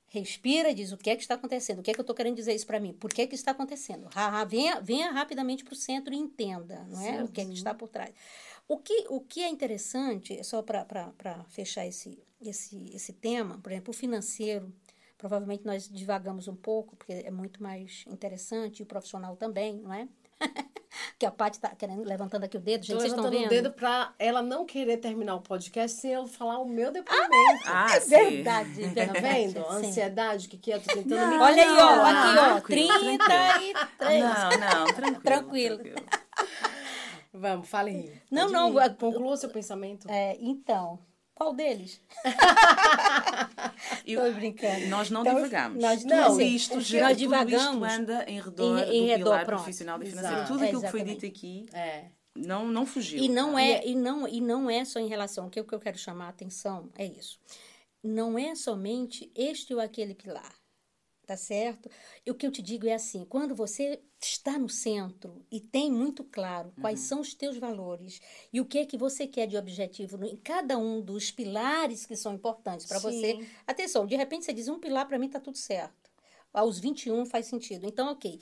Respira 0.09 0.69
e 0.69 0.73
diz 0.73 0.91
o 0.91 0.97
que 0.97 1.09
é 1.09 1.15
que 1.15 1.21
está 1.21 1.35
acontecendo. 1.35 1.79
O 1.79 1.83
que 1.83 1.91
é 1.91 1.93
que 1.93 1.99
eu 1.99 2.03
estou 2.03 2.15
querendo 2.15 2.35
dizer 2.35 2.53
isso 2.53 2.65
para 2.65 2.79
mim? 2.79 2.93
Por 2.93 3.11
que 3.11 3.27
que 3.27 3.35
está 3.35 3.51
acontecendo? 3.51 4.09
Ha, 4.15 4.41
ha, 4.41 4.45
venha, 4.45 4.79
venha 4.79 5.11
rapidamente 5.11 5.63
para 5.63 5.73
o 5.73 5.75
centro 5.75 6.13
e 6.13 6.17
entenda 6.17 6.85
não 6.89 7.01
é? 7.01 7.23
o 7.23 7.27
que 7.27 7.41
é 7.41 7.45
que 7.45 7.53
está 7.53 7.73
por 7.73 7.89
trás. 7.89 8.13
O 8.67 8.77
que, 8.77 9.05
o 9.09 9.21
que 9.21 9.43
é 9.43 9.47
interessante, 9.49 10.43
só 10.43 10.61
para 10.61 10.85
fechar 11.49 11.85
esse, 11.85 12.21
esse, 12.41 12.91
esse 12.93 13.13
tema, 13.13 13.57
por 13.59 13.71
exemplo, 13.71 13.91
o 13.91 13.97
financeiro, 13.97 14.73
provavelmente 15.17 15.65
nós 15.65 15.87
divagamos 15.89 16.47
um 16.47 16.55
pouco, 16.55 16.95
porque 16.95 17.13
é 17.13 17.31
muito 17.31 17.63
mais 17.63 18.03
interessante, 18.07 18.79
e 18.79 18.83
o 18.83 18.85
profissional 18.85 19.35
também, 19.37 19.77
não 19.79 19.93
é? 19.93 20.07
que 21.17 21.25
a 21.25 21.31
Paty 21.31 21.57
está 21.57 21.69
querendo, 21.75 22.03
levantando 22.03 22.43
aqui 22.43 22.57
o 22.57 22.59
dedo, 22.59 22.83
gente, 22.85 22.95
Tô 22.95 22.99
vocês 22.99 23.11
estão 23.13 23.23
levantando 23.23 23.49
vendo? 23.49 23.59
o 23.59 23.63
dedo 23.63 23.73
pra 23.73 24.13
ela 24.19 24.41
não 24.41 24.65
querer 24.65 24.97
terminar 24.97 25.35
o 25.35 25.41
podcast 25.41 25.99
sem 25.99 26.11
eu 26.11 26.27
falar 26.27 26.59
o 26.59 26.65
meu 26.67 26.91
depoimento. 26.91 27.63
Ah, 27.65 27.95
é 27.95 27.99
sim. 28.01 28.09
verdade, 28.09 28.81
Tá 28.81 28.87
verdade. 28.89 29.21
vendo? 29.21 29.65
Ansiedade, 29.69 30.47
o 30.47 30.49
que, 30.49 30.57
que 30.57 30.71
é? 30.73 30.79
Tô 30.79 30.93
tentando 30.93 31.27
me 31.31 31.37
Olha 31.37 31.63
aí, 31.63 31.77
ó, 31.77 32.05
aqui, 32.05 32.37
ó, 32.37 32.61
tranquilo, 32.61 32.99
33. 32.99 33.73
Não, 34.21 34.49
não, 34.59 34.93
tranquilo. 34.93 35.21
Tranquilo. 35.77 35.79
Vamos, 37.39 37.67
fale 37.69 37.91
aí. 37.91 38.21
Não, 38.31 38.41
Pode 38.43 38.53
não, 38.53 38.81
ir. 38.85 38.95
Conclua 38.95 39.37
seu 39.37 39.49
pensamento. 39.49 40.09
É, 40.09 40.37
então, 40.39 40.99
qual 41.35 41.53
deles? 41.53 42.01
Eu- 44.05 44.25
Tô 44.25 44.31
brincando. 44.33 44.87
Nós 44.87 45.09
não 45.09 45.21
Então, 45.21 45.35
divagamos. 45.35 45.81
nós- 45.81 46.01
tudo 46.01 46.09
não, 46.15 46.41
isto, 46.41 46.75
o 46.75 46.77
que 46.77 46.83
gera- 46.83 47.03
nós 47.09 47.17
tudo 47.17 47.19
divagamos 47.23 47.87
isto 47.91 47.99
anda 48.01 48.23
em 48.27 48.41
redor 48.41 48.79
em- 48.79 48.81
em 48.97 49.01
do 49.01 49.07
redor, 49.07 49.23
pilar 49.23 49.45
pronto. 49.45 49.59
profissional 49.63 50.01
e 50.01 50.05
financeiro. 50.05 50.47
Tudo 50.47 50.63
aquilo 50.63 50.81
que 50.81 50.87
foi 50.91 51.03
dito 51.03 51.25
aqui 51.25 51.65
É. 51.73 52.05
não, 52.35 52.65
não 52.67 52.85
fugiu. 52.85 53.19
E 53.19 53.27
não 53.29 53.53
tá? 53.53 53.61
é, 53.61 53.85
e 53.87 53.95
não, 53.95 54.27
e 54.27 54.41
não 54.41 54.69
é 54.69 54.83
só 54.85 54.99
em 54.99 55.07
relação, 55.07 55.47
o 55.47 55.49
que 55.49 55.59
eu 55.59 55.65
que 55.65 55.75
eu 55.75 55.79
quero 55.79 55.97
chamar 55.97 56.25
a 56.27 56.29
atenção 56.29 56.89
é 56.97 57.05
isso. 57.05 57.39
Não 58.03 58.37
é 58.39 58.55
somente 58.55 59.31
este 59.35 59.73
ou 59.73 59.79
aquele 59.81 60.15
pilar, 60.15 60.53
tá 61.27 61.35
certo? 61.35 61.91
E 62.25 62.31
o 62.31 62.35
que 62.35 62.47
eu 62.47 62.51
te 62.51 62.61
digo 62.61 62.87
é 62.87 62.93
assim, 62.93 63.25
quando 63.25 63.53
você 63.53 64.01
está 64.19 64.57
no 64.57 64.69
centro 64.69 65.45
e 65.51 65.59
tem 65.59 65.91
muito 65.91 66.23
claro 66.23 66.73
quais 66.79 67.01
são 67.01 67.19
os 67.19 67.33
teus 67.33 67.57
valores 67.57 68.21
e 68.51 68.61
o 68.61 68.65
que 68.65 68.79
é 68.79 68.85
que 68.85 68.97
você 68.97 69.27
quer 69.27 69.45
de 69.45 69.57
objetivo 69.57 70.23
em 70.23 70.37
cada 70.37 70.77
um 70.77 71.01
dos 71.01 71.29
pilares 71.29 72.05
que 72.05 72.15
são 72.15 72.33
importantes 72.33 72.85
para 72.85 72.97
você. 72.97 73.45
Atenção, 73.67 74.07
de 74.07 74.15
repente 74.15 74.45
você 74.45 74.53
diz 74.53 74.69
um 74.69 74.79
pilar 74.79 75.05
para 75.05 75.19
mim 75.19 75.29
tá 75.29 75.39
tudo 75.39 75.57
certo. 75.57 76.09
Aos 76.53 76.79
21 76.79 77.25
faz 77.25 77.45
sentido. 77.45 77.85
Então, 77.85 78.09
OK. 78.13 78.39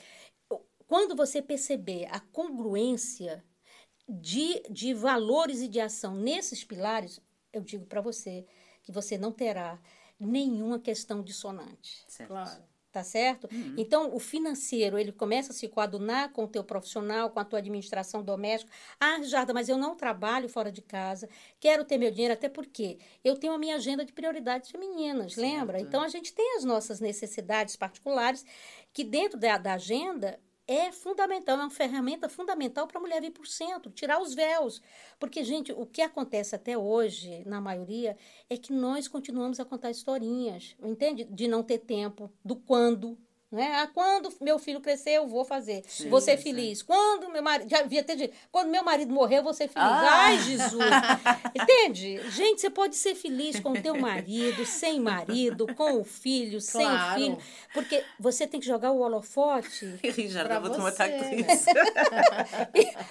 Quando 0.87 1.15
você 1.15 1.41
perceber 1.41 2.05
a 2.11 2.19
congruência 2.19 3.43
de, 4.07 4.61
de 4.69 4.93
valores 4.93 5.59
e 5.59 5.67
de 5.67 5.79
ação 5.79 6.15
nesses 6.15 6.63
pilares, 6.63 7.19
eu 7.51 7.61
digo 7.61 7.87
para 7.87 7.99
você 7.99 8.45
que 8.83 8.91
você 8.91 9.17
não 9.17 9.31
terá 9.31 9.81
nenhuma 10.19 10.79
questão 10.79 11.23
dissonante. 11.23 12.05
Certo. 12.07 12.29
Claro. 12.29 12.74
Tá 12.95 13.03
certo? 13.03 13.49
Então, 13.77 14.15
o 14.15 14.19
financeiro, 14.21 14.97
ele 14.97 15.11
começa 15.11 15.51
a 15.51 15.53
se 15.53 15.67
coadunar 15.67 16.31
com 16.31 16.45
o 16.45 16.47
teu 16.47 16.63
profissional, 16.63 17.29
com 17.29 17.41
a 17.41 17.43
tua 17.43 17.59
administração 17.59 18.23
doméstica. 18.23 18.71
Ah, 18.97 19.21
Jarda, 19.21 19.53
mas 19.53 19.67
eu 19.67 19.77
não 19.77 19.97
trabalho 19.97 20.47
fora 20.47 20.71
de 20.71 20.81
casa, 20.81 21.27
quero 21.59 21.83
ter 21.83 21.97
meu 21.97 22.09
dinheiro, 22.09 22.33
até 22.33 22.47
porque 22.47 22.97
eu 23.21 23.35
tenho 23.35 23.51
a 23.51 23.57
minha 23.57 23.75
agenda 23.75 24.05
de 24.05 24.13
prioridades 24.13 24.71
femininas, 24.71 25.35
lembra? 25.35 25.77
Então, 25.81 26.01
a 26.01 26.07
gente 26.07 26.33
tem 26.33 26.55
as 26.55 26.63
nossas 26.63 27.01
necessidades 27.01 27.75
particulares, 27.75 28.45
que 28.93 29.03
dentro 29.03 29.37
da, 29.37 29.57
da 29.57 29.73
agenda 29.73 30.39
é 30.67 30.91
fundamental, 30.91 31.57
é 31.57 31.61
uma 31.61 31.69
ferramenta 31.69 32.27
fundamental 32.27 32.87
para 32.87 32.97
a 32.97 33.01
mulher 33.01 33.21
vir 33.21 33.31
por 33.31 33.47
centro, 33.47 33.91
tirar 33.91 34.21
os 34.21 34.33
véus. 34.33 34.81
Porque, 35.19 35.43
gente, 35.43 35.71
o 35.71 35.85
que 35.85 36.01
acontece 36.01 36.55
até 36.55 36.77
hoje, 36.77 37.43
na 37.45 37.61
maioria, 37.61 38.17
é 38.49 38.57
que 38.57 38.73
nós 38.73 39.07
continuamos 39.07 39.59
a 39.59 39.65
contar 39.65 39.91
historinhas, 39.91 40.75
entende? 40.81 41.23
De 41.25 41.47
não 41.47 41.63
ter 41.63 41.79
tempo, 41.79 42.31
do 42.43 42.55
quando. 42.55 43.17
Né? 43.51 43.71
Ah, 43.75 43.87
quando 43.93 44.33
meu 44.41 44.57
filho 44.59 44.81
crescer, 44.81 45.11
eu 45.11 45.27
vou 45.27 45.45
fazer. 45.45 45.83
Sim, 45.87 46.09
vou 46.09 46.19
ser 46.19 46.35
sim. 46.35 46.43
feliz. 46.43 46.81
Quando 46.81 47.29
meu 47.31 47.41
marido. 47.43 47.69
Já 47.69 47.79
havia 47.79 48.01
até 48.01 48.15
dito, 48.15 48.35
quando 48.51 48.69
meu 48.69 48.83
marido 48.83 49.13
morrer, 49.13 49.37
eu 49.37 49.43
vou 49.43 49.53
ser 49.53 49.67
feliz. 49.67 49.87
Ah! 49.87 50.23
Ai, 50.25 50.39
Jesus! 50.39 50.83
Entende? 51.55 52.29
Gente, 52.31 52.59
você 52.59 52.69
pode 52.69 52.95
ser 52.95 53.15
feliz 53.15 53.59
com 53.59 53.71
o 53.71 53.81
teu 53.81 53.95
marido, 53.97 54.65
sem 54.65 54.99
marido, 54.99 55.67
com 55.75 56.01
o 56.01 56.03
filho, 56.03 56.59
sem 56.59 56.85
Claro. 56.85 57.19
filho. 57.21 57.37
Porque 57.73 58.03
você 58.19 58.45
tem 58.47 58.59
que 58.59 58.65
jogar 58.65 58.91
o 58.91 58.99
holofote 58.99 59.85
Richard, 60.03 60.47
Pra 60.49 60.59
vou 60.59 60.69
isso. 61.39 61.65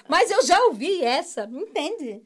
Mas 0.09 0.31
eu 0.31 0.45
já 0.45 0.61
ouvi 0.67 1.03
essa, 1.03 1.45
entende? 1.51 2.23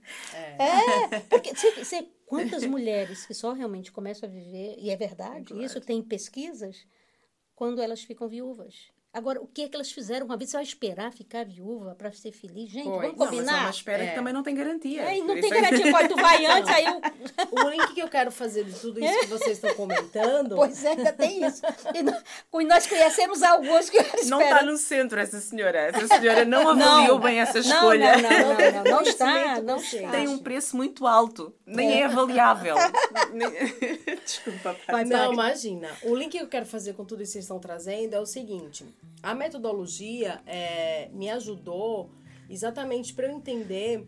É, 0.58 1.20
porque 1.28 1.54
você, 1.54 1.70
você- 1.72 2.08
quantas 2.26 2.64
mulheres 2.64 3.26
que 3.26 3.34
só 3.34 3.52
realmente 3.52 3.92
começam 3.92 4.28
a 4.28 4.32
viver, 4.32 4.76
e 4.78 4.90
é 4.90 4.96
verdade, 4.96 5.54
isso 5.62 5.80
tem 5.80 6.02
pesquisas, 6.02 6.86
quando 7.58 7.82
elas 7.82 8.04
ficam 8.04 8.28
viúvas. 8.28 8.92
Agora, 9.18 9.40
o 9.42 9.46
que 9.46 9.62
é 9.62 9.68
que 9.68 9.74
elas 9.76 9.90
fizeram 9.90 10.26
uma 10.26 10.36
vez? 10.36 10.50
Você 10.50 10.56
vai 10.56 10.64
esperar 10.64 11.12
ficar 11.12 11.44
viúva 11.44 11.94
para 11.96 12.12
ser 12.12 12.32
feliz? 12.32 12.70
Gente, 12.70 12.84
Pois. 12.84 13.00
vamos 13.00 13.18
Não, 13.18 13.18
mas 13.18 13.32
é 13.32 13.36
combinar? 13.36 13.60
uma 13.62 13.70
espera 13.70 14.02
É. 14.04 14.06
que 14.08 14.14
também 14.14 14.32
não 14.32 14.42
tem 14.42 14.54
garantia. 14.54 15.04
Ai, 15.06 15.20
não 15.20 15.34
tem 15.40 15.52
é- 15.52 15.60
garantia, 15.60 15.90
pode, 15.92 16.08
tu 16.08 16.16
vai 16.16 16.46
antes, 16.46 16.72
aí 16.72 16.84
eu... 16.84 17.00
O 17.64 17.68
link 17.70 17.94
que 17.94 18.00
eu 18.00 18.08
quero 18.08 18.30
fazer 18.30 18.64
de 18.64 18.72
tudo 18.78 19.02
isso 19.04 19.18
que 19.20 19.26
vocês 19.26 19.52
estão 19.58 19.74
comentando. 19.74 20.54
Pois 20.56 20.84
é, 20.84 20.90
ainda 20.90 21.12
tem 21.12 21.44
isso. 21.44 21.62
E 22.54 22.64
nós, 22.64 22.86
conhecemos 22.86 23.42
alguns 23.42 23.90
que 23.90 23.98
Não 24.26 24.40
está 24.40 24.62
no 24.62 24.76
centro 24.76 25.18
essa 25.18 25.40
senhora. 25.40 25.78
Essa 25.78 26.06
senhora 26.18 26.44
não 26.44 26.68
avaliou 26.70 27.18
bem 27.18 27.40
essa 27.40 27.54
Não, 27.54 27.60
escolha. 27.60 28.16
não, 28.18 28.22
não, 28.22 28.38
não, 28.38 28.72
não, 28.72 28.84
não 28.84 29.02
está, 29.02 29.26
Conhecimento 29.32 29.62
não 29.64 29.76
está. 29.76 30.10
Tem 30.10 30.28
um 30.28 30.38
preço 30.38 30.76
muito 30.76 31.06
alto. 31.06 31.52
Nem 31.66 32.00
é, 32.02 32.04
avaliável. 32.04 32.74
Nem- 33.32 33.50
Desculpa, 34.24 34.76
Paty. 34.86 35.08
Não, 35.10 35.32
imagina. 35.32 35.88
O 36.02 36.14
link 36.14 36.32
que 36.32 36.38
eu 36.38 36.46
quero 36.48 36.66
fazer 36.66 36.92
com 36.94 37.04
tudo 37.04 37.22
isso 37.22 37.30
que 37.30 37.32
vocês 37.34 37.44
estão 37.44 37.58
trazendo 37.58 38.14
é 38.14 38.20
o 38.20 38.26
seguinte: 38.26 38.84
a 39.22 39.34
metodologia 39.34 40.42
é, 40.46 41.08
me 41.10 41.28
ajudou 41.30 42.10
exatamente 42.48 43.12
para 43.14 43.26
eu 43.26 43.32
entender 43.32 44.06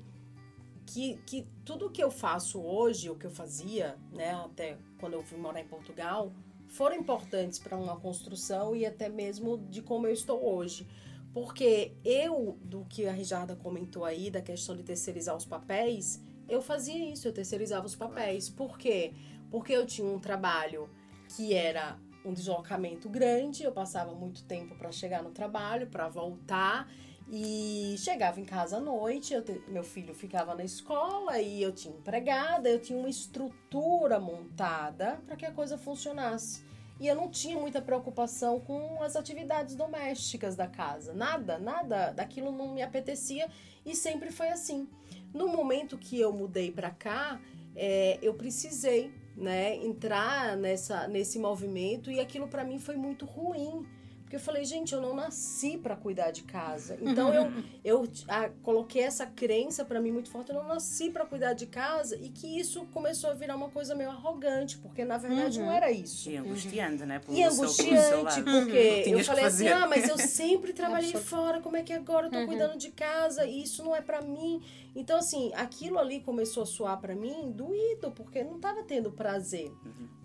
que, 0.86 1.16
que 1.26 1.46
tudo 1.64 1.90
que 1.90 2.02
eu 2.02 2.10
faço 2.10 2.60
hoje, 2.60 3.10
o 3.10 3.14
que 3.14 3.26
eu 3.26 3.30
fazia, 3.30 3.96
né, 4.12 4.32
até 4.32 4.76
quando 4.98 5.14
eu 5.14 5.22
fui 5.22 5.38
morar 5.38 5.60
em 5.60 5.66
Portugal, 5.66 6.32
foram 6.68 6.96
importantes 6.96 7.58
para 7.58 7.76
uma 7.76 7.98
construção 7.98 8.74
e 8.74 8.86
até 8.86 9.08
mesmo 9.08 9.58
de 9.58 9.82
como 9.82 10.06
eu 10.06 10.12
estou 10.12 10.44
hoje. 10.44 10.86
Porque 11.32 11.92
eu, 12.04 12.58
do 12.62 12.84
que 12.86 13.06
a 13.06 13.12
Rijarda 13.12 13.54
comentou 13.54 14.04
aí, 14.04 14.30
da 14.30 14.42
questão 14.42 14.76
de 14.76 14.82
terceirizar 14.82 15.36
os 15.36 15.44
papéis, 15.44 16.20
eu 16.48 16.60
fazia 16.60 17.12
isso, 17.12 17.28
eu 17.28 17.32
terceirizava 17.32 17.86
os 17.86 17.94
papéis. 17.94 18.48
Por 18.48 18.76
quê? 18.76 19.12
Porque 19.50 19.72
eu 19.72 19.86
tinha 19.86 20.06
um 20.06 20.18
trabalho 20.18 20.90
que 21.36 21.54
era 21.54 21.96
um 22.24 22.32
deslocamento 22.32 23.08
grande, 23.08 23.62
eu 23.62 23.72
passava 23.72 24.14
muito 24.14 24.44
tempo 24.44 24.74
para 24.74 24.92
chegar 24.92 25.22
no 25.22 25.30
trabalho, 25.30 25.86
para 25.86 26.08
voltar 26.08 26.90
e 27.32 27.94
chegava 27.98 28.40
em 28.40 28.44
casa 28.44 28.78
à 28.78 28.80
noite, 28.80 29.40
te- 29.42 29.62
meu 29.68 29.84
filho 29.84 30.12
ficava 30.14 30.54
na 30.54 30.64
escola 30.64 31.38
e 31.38 31.62
eu 31.62 31.72
tinha 31.72 31.94
empregada, 31.94 32.68
eu 32.68 32.80
tinha 32.80 32.98
uma 32.98 33.08
estrutura 33.08 34.18
montada 34.18 35.20
para 35.26 35.36
que 35.36 35.46
a 35.46 35.52
coisa 35.52 35.78
funcionasse. 35.78 36.64
E 36.98 37.06
eu 37.06 37.14
não 37.14 37.30
tinha 37.30 37.56
muita 37.56 37.80
preocupação 37.80 38.60
com 38.60 39.02
as 39.02 39.16
atividades 39.16 39.74
domésticas 39.74 40.54
da 40.54 40.66
casa. 40.66 41.14
Nada, 41.14 41.58
nada 41.58 42.10
daquilo 42.10 42.52
não 42.52 42.74
me 42.74 42.82
apetecia 42.82 43.48
e 43.86 43.94
sempre 43.94 44.30
foi 44.30 44.48
assim. 44.48 44.86
No 45.32 45.48
momento 45.48 45.96
que 45.96 46.20
eu 46.20 46.30
mudei 46.32 46.70
para 46.70 46.90
cá, 46.90 47.40
é, 47.74 48.18
eu 48.20 48.34
precisei 48.34 49.14
né, 49.36 49.76
entrar 49.76 50.56
nessa, 50.56 51.06
nesse 51.08 51.38
movimento 51.38 52.10
e 52.10 52.20
aquilo 52.20 52.48
para 52.48 52.64
mim 52.64 52.78
foi 52.78 52.96
muito 52.96 53.24
ruim. 53.24 53.86
Porque 54.30 54.36
eu 54.36 54.40
falei, 54.40 54.64
gente, 54.64 54.94
eu 54.94 55.00
não 55.00 55.12
nasci 55.12 55.76
para 55.76 55.96
cuidar 55.96 56.30
de 56.30 56.44
casa. 56.44 56.96
Então 57.02 57.34
eu, 57.34 57.50
eu 57.82 58.08
ah, 58.28 58.48
coloquei 58.62 59.02
essa 59.02 59.26
crença 59.26 59.84
para 59.84 60.00
mim 60.00 60.12
muito 60.12 60.30
forte. 60.30 60.50
Eu 60.50 60.54
não 60.54 60.68
nasci 60.68 61.10
para 61.10 61.26
cuidar 61.26 61.52
de 61.52 61.66
casa 61.66 62.14
e 62.16 62.28
que 62.28 62.46
isso 62.60 62.84
começou 62.92 63.28
a 63.30 63.34
virar 63.34 63.56
uma 63.56 63.68
coisa 63.70 63.92
meio 63.92 64.08
arrogante, 64.08 64.78
porque 64.78 65.04
na 65.04 65.18
verdade 65.18 65.58
não 65.58 65.68
era 65.72 65.90
isso. 65.90 66.30
E 66.30 66.36
angustiante, 66.36 67.04
né? 67.04 67.18
Pelo 67.18 67.36
E 67.36 67.42
seu- 67.42 67.50
seu 67.50 67.64
angustiante, 67.64 68.22
lado. 68.22 68.44
porque 68.44 68.76
eu 68.76 69.02
Tinhas 69.02 69.20
que 69.22 69.24
falei 69.24 69.44
assim, 69.46 69.66
ah, 69.68 69.86
mas 69.88 70.08
eu 70.08 70.16
sempre 70.16 70.72
trabalhei 70.80 71.12
fora, 71.14 71.60
como 71.60 71.76
é 71.76 71.82
que 71.82 71.92
agora 71.92 72.28
eu 72.28 72.30
tô 72.30 72.38
Uhum. 72.38 72.46
cuidando 72.46 72.78
de 72.78 72.90
casa 72.92 73.44
e 73.44 73.64
isso 73.64 73.82
não 73.82 73.96
é 73.96 74.00
pra 74.00 74.22
mim? 74.22 74.62
Então, 74.94 75.18
assim, 75.18 75.50
aquilo 75.56 75.98
ali 75.98 76.20
começou 76.20 76.62
a 76.62 76.66
soar 76.66 77.00
pra 77.00 77.16
mim 77.16 77.50
doído, 77.50 78.12
porque 78.12 78.44
não 78.44 78.60
tava 78.60 78.84
tendo 78.84 79.10
prazer. 79.10 79.72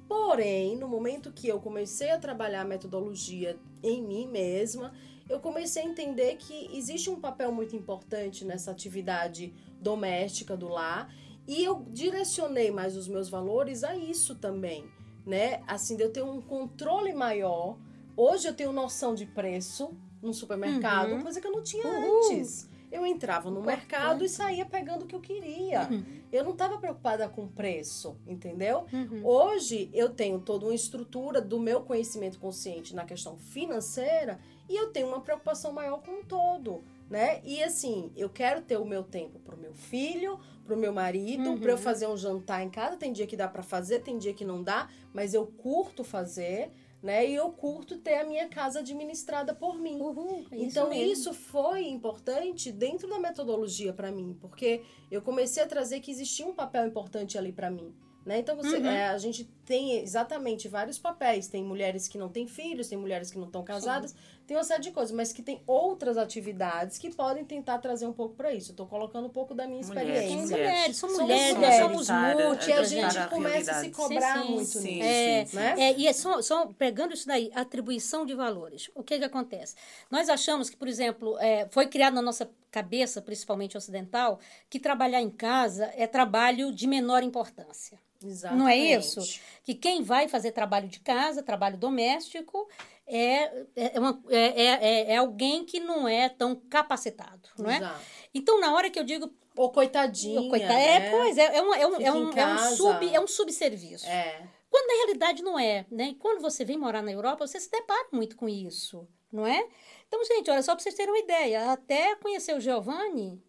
Porém, 0.07 0.75
no 0.77 0.87
momento 0.87 1.31
que 1.31 1.47
eu 1.47 1.59
comecei 1.59 2.11
a 2.11 2.19
trabalhar 2.19 2.61
a 2.61 2.65
metodologia 2.65 3.57
em 3.81 4.01
mim 4.01 4.27
mesma, 4.27 4.93
eu 5.27 5.39
comecei 5.39 5.81
a 5.83 5.85
entender 5.85 6.35
que 6.37 6.69
existe 6.77 7.09
um 7.09 7.19
papel 7.19 7.51
muito 7.51 7.75
importante 7.75 8.45
nessa 8.45 8.71
atividade 8.71 9.53
doméstica 9.81 10.55
do 10.55 10.67
lar 10.67 11.13
e 11.47 11.63
eu 11.63 11.83
direcionei 11.89 12.69
mais 12.71 12.95
os 12.95 13.07
meus 13.07 13.29
valores 13.29 13.83
a 13.83 13.95
isso 13.95 14.35
também, 14.35 14.85
né? 15.25 15.61
Assim, 15.67 15.95
de 15.95 16.03
eu 16.03 16.11
ter 16.11 16.23
um 16.23 16.41
controle 16.41 17.13
maior. 17.13 17.77
Hoje 18.15 18.47
eu 18.47 18.53
tenho 18.53 18.71
noção 18.71 19.15
de 19.15 19.25
preço 19.25 19.91
no 20.21 20.33
supermercado, 20.33 21.13
Uhum. 21.13 21.21
coisa 21.21 21.41
que 21.41 21.47
eu 21.47 21.51
não 21.51 21.63
tinha 21.63 21.85
Uhul. 21.87 22.27
antes. 22.31 22.69
Eu 22.95 23.05
entrava 23.05 23.49
no 23.51 23.59
Importante. 23.59 23.77
mercado 23.79 24.23
e 24.23 24.29
saía 24.29 24.65
pegando 24.65 25.03
o 25.03 25.05
que 25.05 25.15
eu 25.15 25.19
queria. 25.19 25.87
Uhum. 25.91 26.03
Eu 26.31 26.43
não 26.43 26.51
estava 26.51 26.77
preocupada 26.77 27.27
com 27.27 27.47
preço, 27.47 28.17
entendeu? 28.25 28.85
Uhum. 28.93 29.21
Hoje 29.25 29.89
eu 29.93 30.09
tenho 30.09 30.39
toda 30.39 30.65
uma 30.65 30.73
estrutura 30.73 31.41
do 31.41 31.59
meu 31.59 31.81
conhecimento 31.81 32.39
consciente 32.39 32.95
na 32.95 33.03
questão 33.03 33.37
financeira 33.37 34.39
e 34.69 34.75
eu 34.75 34.91
tenho 34.91 35.07
uma 35.07 35.21
preocupação 35.21 35.71
maior 35.73 36.01
com 36.01 36.21
o 36.21 36.25
todo, 36.25 36.83
né? 37.09 37.41
E 37.43 37.61
assim, 37.61 38.11
eu 38.15 38.29
quero 38.29 38.61
ter 38.61 38.77
o 38.77 38.85
meu 38.85 39.03
tempo 39.03 39.39
pro 39.39 39.57
meu 39.57 39.73
filho, 39.73 40.39
pro 40.65 40.75
meu 40.77 40.91
marido, 40.93 41.49
Uhum. 41.51 41.59
para 41.59 41.71
eu 41.71 41.77
fazer 41.77 42.07
um 42.07 42.17
jantar 42.17 42.63
em 42.63 42.69
casa. 42.69 42.97
Tem 42.97 43.11
dia 43.13 43.27
que 43.27 43.35
dá 43.37 43.47
para 43.47 43.61
fazer, 43.61 43.99
tem 43.99 44.17
dia 44.17 44.33
que 44.33 44.43
não 44.45 44.63
dá, 44.63 44.89
mas 45.13 45.33
eu 45.33 45.45
curto 45.45 46.03
fazer, 46.03 46.71
né? 47.05 47.29
E 47.29 47.35
eu 47.35 47.51
curto 47.51 47.99
ter 47.99 48.15
a 48.15 48.25
minha 48.25 48.49
casa 48.49 48.79
administrada 48.79 49.53
por 49.53 49.77
mim. 49.77 50.01
Uhul, 50.01 50.43
é 50.51 50.57
Então 50.57 50.91
isso 50.91 51.35
foi 51.35 51.87
importante 51.87 52.71
dentro 52.71 53.07
da 53.07 53.19
metodologia 53.19 53.93
para 53.93 54.11
mim, 54.11 54.35
porque 54.41 54.81
eu 55.11 55.21
comecei 55.21 55.61
a 55.61 55.67
trazer 55.67 55.99
que 55.99 56.09
existia 56.09 56.47
um 56.47 56.55
papel 56.55 56.87
importante 56.87 57.37
ali 57.37 57.53
para 57.53 57.69
mim. 57.69 57.93
Né? 58.25 58.39
Então 58.39 58.55
você, 58.55 58.77
Uhum. 58.77 58.87
é, 58.87 59.07
a 59.09 59.17
gente 59.19 59.43
tem 59.65 59.99
exatamente 59.99 60.67
vários 60.67 60.97
papéis. 60.97 61.47
Tem 61.47 61.63
mulheres 61.63 62.07
que 62.07 62.17
não 62.17 62.27
têm 62.27 62.47
filhos, 62.47 62.87
tem 62.87 62.97
mulheres 62.97 63.29
que 63.29 63.37
não 63.37 63.45
estão 63.45 63.63
casadas, 63.63 64.15
tem 64.47 64.57
uma 64.57 64.63
série 64.63 64.81
de 64.81 64.91
coisas, 64.91 65.15
mas 65.15 65.31
que 65.31 65.43
tem 65.43 65.61
outras 65.67 66.17
atividades 66.17 66.97
que 66.97 67.13
podem 67.13 67.45
tentar 67.45 67.77
trazer 67.77 68.07
um 68.07 68.13
pouco 68.13 68.35
para 68.35 68.51
isso. 68.51 68.71
Eu 68.71 68.75
tô 68.75 68.85
colocando 68.87 69.25
um 69.27 69.29
pouco 69.29 69.53
da 69.53 69.67
minha 69.67 69.85
Mulheres, 69.85 70.09
experiência. 70.31 70.47
São 70.47 70.57
mulheres, 70.57 70.97
são 70.97 71.09
Somos 71.09 71.21
mulheres, 71.21 71.45
nós 71.45 71.55
mulheres. 71.57 71.79
somos 72.07 72.09
multi, 72.09 72.71
a 72.73 72.83
gente 72.83 73.27
começa 73.29 73.71
a 73.71 73.79
se 73.81 73.89
cobrar 73.91 74.37
Sim, 74.39 74.45
sim, 74.47 74.53
muito 74.53 74.67
sim, 74.79 74.93
nisso. 74.95 75.03
É, 75.07 75.45
sim, 75.45 75.55
né? 75.57 75.75
É, 75.77 75.93
e 75.97 76.07
é 76.07 76.13
só, 76.13 76.41
só 76.41 76.65
pegando 76.77 77.13
isso 77.13 77.27
daí, 77.27 77.51
atribuição 77.53 78.25
de 78.25 78.33
valores. 78.33 78.89
O 78.95 79.03
que 79.03 79.19
que 79.19 79.25
acontece? 79.25 79.75
Nós 80.09 80.29
achamos 80.29 80.67
que, 80.69 80.77
por 80.77 80.87
exemplo, 80.87 81.37
é, 81.39 81.67
foi 81.69 81.87
criado 81.87 82.13
na 82.15 82.21
nossa 82.23 82.49
cabeça, 82.79 83.21
principalmente 83.21 83.77
ocidental, 83.77 84.39
que 84.69 84.79
trabalhar 84.79 85.21
em 85.21 85.29
casa 85.29 85.85
é 85.95 86.05
trabalho 86.07 86.71
de 86.73 86.85
menor 86.87 87.23
importância. 87.23 87.97
Exatamente. 88.23 88.59
Não 88.59 88.67
é 88.67 88.77
isso? 88.77 89.19
Que 89.63 89.73
quem 89.75 90.01
vai 90.03 90.27
fazer 90.27 90.51
trabalho 90.51 90.87
de 90.87 90.99
casa, 90.99 91.43
trabalho 91.43 91.77
doméstico, 91.77 92.67
é, 93.07 93.65
é, 93.75 93.99
uma- 93.99 94.21
é, 94.29 94.45
é, 94.63 94.65
é- 94.81 95.11
é 95.13 95.15
alguém 95.17 95.63
que 95.65 95.79
não 95.79 96.07
é 96.07 96.27
tão 96.27 96.55
capacitado, 96.55 97.49
não 97.57 97.69
é? 97.69 97.77
Exato. 97.77 97.99
Então, 98.33 98.59
na 98.59 98.73
hora 98.73 98.89
que 98.89 98.99
eu 98.99 99.03
digo... 99.03 99.31
Ou 99.55 99.71
coitadinha. 99.71 100.49
Coitado, 100.49 100.73
né? 100.73 101.07
É, 101.07 101.11
pois, 101.11 101.37
é, 101.37 101.57
é, 101.57 101.61
um, 101.61 101.73
é, 101.73 101.87
um, 101.87 101.95
é, 102.01 102.11
um, 102.11 102.31
é, 102.37 102.45
um 102.55 102.75
sub, 102.75 103.15
é 103.15 103.19
um 103.21 103.27
subserviço. 103.27 104.05
É. 104.07 104.47
Quando 104.69 104.87
na 104.87 104.93
realidade 105.03 105.41
não 105.43 105.57
é, 105.57 105.85
né? 105.89 106.09
E 106.09 106.15
quando 106.15 106.41
você 106.41 106.65
vem 106.65 106.77
morar 106.77 107.01
na 107.01 107.11
Europa, 107.11 107.47
você 107.47 107.57
se 107.59 107.71
depara 107.71 108.07
muito 108.11 108.35
com 108.35 108.49
isso, 108.49 109.07
não 109.31 109.47
é? 109.47 109.65
Então, 110.07 110.23
gente, 110.25 110.49
olha, 110.49 110.61
só 110.61 110.73
para 110.73 110.83
vocês 110.83 110.95
terem 110.95 111.11
uma 111.11 111.19
ideia, 111.19 111.71
até 111.71 112.15
conhecer 112.15 112.55
o 112.55 112.59
Giovanni, 112.59 113.43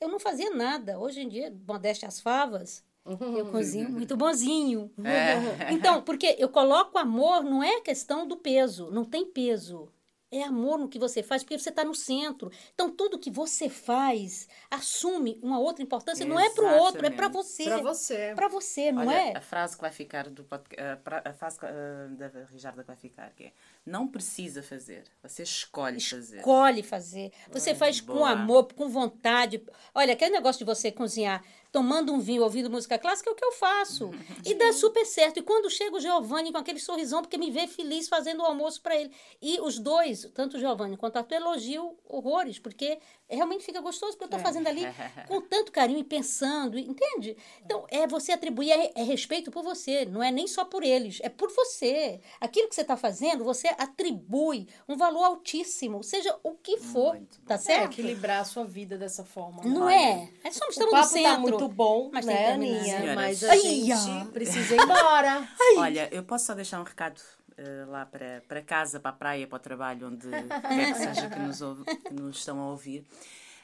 eu 0.00 0.08
não 0.08 0.18
fazia 0.18 0.50
nada. 0.50 0.98
Hoje 0.98 1.20
em 1.20 1.28
dia, 1.28 1.54
modéstia 1.66 2.08
às 2.08 2.20
favas, 2.20 2.84
Eu 3.04 3.50
cozinho 3.50 3.90
muito 3.90 4.16
bonzinho. 4.16 4.90
É. 5.04 5.72
Então, 5.72 6.02
porque 6.02 6.36
eu 6.38 6.48
coloco 6.48 6.98
amor, 6.98 7.42
não 7.42 7.62
é 7.62 7.80
questão 7.80 8.26
do 8.26 8.36
peso, 8.36 8.90
não 8.90 9.04
tem 9.04 9.26
peso. 9.26 9.92
É 10.32 10.42
amor 10.42 10.78
no 10.78 10.88
que 10.88 10.98
você 10.98 11.22
faz, 11.22 11.42
porque 11.44 11.58
você 11.58 11.68
está 11.68 11.84
no 11.84 11.94
centro. 11.94 12.50
Então, 12.74 12.90
tudo 12.90 13.18
que 13.18 13.30
você 13.30 13.68
faz 13.68 14.48
assume 14.70 15.38
uma 15.42 15.58
outra 15.58 15.82
importância. 15.82 16.24
Não 16.24 16.40
é 16.40 16.48
para 16.48 16.64
o 16.64 16.78
outro, 16.78 17.04
é 17.06 17.10
para 17.10 17.26
Exatamente. 17.26 17.32
você. 17.32 17.64
Pra 17.64 17.82
você. 17.82 18.32
Para 18.34 18.48
você, 18.48 18.92
não 18.92 19.02
Olha, 19.06 19.14
é? 19.14 19.36
a 19.36 19.40
frase 19.42 19.76
que 19.76 19.82
vai 19.82 19.92
ficar 19.92 20.30
do 20.30 20.42
podcast, 20.44 20.82
a, 20.82 20.96
pra- 20.96 21.22
a 21.24 21.32
frase 21.34 21.58
ah, 21.62 22.08
da 22.16 22.44
Rijarda 22.46 22.82
que 22.82 22.86
vai 22.86 22.96
ficar, 22.96 23.30
que 23.34 23.44
é 23.44 23.52
não 23.84 24.06
precisa 24.08 24.62
fazer, 24.62 25.04
você 25.22 25.42
escolhe 25.42 26.00
fazer. 26.00 26.38
Escolhe 26.38 26.82
fazer. 26.82 27.32
Você 27.50 27.74
faz 27.74 28.00
com 28.00 28.14
boa. 28.14 28.30
amor, 28.30 28.72
com 28.72 28.88
vontade. 28.88 29.62
Olha, 29.94 30.12
aquele 30.14 30.30
negócio 30.30 30.60
de 30.60 30.64
você 30.64 30.90
cozinhar 30.92 31.44
tomando 31.72 32.12
um 32.12 32.20
vinho, 32.20 32.42
ouvindo 32.42 32.70
música 32.70 32.98
clássica, 32.98 33.30
é 33.30 33.32
o 33.32 33.36
que 33.36 33.44
eu 33.44 33.52
faço. 33.52 34.10
E 34.44 34.54
dá 34.54 34.72
super 34.72 35.06
certo. 35.06 35.38
E 35.38 35.42
quando 35.42 35.70
chega 35.70 35.96
o 35.96 36.00
Giovanni 36.00 36.52
com 36.52 36.58
aquele 36.58 36.80
sorrisão, 36.80 37.22
porque 37.22 37.38
me 37.38 37.50
vê 37.50 37.66
feliz 37.66 38.08
fazendo 38.08 38.40
o 38.40 38.44
almoço 38.44 38.82
para 38.82 38.96
ele. 38.96 39.10
E 39.40 39.60
os 39.60 39.78
dois, 39.78 40.28
tanto 40.34 40.56
o 40.56 40.60
Giovanni 40.60 40.96
quanto 40.96 41.16
a 41.16 41.22
tu, 41.22 41.32
elogiam 41.32 41.96
horrores, 42.04 42.58
porque 42.58 42.98
realmente 43.36 43.64
fica 43.64 43.80
gostoso, 43.80 44.12
porque 44.12 44.24
eu 44.24 44.38
estou 44.38 44.40
fazendo 44.40 44.66
ali 44.66 44.82
com 45.28 45.40
tanto 45.40 45.70
carinho 45.72 46.00
e 46.00 46.04
pensando, 46.04 46.78
entende? 46.78 47.36
Então, 47.64 47.86
é 47.90 48.06
você 48.06 48.32
atribuir 48.32 48.70
é, 48.70 48.92
é 48.94 49.02
respeito 49.02 49.50
por 49.50 49.62
você, 49.62 50.04
não 50.04 50.22
é 50.22 50.30
nem 50.30 50.46
só 50.46 50.64
por 50.64 50.82
eles, 50.82 51.18
é 51.22 51.28
por 51.28 51.50
você. 51.50 52.20
Aquilo 52.40 52.68
que 52.68 52.74
você 52.74 52.82
está 52.82 52.96
fazendo, 52.96 53.44
você 53.44 53.68
atribui 53.78 54.66
um 54.88 54.96
valor 54.96 55.24
altíssimo, 55.24 56.02
seja 56.02 56.36
o 56.42 56.52
que 56.52 56.78
for, 56.78 57.14
Muito 57.14 57.38
bom. 57.40 57.46
tá 57.46 57.54
É, 57.54 57.58
certo? 57.58 57.92
equilibrar 57.92 58.40
a 58.40 58.44
sua 58.44 58.64
vida 58.64 58.96
dessa 58.98 59.24
forma. 59.24 59.62
né? 59.64 59.70
Não 59.70 59.88
é? 59.88 60.28
É 60.44 60.50
só 60.50 60.66
O 60.66 60.70
estamos 60.70 60.92
no 60.92 60.98
papo 61.00 61.12
centro. 61.12 61.32
tá 61.32 61.38
muito 61.38 61.68
bom, 61.68 62.10
mas 62.12 62.24
tem 62.26 62.36
que 62.36 62.42
né. 62.42 62.52
Aninha? 62.52 62.84
Senhoras. 62.84 63.14
Mas 63.14 63.44
a 63.44 63.50
Ai, 63.52 63.58
gente 63.60 63.92
ó. 63.92 64.24
precisa 64.26 64.74
ir 64.74 64.80
embora. 64.82 65.48
Olha, 65.78 66.08
eu 66.12 66.22
posso 66.24 66.46
só 66.46 66.54
deixar 66.54 66.80
um 66.80 66.84
recado 66.84 67.20
eh, 67.64 67.84
lá 67.86 68.04
para, 68.04 68.42
para 68.48 68.60
casa, 68.62 68.98
para 69.00 69.10
a 69.10 69.14
praia, 69.14 69.46
para 69.46 69.56
o 69.56 69.60
trabalho, 69.60 70.08
onde 70.08 70.28
quer 70.28 70.92
que 70.92 70.98
seja 70.98 71.28
que 71.30 71.38
nos, 71.38 71.60
ouve- 71.62 71.84
que 71.84 72.12
nos 72.14 72.38
estão 72.38 72.60
a 72.60 72.70
ouvir. 72.70 73.06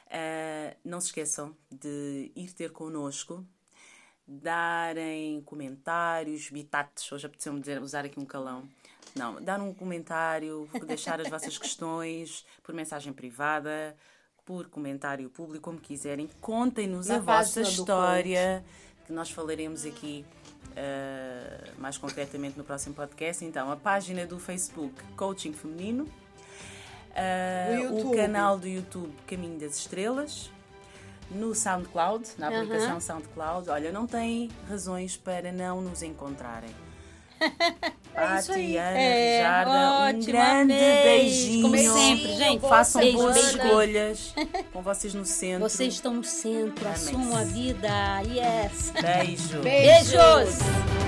Eh, 0.09 0.75
não 0.83 0.99
se 0.99 1.07
esqueçam 1.07 1.55
de 1.69 2.31
ir 2.35 2.53
ter 2.53 2.71
connosco, 2.71 3.45
darem 4.27 5.41
comentários, 5.41 6.49
bitates, 6.49 7.11
hoje 7.11 7.25
apeteceu-me 7.25 7.61
usar 7.79 8.05
aqui 8.05 8.19
um 8.19 8.25
calão. 8.25 8.67
Não, 9.15 9.41
dar 9.41 9.59
um 9.59 9.73
comentário, 9.73 10.69
deixar 10.85 11.19
as 11.19 11.27
vossas 11.29 11.57
questões 11.57 12.45
por 12.61 12.75
mensagem 12.75 13.11
privada, 13.11 13.95
por 14.45 14.69
comentário 14.69 15.29
público, 15.29 15.63
como 15.65 15.79
quiserem. 15.79 16.29
Contem-nos 16.39 17.09
a 17.09 17.19
vossa 17.19 17.61
história, 17.61 18.63
que 19.07 19.11
nós 19.11 19.31
falaremos 19.31 19.83
aqui 19.85 20.23
eh, 20.75 21.71
mais 21.77 21.97
concretamente 21.97 22.57
no 22.57 22.63
próximo 22.63 22.95
podcast. 22.95 23.43
Então, 23.43 23.71
a 23.71 23.75
página 23.75 24.25
do 24.25 24.39
Facebook 24.39 24.93
Coaching 25.15 25.53
Feminino, 25.53 26.07
Do 27.89 28.09
o 28.09 28.15
canal 28.15 28.57
do 28.57 28.67
YouTube 28.67 29.13
Caminho 29.27 29.59
das 29.59 29.77
Estrelas, 29.77 30.51
no 31.31 31.53
SoundCloud, 31.53 32.27
na 32.37 32.47
aplicação 32.47 32.99
SoundCloud. 32.99 33.69
Olha, 33.69 33.91
não 33.91 34.07
tem 34.07 34.49
razões 34.67 35.17
para 35.17 35.51
não 35.51 35.81
nos 35.81 36.01
encontrarem. 36.01 36.88
É 38.15 38.39
isso 38.39 38.51
aí. 38.51 38.73
Pati, 38.73 38.77
Ana, 38.77 38.97
É, 38.99 39.37
Rijarda, 39.37 40.17
um 40.17 40.19
grande 40.25 40.73
vez. 40.73 41.03
beijinho. 41.03 41.61
Como 41.63 41.77
sempre, 41.77 42.35
gente. 42.35 42.61
Façam 42.61 43.01
Beijo, 43.01 43.17
boas 43.17 43.33
beijo. 43.35 43.49
escolhas 43.57 44.33
com 44.73 44.81
vocês 44.81 45.13
no 45.13 45.25
centro. 45.25 45.69
Vocês 45.69 45.93
estão 45.93 46.13
no 46.15 46.23
centro, 46.23 46.85
Amém. 46.85 46.93
assumam 46.93 47.37
a 47.37 47.43
vida. 47.43 47.89
Yes. 48.27 48.91
Beijo. 48.91 49.59
Beijos. 49.61 49.61
Beijos. 49.63 50.98